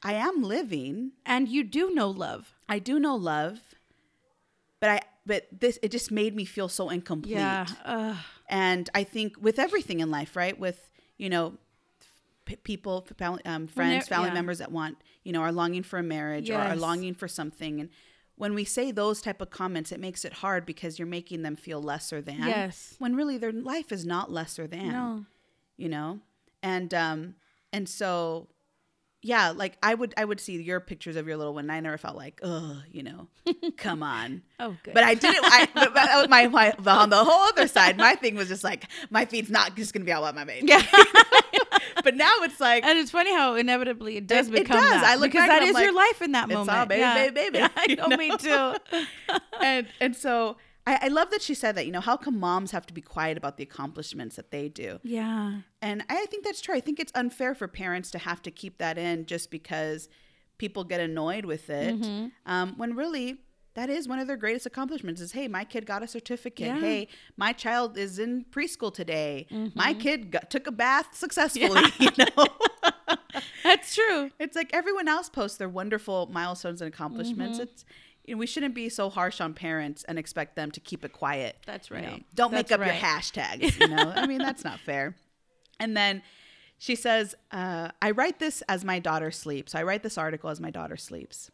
i 0.03 0.13
am 0.15 0.43
living 0.43 1.13
And 1.25 1.49
you 1.49 1.63
do 1.65 1.91
know 1.95 2.11
love. 2.11 2.55
i 2.69 2.79
do 2.79 2.99
know 2.99 3.15
love 3.15 3.59
but 4.81 4.91
i 4.91 5.01
but 5.27 5.47
this 5.51 5.79
it 5.83 5.91
just 5.91 6.11
made 6.11 6.35
me 6.37 6.45
feel 6.45 6.69
so 6.69 6.91
incomplete 6.91 7.33
Yeah. 7.37 7.67
And 8.47 8.91
I 8.95 9.05
think 9.05 9.37
with 9.41 9.59
everything 9.59 10.01
in 10.01 10.11
life, 10.11 10.37
right? 10.37 10.59
With 10.59 10.91
you 11.17 11.31
know, 11.31 11.55
p- 12.45 12.57
people, 12.57 13.07
family, 13.17 13.43
um, 13.47 13.67
friends, 13.67 14.07
family 14.07 14.29
yeah. 14.29 14.35
members 14.35 14.59
that 14.59 14.71
want, 14.71 14.99
you 15.23 15.33
know, 15.33 15.41
are 15.41 15.51
longing 15.53 15.83
for 15.83 15.99
a 15.99 16.03
marriage 16.03 16.51
or 16.51 16.59
are 16.59 16.77
longing 16.77 17.15
for 17.15 17.27
something, 17.27 17.81
and 17.81 17.89
when 18.37 18.55
we 18.55 18.65
say 18.65 18.91
those 18.91 19.21
type 19.21 19.41
of 19.41 19.51
comments, 19.51 19.93
it 19.93 20.01
makes 20.01 20.25
it 20.25 20.35
hard 20.35 20.67
because 20.67 20.99
you're 20.99 21.07
making 21.07 21.43
them 21.43 21.57
feel 21.57 21.83
lesser 21.83 22.21
than. 22.21 22.41
Yes. 22.41 22.95
When 22.99 23.15
really 23.15 23.39
their 23.39 23.53
life 23.53 23.93
is 23.93 24.05
not 24.05 24.31
lesser 24.31 24.67
than. 24.67 24.89
no. 24.89 25.25
You 25.77 25.89
know, 25.89 26.21
and 26.63 26.93
um, 26.95 27.35
and 27.73 27.89
so. 27.89 28.49
Yeah, 29.27 29.53
like 29.53 29.79
I 29.83 29.95
would, 29.95 30.13
I 30.19 30.25
would 30.27 30.39
see 30.39 30.61
your 30.61 30.81
pictures 30.81 31.17
of 31.17 31.27
your 31.27 31.39
little 31.39 31.55
one. 31.55 31.65
And 31.65 31.73
I 31.73 31.81
never 31.81 31.97
felt 31.97 32.15
like, 32.15 32.41
oh, 32.43 32.83
you 32.93 33.03
know, 33.03 33.29
come 33.79 34.03
on. 34.03 34.43
Oh, 34.61 34.77
good. 34.83 34.93
But 34.93 35.03
I 35.03 35.15
didn't. 35.15 35.43
I, 35.43 35.67
but 35.75 35.95
was 35.95 36.29
my, 36.29 36.47
my 36.49 36.75
but 36.79 36.99
on 36.99 37.09
the 37.09 37.25
whole 37.25 37.49
other 37.49 37.67
side, 37.67 37.97
my 37.97 38.17
thing 38.17 38.35
was 38.35 38.49
just 38.49 38.63
like 38.63 38.87
my 39.09 39.25
feet's 39.25 39.49
not 39.49 39.77
just 39.77 39.95
gonna 39.95 40.05
be 40.05 40.13
all 40.13 40.23
about 40.23 40.35
my 40.35 40.45
baby. 40.45 40.67
Yeah. 40.67 40.83
but 42.05 42.15
now 42.15 42.33
it's 42.43 42.61
like 42.61 42.85
And 42.85 42.99
it's 42.99 43.11
funny 43.11 43.33
how 43.35 43.55
inevitably 43.55 44.17
it 44.19 44.27
does 44.27 44.49
It- 44.49 44.55
it 44.55 44.59
become 44.65 44.81
does. 44.81 44.91
that. 45.01 45.05
I 45.05 45.15
look 45.17 45.33
because 45.33 45.49
that 45.49 45.63
and 45.63 45.77
your 45.77 45.93
life 45.93 46.23
in 46.23 46.33
that 46.33 46.49
it's 46.51 46.57
all 46.57 46.65
moment. 46.65 46.89
baby, 46.91 47.01
yeah. 47.01 47.15
baby, 47.15 47.35
baby, 47.35 47.59
Yeah, 47.59 47.69
I 47.77 47.95
know, 47.95 48.07
know? 48.07 48.17
me 48.17 48.37
too. 48.37 48.75
and 49.61 49.87
and 50.01 50.15
so 50.15 50.57
I, 50.87 50.99
I 51.03 51.09
love 51.09 51.31
that 51.31 51.41
she 51.43 51.55
said 51.55 51.77
that. 51.77 51.87
You 51.87 51.93
know, 51.93 52.01
how 52.01 52.17
come 52.17 52.39
moms 52.39 52.71
have 52.73 52.85
to 52.87 52.95
be 52.95 53.01
quiet 53.01 53.39
about 53.39 53.57
the 53.57 53.63
accomplishments 53.63 54.37
that 54.37 54.51
they 54.51 54.69
do? 54.69 54.99
Yeah. 55.03 55.61
And 55.81 56.05
I 56.11 56.27
think 56.27 56.45
that's 56.45 56.61
true. 56.61 56.75
I 56.75 56.81
think 56.81 57.01
it's 57.01 57.13
unfair 57.15 57.55
for 57.55 57.67
parents 57.69 58.11
to 58.13 58.19
have 58.19 58.43
to 58.43 58.51
keep 58.51 58.77
that 58.79 58.99
in 58.99 59.25
just 59.25 59.51
because 59.51 60.09
people 60.59 60.85
get 60.85 61.01
annoyed 61.01 61.47
with 61.47 61.71
it. 61.71 61.99
Mm-hmm. 61.99 62.27
Um, 62.45 62.75
when 62.77 62.95
really 62.97 63.39
that 63.75 63.91
is 63.91 64.07
one 64.07 64.19
of 64.19 64.27
their 64.27 64.37
greatest 64.37 64.67
accomplishments 64.67 65.21
is 65.21 65.33
hey 65.33 65.49
my 65.49 65.65
kid 65.65 65.85
got 65.87 66.03
a 66.03 66.07
certificate 66.07 66.67
Yeah. 66.69 66.81
hey 66.81 67.09
my 67.37 67.53
child 67.53 67.97
is 67.99 68.19
in 68.19 68.45
preschool 68.51 68.93
today 68.93 69.47
Mm-hmm. 69.51 69.79
my 69.79 69.95
kid 69.95 70.31
got, 70.31 70.51
took 70.51 70.67
a 70.67 70.73
bath 70.73 71.15
successfully 71.15 71.83
you 71.99 72.11
know 72.19 72.47
That's 73.63 73.95
true. 73.95 74.31
it's 74.39 74.55
like 74.57 74.71
everyone 74.73 75.09
else 75.09 75.29
posts 75.29 75.59
their 75.59 75.69
wonderful 75.69 76.29
milestones 76.33 76.81
and 76.81 76.89
accomplishments 76.93 77.59
Mm-hmm. 77.59 77.63
it's 77.71 77.85
you 78.27 78.35
know, 78.35 78.39
we 78.39 78.47
shouldn't 78.47 78.75
be 78.75 78.89
so 78.89 79.11
harsh 79.11 79.39
on 79.41 79.53
parents 79.53 80.03
and 80.05 80.19
expect 80.19 80.57
them 80.57 80.71
to 80.71 80.81
keep 80.81 81.05
it 81.05 81.13
quiet 81.13 81.57
That's 81.67 81.91
you 81.91 81.97
know. 82.01 82.09
right. 82.09 82.25
don't 82.35 82.53
That's 82.53 82.71
make 82.71 82.81
up 82.81 82.87
your 82.87 82.95
right. 82.95 83.03
hashtags 83.03 83.79
you 83.81 83.89
know 83.89 84.13
i 84.17 84.27
mean 84.27 84.39
that's 84.39 84.65
not 84.65 84.81
fair 84.81 85.15
and 85.81 85.97
then 85.97 86.23
she 86.79 86.95
says 86.95 87.35
uh, 87.53 87.89
i 88.01 88.11
write 88.13 88.39
this 88.39 88.63
as 88.69 88.85
my 88.85 88.99
daughter 88.99 89.31
sleeps 89.31 89.75
i 89.75 89.83
write 89.83 90.03
this 90.03 90.17
article 90.17 90.49
as 90.51 90.61
my 90.61 90.71
daughter 90.71 90.97
sleeps 90.97 91.51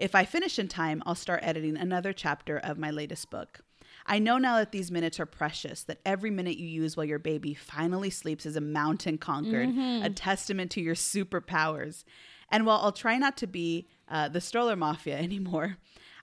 if 0.00 0.14
i 0.14 0.24
finish 0.24 0.58
in 0.58 0.66
time 0.68 1.02
i'll 1.06 1.14
start 1.14 1.40
editing 1.42 1.76
another 1.76 2.12
chapter 2.12 2.58
of 2.58 2.78
my 2.78 2.90
latest 2.90 3.30
book 3.30 3.60
I 4.06 4.18
know 4.18 4.38
now 4.38 4.56
that 4.56 4.72
these 4.72 4.90
minutes 4.90 5.20
are 5.20 5.26
precious, 5.26 5.82
that 5.84 6.00
every 6.06 6.30
minute 6.30 6.56
you 6.56 6.66
use 6.66 6.96
while 6.96 7.04
your 7.04 7.18
baby 7.18 7.54
finally 7.54 8.10
sleeps 8.10 8.44
is 8.46 8.56
a 8.56 8.60
mountain 8.60 9.18
conquered, 9.18 9.68
Mm-hmm. 9.68 10.04
a 10.04 10.10
testament 10.10 10.70
to 10.72 10.80
your 10.80 10.94
superpowers. 10.96 12.04
And 12.50 12.66
while 12.66 12.78
I'll 12.82 12.92
try 12.92 13.18
not 13.18 13.36
to 13.38 13.46
be 13.46 13.86
uh, 14.08 14.28
the 14.28 14.40
stroller 14.40 14.74
mafia 14.74 15.16
anymore, 15.28 15.76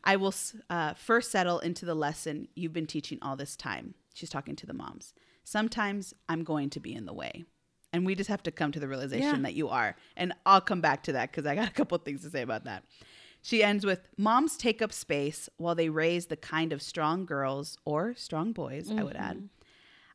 I 0.03 0.15
will 0.15 0.33
uh, 0.69 0.95
first 0.95 1.31
settle 1.31 1.59
into 1.59 1.85
the 1.85 1.95
lesson 1.95 2.47
you've 2.55 2.73
been 2.73 2.87
teaching 2.87 3.19
all 3.21 3.35
this 3.37 3.55
time. 3.55 3.93
She's 4.13 4.29
talking 4.29 4.55
to 4.57 4.65
the 4.65 4.73
moms. 4.73 5.13
Sometimes 5.43 6.13
I'm 6.27 6.43
going 6.43 6.69
to 6.71 6.79
be 6.79 6.93
in 6.93 7.05
the 7.05 7.13
way. 7.13 7.45
And 7.93 8.05
we 8.05 8.15
just 8.15 8.29
have 8.29 8.43
to 8.43 8.51
come 8.51 8.71
to 8.73 8.79
the 8.81 8.87
realization 8.87 9.37
Yeah. 9.37 9.41
that 9.43 9.53
you 9.53 9.69
are. 9.69 9.95
And 10.17 10.33
I'll 10.45 10.61
come 10.61 10.81
back 10.81 11.03
to 11.03 11.13
that 11.13 11.31
because 11.31 11.45
I 11.45 11.55
got 11.55 11.69
a 11.69 11.71
couple 11.71 11.97
things 11.99 12.21
to 12.23 12.29
say 12.29 12.41
about 12.41 12.65
that. 12.65 12.83
She 13.47 13.63
ends 13.63 13.85
with 13.85 14.09
Moms 14.17 14.57
take 14.57 14.81
up 14.81 14.91
space 14.91 15.47
while 15.55 15.73
they 15.73 15.87
raise 15.87 16.25
the 16.25 16.35
kind 16.35 16.73
of 16.73 16.81
strong 16.81 17.25
girls 17.25 17.77
or 17.85 18.13
strong 18.15 18.51
boys, 18.51 18.91
I 18.91 19.03
would 19.03 19.15
add, 19.15 19.47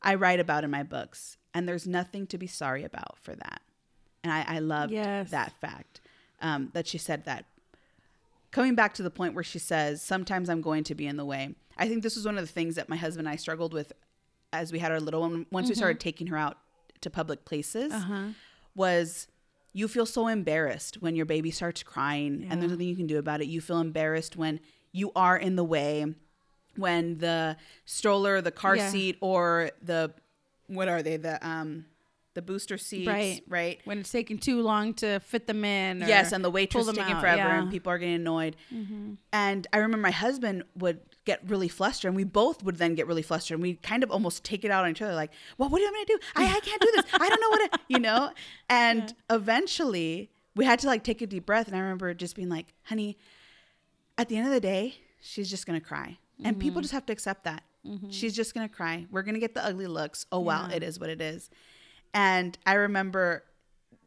I 0.03 0.17
write 0.17 0.39
about 0.39 0.65
in 0.65 0.71
my 0.71 0.83
books. 0.83 1.39
And 1.55 1.67
there's 1.67 1.87
nothing 1.87 2.27
to 2.27 2.37
be 2.37 2.47
sorry 2.47 2.85
about 2.85 3.17
for 3.23 3.35
that. 3.35 3.63
And 4.23 4.31
I, 4.31 4.45
I 4.47 4.59
love 4.59 4.91
Yes. 4.93 5.31
that 5.31 5.53
fact 5.63 6.03
um, 6.43 6.69
that 6.75 6.87
she 6.87 6.99
said 6.99 7.25
that. 7.25 7.47
Coming 8.51 8.75
back 8.75 8.93
to 8.95 9.03
the 9.03 9.11
point 9.11 9.33
where 9.35 9.43
she 9.45 9.59
says, 9.59 10.03
Sometimes 10.03 10.51
I'm 10.51 10.61
going 10.61 10.85
to 10.85 10.95
be 10.95 11.07
in 11.07 11.17
the 11.17 11.25
way. 11.25 11.55
I 11.79 11.89
think 11.89 12.03
this 12.03 12.17
was 12.17 12.27
one 12.27 12.37
of 12.37 12.45
the 12.47 12.53
things 12.53 12.75
that 12.75 12.91
my 12.91 12.97
husband 12.97 13.27
and 13.27 13.33
I 13.33 13.37
struggled 13.37 13.73
with 13.73 13.95
as 14.53 14.73
we 14.73 14.79
had 14.79 14.93
our 14.93 15.01
little 15.01 15.23
one. 15.23 15.47
Once 15.51 15.71
we 15.71 15.75
started 15.75 16.01
taking 16.01 16.27
her 16.27 16.37
out 16.37 16.59
to 17.01 17.09
public 17.09 17.47
places, 17.47 17.95
Uh-huh. 17.95 18.27
was 18.75 19.27
you 19.73 19.89
feel 19.89 20.07
so 20.07 20.27
embarrassed 20.29 20.97
when 21.01 21.17
your 21.17 21.27
baby 21.27 21.51
starts 21.51 21.83
crying 21.83 22.47
and 22.51 22.61
there's 22.61 22.73
nothing 22.73 22.89
you 22.89 22.97
can 22.97 23.07
do 23.07 23.19
about 23.19 23.41
it. 23.41 23.47
You 23.47 23.61
feel 23.61 23.81
embarrassed 23.81 24.37
when 24.37 24.61
you 24.93 25.11
are 25.17 25.37
in 25.37 25.57
the 25.57 25.65
way, 25.65 26.05
when 26.77 27.19
the 27.19 27.57
stroller, 27.85 28.41
the 28.41 28.51
car 28.51 28.77
Yeah. 28.77 28.89
seat, 28.91 29.17
or 29.21 29.71
the 29.83 30.13
what 30.67 30.89
are 30.89 31.03
they? 31.03 31.17
The 31.17 31.45
um 31.47 31.87
the 32.35 32.41
booster 32.43 32.79
seats, 32.79 33.07
Right. 33.09 33.43
Right. 33.47 33.81
When 33.85 33.99
it's 33.99 34.11
taking 34.11 34.39
too 34.39 34.63
long 34.63 34.95
to 34.95 35.21
fit 35.21 35.47
them 35.47 35.65
in. 35.67 36.03
Or 36.03 36.07
Yes, 36.07 36.33
and 36.33 36.43
the 36.43 36.49
waitress 36.51 36.87
taking 36.87 37.03
out, 37.03 37.21
forever, 37.21 37.37
yeah. 37.37 37.49
Mm-hmm. 37.51 37.63
and 37.65 37.71
people 37.71 37.93
are 37.93 37.99
getting 37.99 38.15
annoyed. 38.15 38.57
And 39.33 39.67
I 39.73 39.77
remember 39.77 39.99
my 39.99 40.11
husband 40.13 40.65
would 40.77 41.01
get 41.25 41.41
really 41.49 41.69
flustered, 41.69 42.09
and 42.09 42.17
we 42.17 42.25
both 42.25 42.63
would 42.65 42.77
then 42.77 42.95
get 42.95 43.07
really 43.07 43.23
flustered, 43.23 43.55
and 43.57 43.63
we 43.63 43.75
kind 43.77 44.03
of 44.03 44.11
almost 44.11 44.43
take 44.45 44.65
it 44.65 44.71
out 44.71 44.85
on 44.85 44.91
each 44.91 45.01
other, 45.03 45.15
like, 45.15 45.31
"Well, 45.59 45.69
what 45.69 45.81
am 45.83 45.89
I 45.95 46.05
gonna 46.07 46.07
do? 46.07 46.19
I, 46.37 46.57
I 46.57 46.61
can't 46.61 46.81
do 46.83 46.91
this. 46.97 47.05
I 47.15 47.29
don't 47.29 47.41
know 47.41 47.51
what 47.51 47.73
to, 47.73 47.79
you 47.89 47.99
know." 48.01 48.31
And 48.69 49.15
eventually, 49.31 50.31
we 50.57 50.65
had 50.65 50.79
to 50.81 50.87
like 50.87 51.05
take 51.05 51.23
a 51.23 51.27
deep 51.27 51.47
breath, 51.47 51.67
and 51.69 51.77
I 51.77 51.81
remember 51.81 52.13
just 52.15 52.35
being 52.37 52.49
like, 52.49 52.67
"Honey, 52.85 53.19
at 54.19 54.29
the 54.29 54.37
end 54.37 54.47
of 54.47 54.53
the 54.53 54.61
day, 54.61 54.97
she's 55.21 55.49
just 55.51 55.67
gonna 55.67 55.81
cry, 55.81 56.19
and 56.45 56.59
people 56.59 56.77
Mm-hmm. 56.77 56.83
just 56.83 56.93
have 56.95 57.07
to 57.07 57.13
accept 57.13 57.45
that. 57.45 57.63
She's 58.11 58.35
just 58.35 58.55
gonna 58.55 58.69
cry. 58.69 59.07
We're 59.11 59.23
gonna 59.23 59.39
get 59.41 59.55
the 59.55 59.65
ugly 59.65 59.87
looks. 59.87 60.27
Oh 60.33 60.41
well, 60.41 60.69
Yeah. 60.71 60.77
it 60.77 60.83
is 60.83 60.99
what 61.01 61.11
it 61.11 61.21
is." 61.21 61.51
And 62.15 62.57
I 62.67 62.75
remember 62.75 63.45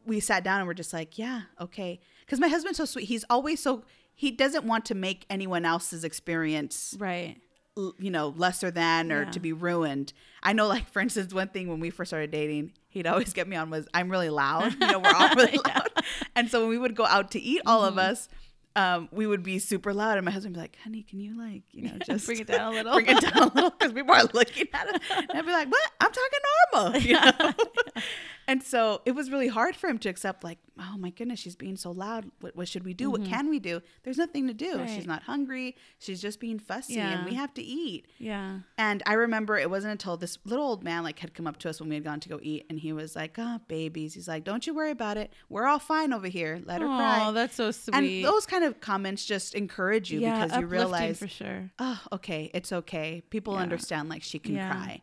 we 0.06 0.20
sat 0.20 0.44
down 0.44 0.58
and 0.60 0.68
we're 0.68 0.74
just 0.74 0.92
like, 0.92 1.18
yeah, 1.18 1.42
okay. 1.60 1.98
Because 2.24 2.38
my 2.38 2.46
husband's 2.46 2.76
so 2.78 2.84
sweet. 2.84 3.06
He's 3.06 3.24
always 3.28 3.58
so, 3.60 3.82
he 4.16 4.30
doesn't 4.32 4.64
want 4.64 4.86
to 4.86 4.94
make 4.96 5.24
anyone 5.30 5.64
else's 5.64 6.02
experience, 6.02 6.96
Right. 6.98 7.36
you 7.76 8.10
know, 8.10 8.34
lesser 8.36 8.70
than 8.70 9.12
or 9.12 9.24
Yeah. 9.24 9.30
to 9.30 9.40
be 9.40 9.52
ruined. 9.52 10.12
I 10.42 10.52
know, 10.54 10.66
like, 10.66 10.88
for 10.88 11.00
instance, 11.00 11.32
one 11.34 11.48
thing 11.48 11.68
when 11.68 11.78
we 11.80 11.90
first 11.90 12.08
started 12.08 12.30
dating, 12.30 12.72
he'd 12.88 13.06
always 13.06 13.32
get 13.34 13.46
me 13.46 13.56
on 13.56 13.68
was, 13.70 13.86
I'm 13.94 14.10
really 14.10 14.30
loud. 14.30 14.72
You 14.72 14.86
know, 14.86 14.98
we're 15.00 15.12
all 15.14 15.28
really 15.36 15.58
loud. 15.58 15.88
And 16.34 16.50
so 16.50 16.60
when 16.60 16.70
we 16.70 16.78
would 16.78 16.96
go 16.96 17.04
out 17.04 17.30
to 17.32 17.40
eat, 17.40 17.60
all 17.66 17.80
Mm-hmm. 17.82 17.98
of 17.98 17.98
us, 17.98 18.28
um, 18.74 19.08
we 19.10 19.26
would 19.26 19.42
be 19.42 19.58
super 19.58 19.92
loud. 19.94 20.16
And 20.18 20.24
my 20.24 20.30
husband 20.30 20.54
would 20.56 20.60
be 20.60 20.64
like, 20.64 20.76
honey, 20.84 21.02
can 21.02 21.18
you, 21.20 21.38
like, 21.38 21.62
you 21.72 21.82
know, 21.88 21.98
just 22.06 22.26
Bring 22.26 22.40
it 22.40 22.46
down 22.46 22.72
a 22.72 22.76
little. 22.76 22.92
bring 22.94 23.06
it 23.08 23.20
down 23.20 23.42
a 23.50 23.54
little 23.54 23.70
because 23.70 23.92
people 23.92 24.14
are 24.14 24.24
looking 24.34 24.66
at 24.72 24.88
us. 24.88 25.00
And 25.10 25.30
I'd 25.32 25.46
be 25.46 25.52
like, 25.52 25.70
what? 25.70 25.90
I'm 26.00 26.10
talking 26.12 26.40
normal. 26.72 27.00
You 27.02 27.12
know? 27.14 28.02
And 28.48 28.62
so 28.62 29.02
it 29.04 29.12
was 29.12 29.30
really 29.30 29.48
hard 29.48 29.74
for 29.76 29.88
him 29.88 29.98
to 29.98 30.08
accept, 30.08 30.44
like, 30.44 30.58
oh 30.78 30.96
my 30.98 31.10
goodness, 31.10 31.40
she's 31.40 31.56
being 31.56 31.76
so 31.76 31.90
loud. 31.90 32.30
What, 32.40 32.54
what 32.54 32.68
should 32.68 32.84
we 32.84 32.92
do? 32.94 33.10
What 33.10 33.24
can 33.24 33.48
we 33.48 33.58
do? 33.58 33.80
There's 34.02 34.18
nothing 34.18 34.46
to 34.48 34.54
do. 34.54 34.72
Mm-hmm. 34.72 34.80
Right. 34.80 34.90
She's 34.90 35.06
not 35.06 35.22
hungry. 35.22 35.74
She's 35.98 36.20
just 36.20 36.38
being 36.38 36.58
fussy, 36.58 36.94
Yeah. 36.94 37.18
and 37.18 37.24
we 37.28 37.34
have 37.34 37.52
to 37.54 37.62
eat. 37.62 38.06
Yeah. 38.18 38.58
And 38.78 39.02
I 39.06 39.14
remember 39.14 39.56
it 39.56 39.70
wasn't 39.70 39.92
until 39.92 40.16
this 40.16 40.38
little 40.44 40.66
old 40.66 40.84
man 40.84 41.02
like 41.02 41.18
had 41.18 41.34
come 41.34 41.46
up 41.46 41.58
to 41.60 41.70
us 41.70 41.80
when 41.80 41.88
we 41.88 41.94
had 41.96 42.04
gone 42.04 42.20
to 42.20 42.28
go 42.28 42.38
eat, 42.42 42.66
and 42.70 42.78
he 42.78 42.92
was 42.92 43.16
like, 43.16 43.36
"Ah, 43.38 43.58
babies." 43.68 44.14
He's 44.14 44.28
like, 44.28 44.44
"Don't 44.44 44.66
you 44.66 44.74
worry 44.74 44.90
about 44.90 45.16
it. 45.16 45.32
We're 45.48 45.66
all 45.66 45.78
fine 45.78 46.12
over 46.12 46.28
here. 46.28 46.60
Let 46.64 46.80
her 46.82 46.86
Oh, 46.86 46.96
cry." 46.96 47.26
Oh, 47.28 47.32
that's 47.32 47.54
so 47.56 47.70
sweet. 47.70 47.94
and 47.94 48.24
those 48.24 48.44
kind 48.46 48.64
of 48.64 48.80
comments 48.80 49.24
just 49.24 49.54
encourage 49.54 50.10
you 50.12 50.20
yeah, 50.20 50.44
because 50.44 50.60
you 50.60 50.66
realize, 50.66 51.18
for 51.18 51.28
sure. 51.28 51.70
oh, 51.78 52.00
okay, 52.12 52.50
it's 52.54 52.72
okay. 52.72 53.22
People 53.30 53.54
Yeah. 53.54 53.60
understand 53.60 54.08
like 54.08 54.22
she 54.22 54.38
can 54.38 54.56
cry. 54.56 55.00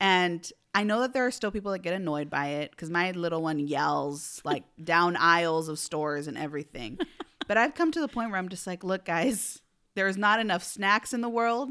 And 0.00 0.48
I 0.74 0.84
know 0.84 1.00
that 1.00 1.12
there 1.12 1.26
are 1.26 1.30
still 1.30 1.50
people 1.50 1.72
that 1.72 1.80
get 1.80 1.94
annoyed 1.94 2.30
by 2.30 2.48
it 2.48 2.70
because 2.70 2.90
my 2.90 3.10
little 3.12 3.42
one 3.42 3.58
yells 3.58 4.40
like 4.44 4.64
down 4.84 5.16
aisles 5.16 5.68
of 5.68 5.78
stores 5.78 6.26
and 6.26 6.36
everything. 6.38 6.98
but 7.46 7.56
I've 7.56 7.74
come 7.74 7.90
to 7.92 8.00
the 8.00 8.08
point 8.08 8.30
where 8.30 8.38
I'm 8.38 8.48
just 8.48 8.66
like, 8.66 8.84
look, 8.84 9.04
guys, 9.04 9.60
there's 9.94 10.16
not 10.16 10.40
enough 10.40 10.62
snacks 10.62 11.12
in 11.12 11.20
the 11.20 11.28
world. 11.28 11.70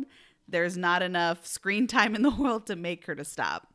There's 0.50 0.78
not 0.78 1.02
enough 1.02 1.46
screen 1.46 1.88
time 1.88 2.16
in 2.16 2.22
the 2.22 2.30
world 2.32 2.68
to 2.68 2.76
make 2.76 3.06
her 3.06 3.16
to 3.16 3.24
stop. 3.26 3.68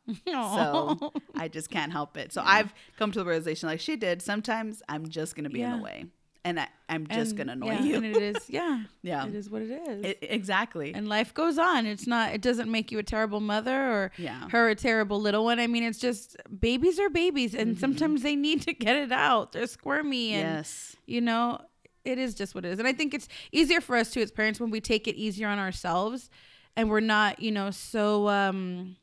So 0.99 1.13
I 1.37 1.49
just 1.49 1.71
can't 1.71 1.93
help 1.93 2.17
it. 2.17 2.33
So 2.33 2.43
I've 2.45 2.75
come 2.99 3.13
to 3.13 3.19
the 3.19 3.25
realization, 3.25 3.69
like 3.69 3.81
she 3.81 3.97
did, 3.97 4.23
sometimes 4.23 4.83
I'm 4.89 5.09
just 5.09 5.35
going 5.37 5.45
to 5.45 5.51
be 5.51 5.61
in 5.63 5.71
the 5.79 5.83
way. 5.85 6.07
And 6.45 6.59
I, 6.59 6.67
I'm 6.89 7.07
just 7.07 7.37
And- 7.39 7.47
to 7.47 7.53
annoy 7.53 7.67
yeah, 7.75 7.81
you. 7.83 7.95
And 7.97 8.05
it 8.07 8.17
is, 8.17 8.51
yeah. 8.51 8.83
Yeah. 9.03 9.27
It 9.27 9.35
is 9.37 9.49
what 9.49 9.63
it 9.63 9.71
is. 9.71 10.05
I- 10.07 10.17
exactly. 10.23 10.93
and 10.93 11.09
life 11.09 11.33
goes 11.35 11.57
on. 11.57 11.87
It's 11.87 12.07
not. 12.07 12.33
It 12.35 12.43
doesn't 12.43 12.69
make 12.71 12.91
you 12.91 12.99
a 12.99 13.03
terrible 13.05 13.39
mother 13.41 13.77
or 13.93 14.13
Yeah. 14.19 14.49
her 14.51 14.69
a 14.69 14.75
terrible 14.75 15.21
little 15.21 15.45
one. 15.45 15.61
I 15.61 15.69
mean, 15.69 15.85
it's 15.85 15.99
just 16.01 16.37
babies 16.61 16.99
are 16.99 17.09
babies, 17.11 17.55
and 17.55 17.79
sometimes 17.79 18.23
they 18.23 18.35
need 18.35 18.63
to 18.63 18.73
get 18.73 18.97
it 18.97 19.13
out. 19.13 19.53
They're 19.53 19.67
squirmy, 19.69 20.33
and 20.33 20.57
yes. 20.59 20.97
you 21.07 21.21
know, 21.21 21.61
it 22.05 22.19
is 22.19 22.35
just 22.35 22.55
what 22.57 22.65
it 22.65 22.73
is. 22.73 22.79
And 22.81 22.89
I 22.89 22.93
think 22.93 23.15
it's 23.15 23.29
easier 23.53 23.81
for 23.81 23.95
us 23.97 24.11
too 24.11 24.21
as 24.21 24.33
parents 24.33 24.59
when 24.59 24.71
we 24.71 24.81
take 24.81 25.07
it 25.07 25.15
easier 25.15 25.47
on 25.47 25.61
ourselves, 25.61 26.29
and 26.77 26.91
we're 26.91 26.99
not, 27.01 27.41
you 27.41 27.53
know, 27.53 27.71
so 27.71 28.29
um 28.29 28.97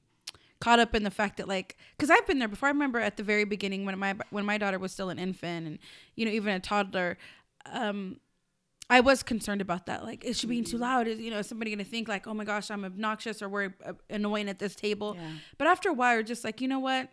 caught 0.61 0.79
up 0.79 0.93
in 0.93 1.03
the 1.03 1.11
fact 1.11 1.37
that 1.37 1.47
like 1.47 1.77
because 1.97 2.09
i've 2.09 2.27
been 2.27 2.39
there 2.39 2.47
before 2.47 2.67
i 2.67 2.71
remember 2.71 2.99
at 2.99 3.17
the 3.17 3.23
very 3.23 3.45
beginning 3.45 3.85
when 3.85 3.97
my 3.97 4.13
when 4.29 4.45
my 4.45 4.57
daughter 4.57 4.77
was 4.77 4.91
still 4.91 5.09
an 5.09 5.17
infant 5.17 5.65
and 5.65 5.79
you 6.15 6.25
know 6.25 6.31
even 6.31 6.53
a 6.53 6.59
toddler 6.59 7.17
um 7.65 8.17
I 8.89 9.01
was 9.01 9.21
concerned 9.21 9.61
about 9.61 9.85
that. 9.85 10.03
Like, 10.03 10.25
is 10.25 10.39
she 10.39 10.47
being 10.47 10.63
too 10.63 10.77
loud? 10.77 11.07
Is 11.07 11.19
you 11.19 11.29
know 11.29 11.37
is 11.37 11.47
somebody 11.47 11.69
gonna 11.71 11.83
think 11.83 12.07
like, 12.07 12.25
oh 12.25 12.33
my 12.33 12.43
gosh, 12.43 12.71
I'm 12.71 12.83
obnoxious 12.83 13.41
or 13.41 13.47
we're 13.47 13.75
uh, 13.85 13.93
annoying 14.09 14.49
at 14.49 14.57
this 14.57 14.75
table? 14.75 15.15
Yeah. 15.15 15.29
But 15.59 15.67
after 15.67 15.89
a 15.89 15.93
while, 15.93 16.15
you're 16.15 16.23
just 16.23 16.43
like, 16.43 16.59
you 16.59 16.67
know 16.67 16.79
what? 16.79 17.09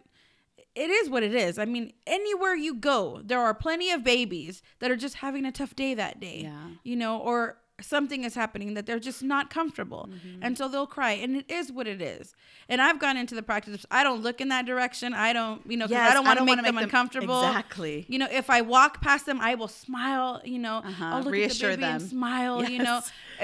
It 0.74 0.90
is 0.90 1.10
what 1.10 1.22
it 1.22 1.34
is. 1.34 1.58
I 1.58 1.66
mean, 1.66 1.92
anywhere 2.06 2.54
you 2.54 2.74
go, 2.74 3.20
there 3.22 3.40
are 3.40 3.52
plenty 3.52 3.90
of 3.90 4.04
babies 4.04 4.62
that 4.78 4.90
are 4.90 4.96
just 4.96 5.16
having 5.16 5.44
a 5.44 5.52
tough 5.52 5.76
day 5.76 5.92
that 5.94 6.18
day. 6.18 6.42
Yeah. 6.44 6.68
You 6.82 6.96
know, 6.96 7.18
or 7.18 7.58
something 7.80 8.24
is 8.24 8.34
happening 8.34 8.74
that 8.74 8.86
they're 8.86 8.98
just 8.98 9.22
not 9.22 9.50
comfortable, 9.50 10.08
Mm-hmm. 10.10 10.42
and 10.42 10.56
so 10.56 10.66
they'll 10.68 10.86
cry, 10.86 11.12
and 11.12 11.36
it 11.36 11.50
is 11.50 11.70
what 11.70 11.86
it 11.86 12.00
is. 12.00 12.34
And 12.68 12.80
I've 12.80 12.98
gone 12.98 13.16
into 13.16 13.34
the 13.34 13.42
practice. 13.42 13.84
I 13.90 14.02
don't 14.02 14.22
look 14.22 14.40
in 14.40 14.48
that 14.48 14.64
direction. 14.66 15.12
I 15.12 15.32
don't, 15.32 15.60
you 15.70 15.76
know, 15.76 15.86
Yes, 15.88 16.10
I 16.10 16.14
don't 16.14 16.24
want 16.24 16.38
to 16.38 16.44
make 16.44 16.56
them 16.56 16.64
them- 16.64 16.78
uncomfortable. 16.78 17.42
Exactly. 17.42 18.06
You 18.08 18.18
know, 18.18 18.28
if 18.30 18.48
I 18.50 18.62
walk 18.62 19.02
past 19.02 19.26
them, 19.26 19.40
I 19.40 19.54
will 19.56 19.68
smile. 19.68 20.40
You 20.44 20.58
know, 20.58 20.76
Uh-huh. 20.78 21.04
I'll 21.04 21.22
look 21.22 21.32
Reassure 21.32 21.70
at 21.70 21.76
the 21.76 21.82
baby 21.82 21.92
and 21.92 22.00
them. 22.00 22.08
smile. 22.08 22.64
You 22.68 22.82
know, 22.82 23.00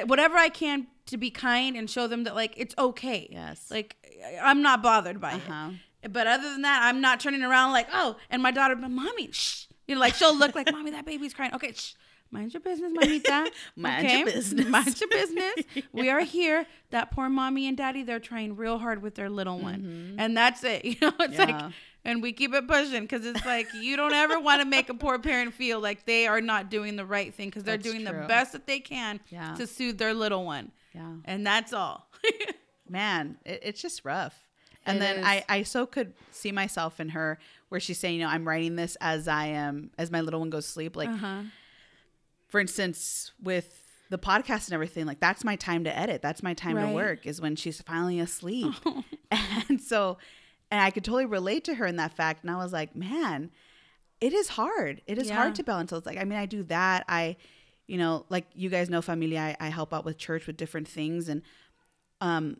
whatever 0.07 0.37
I 0.37 0.49
can 0.49 0.87
to 1.07 1.17
be 1.17 1.31
kind 1.31 1.77
and 1.77 1.91
show 1.91 2.07
them 2.07 2.25
that 2.25 2.35
like 2.35 2.55
it's 2.57 2.75
okay. 2.79 3.29
Yes. 3.31 3.71
Like 3.71 3.97
I'm 4.43 4.63
not 4.63 4.83
bothered 4.83 5.21
by 5.21 5.33
Uh-huh. 5.35 5.71
it. 6.03 6.13
But 6.13 6.27
other 6.27 6.51
than 6.53 6.63
that, 6.63 6.81
I'm 6.85 7.01
not 7.01 7.21
turning 7.21 7.43
around 7.43 7.73
like 7.73 7.89
oh, 7.93 8.17
and 8.31 8.43
my 8.43 8.51
daughter, 8.51 8.75
but 8.77 8.91
mommy, 8.91 9.31
shh. 9.33 9.67
You 9.87 9.97
know, 9.97 10.01
like 10.01 10.15
she'll 10.15 10.37
look 10.37 10.55
like 10.55 10.71
mommy, 10.77 10.91
that 10.93 11.05
baby's 11.05 11.35
crying. 11.35 11.53
Okay, 11.55 11.73
shh. 11.73 11.95
Mind 12.33 12.53
your 12.55 12.61
business, 12.63 12.91
mamita. 12.93 13.49
Mind 13.77 14.11
your 14.11 14.25
business. 14.25 14.67
Mind 14.67 15.01
your 15.01 15.09
business. 15.11 15.55
We 15.93 16.09
are 16.11 16.21
here. 16.23 16.67
That 16.91 17.11
poor 17.13 17.29
mommy 17.29 17.69
and 17.69 17.77
daddy, 17.77 18.03
they're 18.03 18.19
trying 18.19 18.57
real 18.57 18.79
hard 18.79 19.03
with 19.03 19.15
their 19.15 19.29
little 19.31 19.59
one. 19.61 20.17
And 20.19 20.35
that's 20.37 20.65
it. 20.65 20.85
You 20.87 20.97
know, 21.03 21.13
it's 21.21 21.37
Mm-hmm. 21.37 21.49
Yeah. 21.51 21.63
like, 21.67 21.73
and 22.05 22.23
we 22.23 22.33
keep 22.33 22.53
it 22.55 22.67
pushing 22.67 23.03
because 23.03 23.25
it's 23.27 23.45
like, 23.47 23.67
you 23.75 23.97
don't 23.97 24.13
ever 24.15 24.41
want 24.41 24.61
to 24.63 24.67
make 24.67 24.89
a 24.89 24.95
poor 24.95 25.19
parent 25.21 25.55
feel 25.55 25.79
like 25.79 26.05
they 26.07 26.27
are 26.27 26.41
not 26.41 26.69
doing 26.71 26.97
the 26.97 27.05
right 27.05 27.33
thing 27.33 27.49
because 27.49 27.63
they're 27.65 27.77
That's 27.77 27.89
doing 27.93 28.05
the 28.05 28.13
best 28.27 28.53
that 28.53 28.67
they 28.67 28.81
can 28.81 29.21
Yeah. 29.29 29.55
to 29.55 29.67
soothe 29.67 29.99
their 29.99 30.15
little 30.15 30.45
one. 30.45 30.73
Yeah. 30.95 31.13
And 31.27 31.47
that's 31.47 31.73
all. 31.73 32.09
man 32.89 33.37
it, 33.45 33.61
it's 33.63 33.81
just 33.83 34.05
rough 34.05 34.47
and 34.87 34.97
It 34.99 35.01
then 35.01 35.19
is. 35.19 35.25
I, 35.27 35.45
I 35.49 35.63
so 35.63 35.87
could 35.87 36.13
see 36.31 36.53
myself 36.53 36.99
in 37.01 37.11
her 37.11 37.39
where 37.69 37.81
she's 37.81 37.99
saying 37.99 38.17
you 38.17 38.23
know 38.25 38.29
i'm 38.31 38.47
writing 38.47 38.77
this 38.77 38.97
as 39.01 39.27
i 39.29 39.47
am 39.47 39.91
as 39.99 40.11
my 40.11 40.21
little 40.21 40.41
one 40.41 40.51
goes 40.51 40.67
to 40.67 40.71
sleep 40.73 40.95
like 40.97 41.09
uh-huh. 41.09 41.43
For 42.53 42.61
instance 42.61 43.33
with 43.43 43.83
the 44.11 44.19
podcast 44.19 44.67
and 44.67 44.75
everything 44.75 45.07
like 45.07 45.21
that's 45.21 45.43
my 45.43 45.57
time 45.57 45.85
to 45.85 45.99
edit. 45.99 46.21
That's 46.23 46.43
my 46.43 46.53
time 46.55 46.77
Right. 46.77 46.87
to 46.89 46.95
work 46.95 47.27
is 47.27 47.41
when 47.41 47.57
she's 47.57 47.81
finally 47.83 48.21
asleep. 48.21 48.75
And 49.69 49.81
so 49.81 50.19
and 50.71 50.79
i 50.81 50.91
could 50.91 51.05
totally 51.05 51.25
relate 51.25 51.65
to 51.65 51.75
her 51.77 51.87
in 51.87 51.97
that 51.97 52.15
fact. 52.15 52.43
And 52.43 52.51
i 52.51 52.57
was 52.57 52.73
like 52.73 52.95
man 52.95 53.51
it 54.21 54.33
is 54.35 54.49
hard. 54.51 55.01
It 55.07 55.19
is 55.19 55.29
Yeah. 55.29 55.35
hard 55.37 55.55
to 55.57 55.65
balance 55.65 55.91
so 55.91 55.97
it's 55.97 56.07
like 56.07 56.19
i 56.19 56.25
mean 56.25 56.39
i 56.39 56.47
do 56.47 56.63
that. 56.65 57.05
I 57.09 57.37
you 57.87 57.97
know 57.99 58.27
like 58.29 58.47
you 58.55 58.69
guys 58.69 58.91
know 58.91 59.01
familia 59.03 59.41
I, 59.41 59.67
I 59.67 59.69
help 59.71 59.95
out 59.95 60.05
with 60.05 60.19
church 60.19 60.47
with 60.47 60.57
different 60.59 60.87
things 60.89 61.29
and 61.31 61.41
um 62.21 62.59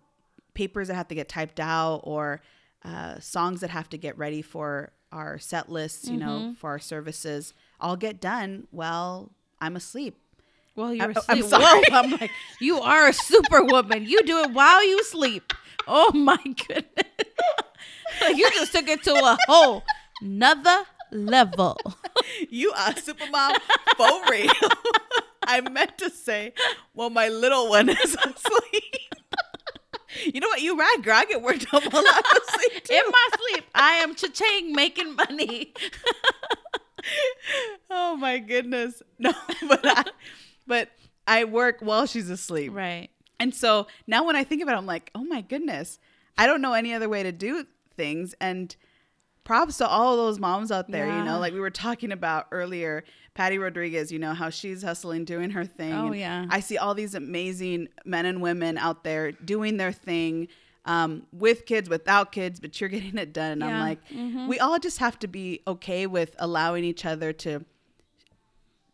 papers 0.55 0.89
that 0.89 0.95
have 0.95 1.09
to 1.09 1.15
get 1.15 1.29
typed 1.29 1.61
out 1.61 2.01
or 2.05 2.41
uh, 2.85 3.19
songs 3.21 3.61
that 3.61 3.71
have 3.71 3.89
to 3.91 3.97
get 3.99 4.19
ready 4.19 4.43
for 4.43 4.93
our 5.13 5.39
set 5.39 5.69
lists 5.71 6.09
you 6.09 6.19
Mm-hmm. 6.19 6.49
know 6.49 6.55
for 6.59 6.71
our 6.71 6.79
services 6.79 7.53
all 7.81 7.97
get 7.97 8.21
done 8.21 8.67
while 8.71 9.31
i'm 9.63 9.77
asleep 9.77 10.19
Well, 10.77 10.93
you're 10.95 11.13
oh, 11.13 11.21
I'm- 11.29 11.39
asleep. 11.39 11.45
I'm 11.45 11.51
sorry. 11.61 11.83
Whoa, 11.91 11.97
I'm 12.01 12.11
like, 12.17 12.31
you 12.59 12.81
are 12.81 13.05
a 13.09 13.13
superwoman. 13.13 14.07
You 14.09 14.23
do 14.25 14.39
it 14.45 14.53
while 14.57 14.81
you 14.81 15.05
sleep. 15.05 15.53
Oh 15.87 16.09
my 16.17 16.41
goodness. 16.41 17.13
like 18.25 18.37
you 18.41 18.49
just 18.57 18.73
took 18.73 18.89
it 18.89 19.03
to 19.05 19.13
a 19.13 19.37
whole 19.49 19.83
another 20.23 20.79
level. 21.13 21.77
You 22.49 22.71
are 22.73 22.95
supermom 22.97 23.53
for 23.99 24.13
real. 24.33 24.71
I 25.45 25.61
meant 25.61 25.99
to 25.99 26.09
say, 26.09 26.53
well, 26.95 27.11
my 27.11 27.29
little 27.29 27.69
one 27.69 27.89
is 27.91 28.17
asleep. 28.17 29.13
you 30.33 30.41
know 30.41 30.49
what? 30.49 30.63
You 30.63 30.73
right, 30.79 30.99
girl. 31.03 31.17
I 31.21 31.25
get 31.27 31.43
worked 31.43 31.67
up 31.75 31.85
while 31.93 32.05
I'm 32.17 32.25
asleep 32.41 32.85
too. 32.85 32.95
In 32.95 33.05
my 33.11 33.27
sleep, 33.37 33.65
I 33.75 33.93
am 34.05 34.15
cha-ching 34.15 34.73
making 34.73 35.17
money. 35.17 35.73
Oh 37.91 38.17
my 38.17 38.39
goodness. 38.39 39.03
No, 39.19 39.33
but 39.69 39.81
I, 39.85 40.05
but 40.67 40.89
I 41.27 41.45
work 41.45 41.79
while 41.81 42.07
she's 42.07 42.29
asleep. 42.31 42.75
right. 42.75 43.09
And 43.39 43.55
so 43.55 43.87
now 44.07 44.25
when 44.25 44.37
I 44.37 44.45
think 44.45 44.63
about 44.63 44.75
it, 44.75 44.79
I'm 44.79 44.87
like, 44.87 45.11
oh 45.15 45.25
my 45.25 45.41
goodness, 45.41 45.99
I 46.39 46.47
don't 46.47 46.61
know 46.63 46.75
any 46.75 46.93
other 46.95 47.09
way 47.09 47.23
to 47.25 47.33
do 47.33 47.65
things. 47.97 48.35
And 48.41 48.75
props 49.45 49.79
to 49.79 49.87
all 49.89 50.17
those 50.17 50.39
moms 50.39 50.71
out 50.71 50.89
there, 50.91 51.07
you 51.07 51.25
know, 51.25 51.41
like 51.41 51.53
we 51.53 51.59
were 51.61 51.71
talking 51.71 52.13
about 52.13 52.47
earlier, 52.53 53.03
Patty 53.35 53.59
Rodriguez, 53.59 54.13
you 54.13 54.19
know, 54.21 54.35
how 54.35 54.51
she's 54.51 54.83
hustling, 54.83 55.25
doing 55.25 55.51
her 55.51 55.65
thing. 55.65 55.93
Oh, 55.93 56.13
yeah. 56.13 56.47
I 56.51 56.61
see 56.61 56.79
all 56.79 56.95
these 56.95 57.15
amazing 57.17 57.89
men 58.05 58.27
and 58.27 58.41
women 58.41 58.79
out 58.79 59.03
there 59.05 59.33
doing 59.33 59.77
their 59.77 59.93
thing. 59.93 60.47
Um, 60.85 61.27
with 61.33 61.65
kids, 61.65 61.89
without 61.89 62.33
kids, 62.33 62.59
but 62.59 62.81
you're 62.81 62.91
getting 62.91 63.17
it 63.17 63.33
done. 63.33 63.53
And 63.53 63.65
I'm 63.65 63.71
Yeah. 63.71 63.81
like, 63.81 64.09
Mhm. 64.09 64.49
we 64.49 64.59
all 64.59 64.79
just 64.81 64.99
have 64.99 65.17
to 65.21 65.29
be 65.29 65.61
okay 65.67 66.07
with 66.09 66.35
allowing 66.39 66.85
each 66.85 67.05
other 67.05 67.33
to 67.35 67.65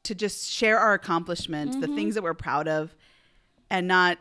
to 0.05 0.15
just 0.15 0.51
share 0.51 0.79
our 0.79 0.95
accomplishments, 0.95 1.77
Mm-hmm. 1.77 1.81
the 1.87 1.95
things 1.95 2.15
that 2.15 2.23
we're 2.23 2.33
proud 2.35 2.69
of, 2.69 2.95
and 3.71 3.87
not 3.89 4.19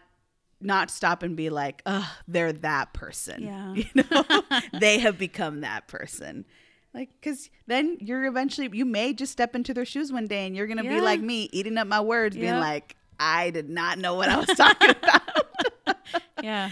not 0.59 0.89
stop 0.89 1.21
and 1.23 1.35
be 1.37 1.49
like, 1.51 1.81
"Ugh, 1.85 2.03
they're 2.27 2.51
that 2.51 2.91
person." 2.93 3.43
Yeah. 3.43 3.73
You 3.95 4.03
know, 4.09 4.41
they 4.73 4.97
have 4.99 5.17
become 5.19 5.61
that 5.61 5.87
person. 5.87 6.45
Like, 6.95 7.09
because 7.21 7.49
then 7.67 7.97
you're 8.01 8.25
eventually 8.25 8.67
you 8.73 8.83
may 8.85 9.13
just 9.13 9.31
step 9.31 9.55
into 9.55 9.73
their 9.73 9.85
shoes 9.85 10.11
one 10.11 10.25
day, 10.25 10.47
and 10.47 10.55
you're 10.55 10.65
gonna 10.67 10.81
be 10.83 10.99
like 11.01 11.21
me, 11.21 11.47
eating 11.53 11.77
up 11.77 11.85
my 11.87 12.01
words, 12.01 12.35
being 12.35 12.55
like, 12.59 12.95
"I 13.19 13.51
did 13.51 13.69
not 13.69 13.99
know 13.99 14.15
what 14.15 14.29
I 14.29 14.37
was 14.37 14.47
talking 14.47 14.89
about." 15.03 15.47
Yeah. 16.41 16.71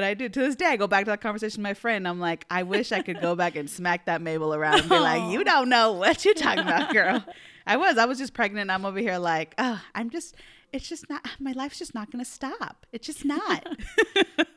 But 0.00 0.06
I 0.06 0.14
do 0.14 0.30
to 0.30 0.40
this 0.40 0.56
day. 0.56 0.64
I 0.64 0.76
go 0.78 0.86
back 0.86 1.04
to 1.04 1.10
that 1.10 1.20
conversation 1.20 1.60
with 1.60 1.68
my 1.68 1.74
friend. 1.74 2.08
I'm 2.08 2.18
like, 2.18 2.46
I 2.48 2.62
wish 2.62 2.90
I 2.90 3.02
could 3.02 3.20
go 3.20 3.36
back 3.36 3.54
and 3.54 3.68
smack 3.68 4.06
that 4.06 4.22
Mabel 4.22 4.54
around 4.54 4.80
and 4.80 4.88
be 4.88 4.98
like, 4.98 5.30
"You 5.30 5.44
don't 5.44 5.68
know 5.68 5.92
what 5.92 6.24
you're 6.24 6.32
talking 6.32 6.64
about, 6.64 6.90
girl." 6.90 7.22
I 7.66 7.76
was. 7.76 7.98
I 7.98 8.06
was 8.06 8.16
just 8.16 8.32
pregnant. 8.32 8.70
I'm 8.70 8.86
over 8.86 8.98
here 8.98 9.18
like, 9.18 9.54
oh, 9.58 9.78
I'm 9.94 10.08
just. 10.08 10.36
It's 10.72 10.88
just 10.88 11.10
not. 11.10 11.28
My 11.38 11.52
life's 11.52 11.78
just 11.78 11.94
not 11.94 12.10
gonna 12.10 12.24
stop. 12.24 12.86
It's 12.92 13.06
just 13.06 13.26
not. 13.26 13.66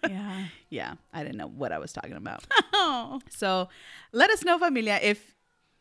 Yeah. 0.09 0.45
yeah, 0.69 0.93
I 1.13 1.23
didn't 1.23 1.37
know 1.37 1.47
what 1.47 1.71
I 1.71 1.77
was 1.77 1.91
talking 1.91 2.13
about. 2.13 2.45
Oh. 2.73 3.21
So, 3.29 3.69
let 4.11 4.29
us 4.29 4.43
know, 4.43 4.59
familia, 4.59 4.99
if 5.01 5.35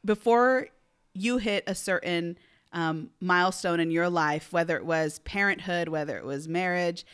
before 0.05 0.69
you 1.15 1.39
hit 1.39 1.65
a 1.67 1.75
certain 1.75 2.39
um, 2.73 3.11
milestone 3.21 3.81
in 3.81 3.91
your 3.91 4.09
life, 4.09 4.53
whether 4.53 4.77
it 4.77 4.85
was 4.85 5.19
parenthood, 5.21 5.89
whether 5.89 6.17
it 6.17 6.25
was 6.25 6.49
marriage, 6.49 7.05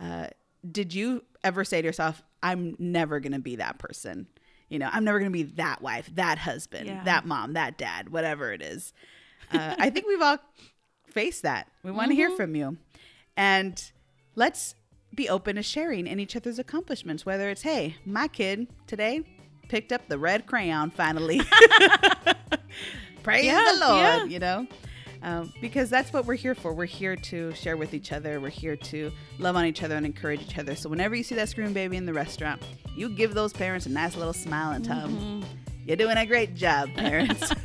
uh, 0.00 0.28
did 0.70 0.94
you 0.94 1.22
ever 1.46 1.64
say 1.64 1.80
to 1.80 1.86
yourself, 1.86 2.22
"I'm 2.42 2.76
never 2.78 3.20
gonna 3.20 3.38
be 3.38 3.56
that 3.56 3.78
person"? 3.78 4.26
You 4.68 4.78
know, 4.80 4.88
I'm 4.92 5.04
never 5.04 5.20
going 5.20 5.30
to 5.30 5.32
be 5.32 5.44
that 5.44 5.80
wife, 5.80 6.10
that 6.16 6.38
husband, 6.38 6.88
Yeah. 6.88 7.04
that 7.04 7.24
mom, 7.24 7.52
that 7.52 7.78
dad, 7.78 8.08
whatever 8.08 8.52
it 8.52 8.60
is. 8.60 8.92
Uh, 9.52 9.76
I 9.78 9.90
think 9.90 10.08
we've 10.08 10.20
all 10.20 10.38
faced 11.08 11.42
that. 11.44 11.70
We 11.84 11.92
want 11.92 12.10
to 12.10 12.16
hear 12.16 12.30
Mm-hmm. 12.30 12.36
from 12.36 12.56
you. 12.56 12.76
And 13.36 13.80
let's 14.34 14.74
be 15.14 15.28
open 15.28 15.54
to 15.54 15.62
sharing 15.62 16.08
in 16.08 16.18
each 16.18 16.34
other's 16.34 16.58
accomplishments, 16.58 17.24
whether 17.24 17.48
it's, 17.48 17.62
hey, 17.62 17.94
my 18.04 18.26
kid 18.26 18.66
today 18.88 19.22
picked 19.68 19.92
up 19.92 20.08
the 20.08 20.18
red 20.18 20.46
crayon 20.46 20.90
finally. 20.90 21.40
Praise 23.22 23.44
Yeah, 23.44 23.72
the 23.72 23.80
Lord, 23.86 24.00
yeah. 24.02 24.24
you 24.24 24.38
know? 24.40 24.66
Um, 25.22 25.52
because 25.60 25.90
that's 25.90 26.12
what 26.12 26.26
we're 26.26 26.34
here 26.34 26.54
for. 26.54 26.72
We're 26.72 26.84
here 26.84 27.16
to 27.16 27.52
share 27.54 27.76
with 27.76 27.94
each 27.94 28.12
other. 28.12 28.40
We're 28.40 28.48
here 28.48 28.76
to 28.76 29.10
love 29.38 29.56
on 29.56 29.64
each 29.64 29.82
other 29.82 29.96
and 29.96 30.06
encourage 30.06 30.42
each 30.42 30.58
other. 30.58 30.74
So 30.74 30.88
whenever 30.88 31.14
you 31.14 31.22
see 31.22 31.34
that 31.34 31.48
screaming 31.48 31.72
baby 31.72 31.96
in 31.96 32.06
the 32.06 32.12
restaurant, 32.12 32.62
you 32.96 33.08
give 33.08 33.34
those 33.34 33.52
parents 33.52 33.86
a 33.86 33.90
nice 33.90 34.16
little 34.16 34.32
smile 34.32 34.72
and 34.72 34.84
tell 34.84 35.00
them, 35.00 35.44
you're 35.84 35.96
doing 35.96 36.16
a 36.16 36.26
great 36.26 36.54
job, 36.54 36.90
parents. 36.94 37.52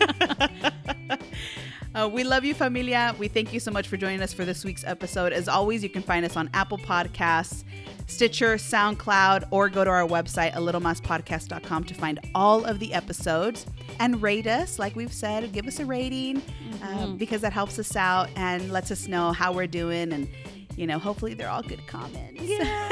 Uh, 1.93 2.07
we 2.07 2.23
love 2.23 2.45
you, 2.45 2.53
familia. 2.53 3.13
We 3.19 3.27
thank 3.27 3.51
you 3.51 3.59
so 3.59 3.69
much 3.69 3.89
for 3.89 3.97
joining 3.97 4.21
us 4.21 4.31
for 4.31 4.45
this 4.45 4.63
week's 4.63 4.85
episode. 4.85 5.33
As 5.33 5.49
always, 5.49 5.83
you 5.83 5.89
can 5.89 6.01
find 6.01 6.25
us 6.25 6.37
on 6.37 6.49
Apple 6.53 6.77
Podcasts, 6.77 7.65
Stitcher, 8.11 8.55
SoundCloud, 8.55 9.47
or 9.51 9.69
go 9.69 9.83
to 9.83 9.89
our 9.89 10.07
website, 10.07 10.55
a 10.55 10.59
littlemaspodcast.com 10.59 11.83
to 11.85 11.93
find 11.93 12.19
all 12.35 12.65
of 12.65 12.79
the 12.79 12.93
episodes 12.93 13.65
and 13.99 14.21
rate 14.21 14.47
us. 14.47 14.77
Like 14.77 14.95
we've 14.95 15.13
said, 15.13 15.51
give 15.53 15.65
us 15.65 15.79
a 15.79 15.85
rating 15.85 16.41
uh, 16.83 17.07
because 17.07 17.41
that 17.41 17.53
helps 17.53 17.79
us 17.79 17.95
out 17.95 18.29
and 18.35 18.71
lets 18.71 18.91
us 18.91 19.07
know 19.07 19.31
how 19.31 19.53
we're 19.53 19.65
doing. 19.65 20.11
And, 20.11 20.27
you 20.75 20.85
know, 20.85 20.99
hopefully 20.99 21.33
they're 21.33 21.49
all 21.49 21.63
good 21.63 21.87
comments. 21.87 22.41
Yeah. 22.43 22.89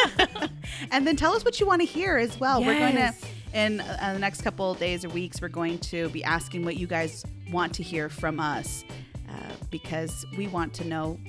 and 0.91 1.05
then 1.05 1.15
tell 1.15 1.33
us 1.33 1.43
what 1.43 1.59
you 1.59 1.67
want 1.67 1.81
to 1.81 1.87
hear 1.87 2.17
as 2.17 2.39
well. 2.39 2.63
We're 2.63 2.79
going 2.79 2.95
to 2.95 3.13
in 3.53 3.81
uh, 3.81 4.11
the 4.13 4.19
next 4.19 4.41
couple 4.41 4.71
of 4.71 4.79
days 4.79 5.03
or 5.03 5.09
weeks, 5.09 5.41
we're 5.41 5.47
going 5.47 5.79
to 5.79 6.09
be 6.09 6.23
asking 6.23 6.63
what 6.63 6.77
you 6.77 6.87
guys 6.87 7.25
want 7.51 7.73
to 7.73 7.83
hear 7.83 8.07
from 8.07 8.39
us 8.39 8.85
uh, 9.27 9.31
because 9.71 10.25
we 10.37 10.47
want 10.47 10.73
to 10.75 10.85
know, 10.85 11.19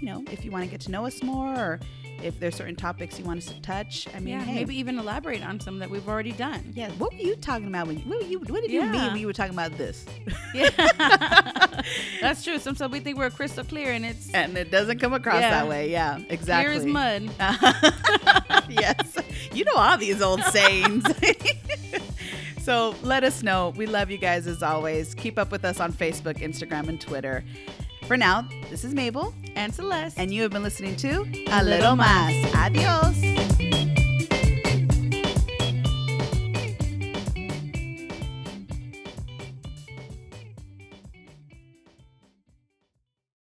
you 0.00 0.06
know, 0.06 0.24
if 0.30 0.44
you 0.44 0.50
want 0.50 0.64
to 0.64 0.70
get 0.70 0.80
to 0.82 0.90
know 0.90 1.04
us 1.04 1.22
more 1.22 1.54
or 1.54 1.80
if 2.22 2.38
there's 2.40 2.54
certain 2.54 2.76
topics 2.76 3.18
you 3.18 3.24
want 3.24 3.38
us 3.38 3.46
to 3.46 3.60
touch. 3.62 4.06
I 4.14 4.18
mean, 4.20 4.34
yeah, 4.34 4.42
hey, 4.44 4.54
maybe 4.54 4.76
even 4.78 4.98
elaborate 4.98 5.42
on 5.44 5.60
some 5.60 5.78
that 5.80 5.90
we've 5.90 6.08
already 6.08 6.32
done. 6.32 6.72
yeah. 6.74 6.90
What 6.92 7.12
were 7.12 7.18
you 7.20 7.36
talking 7.36 7.66
about 7.68 7.86
when 7.86 7.98
you, 7.98 8.04
what, 8.04 8.18
were 8.20 8.26
you, 8.26 8.38
what 8.38 8.62
did 8.62 8.70
you 8.70 8.82
mean 8.82 8.92
when 9.12 9.16
you 9.18 9.26
were 9.26 9.32
talking 9.32 9.54
about 9.54 9.76
this? 9.78 10.04
Yeah, 10.54 10.68
that's 12.20 12.44
true. 12.44 12.58
Sometimes 12.58 12.92
we 12.92 13.00
think 13.00 13.16
we're 13.16 13.30
crystal 13.30 13.64
clear, 13.64 13.92
and 13.92 14.04
it's 14.04 14.30
And 14.34 14.56
it 14.58 14.70
doesn't 14.70 14.98
come 14.98 15.14
across 15.14 15.40
Yeah. 15.40 15.50
that 15.50 15.68
way. 15.68 15.90
Yeah, 15.90 16.18
exactly. 16.28 16.78
clear 16.78 16.94
as 17.00 17.30
mud. 17.30 18.68
yes. 18.68 19.16
You 19.54 19.64
know 19.64 19.76
all 19.76 19.96
these 19.96 20.20
old 20.20 20.42
sayings. 20.44 21.04
so 22.62 22.94
let 23.02 23.24
us 23.24 23.42
know. 23.42 23.72
We 23.76 23.86
love 23.86 24.10
you 24.10 24.18
guys 24.18 24.46
as 24.46 24.62
always. 24.62 25.14
Keep 25.14 25.38
up 25.38 25.50
with 25.50 25.64
us 25.64 25.80
on 25.80 25.92
Facebook, 25.92 26.36
Instagram, 26.38 26.88
and 26.88 27.00
Twitter. 27.00 27.44
For 28.12 28.18
now, 28.18 28.46
this 28.68 28.84
is 28.84 28.92
Mabel, 28.92 29.32
And 29.56 29.74
Celeste. 29.74 30.18
and 30.18 30.30
you 30.34 30.42
have 30.42 30.50
been 30.50 30.62
listening 30.62 30.96
to 30.96 31.26
A 31.50 31.64
Little 31.64 31.96
Mas. 31.96 32.54
Adios. 32.54 34.01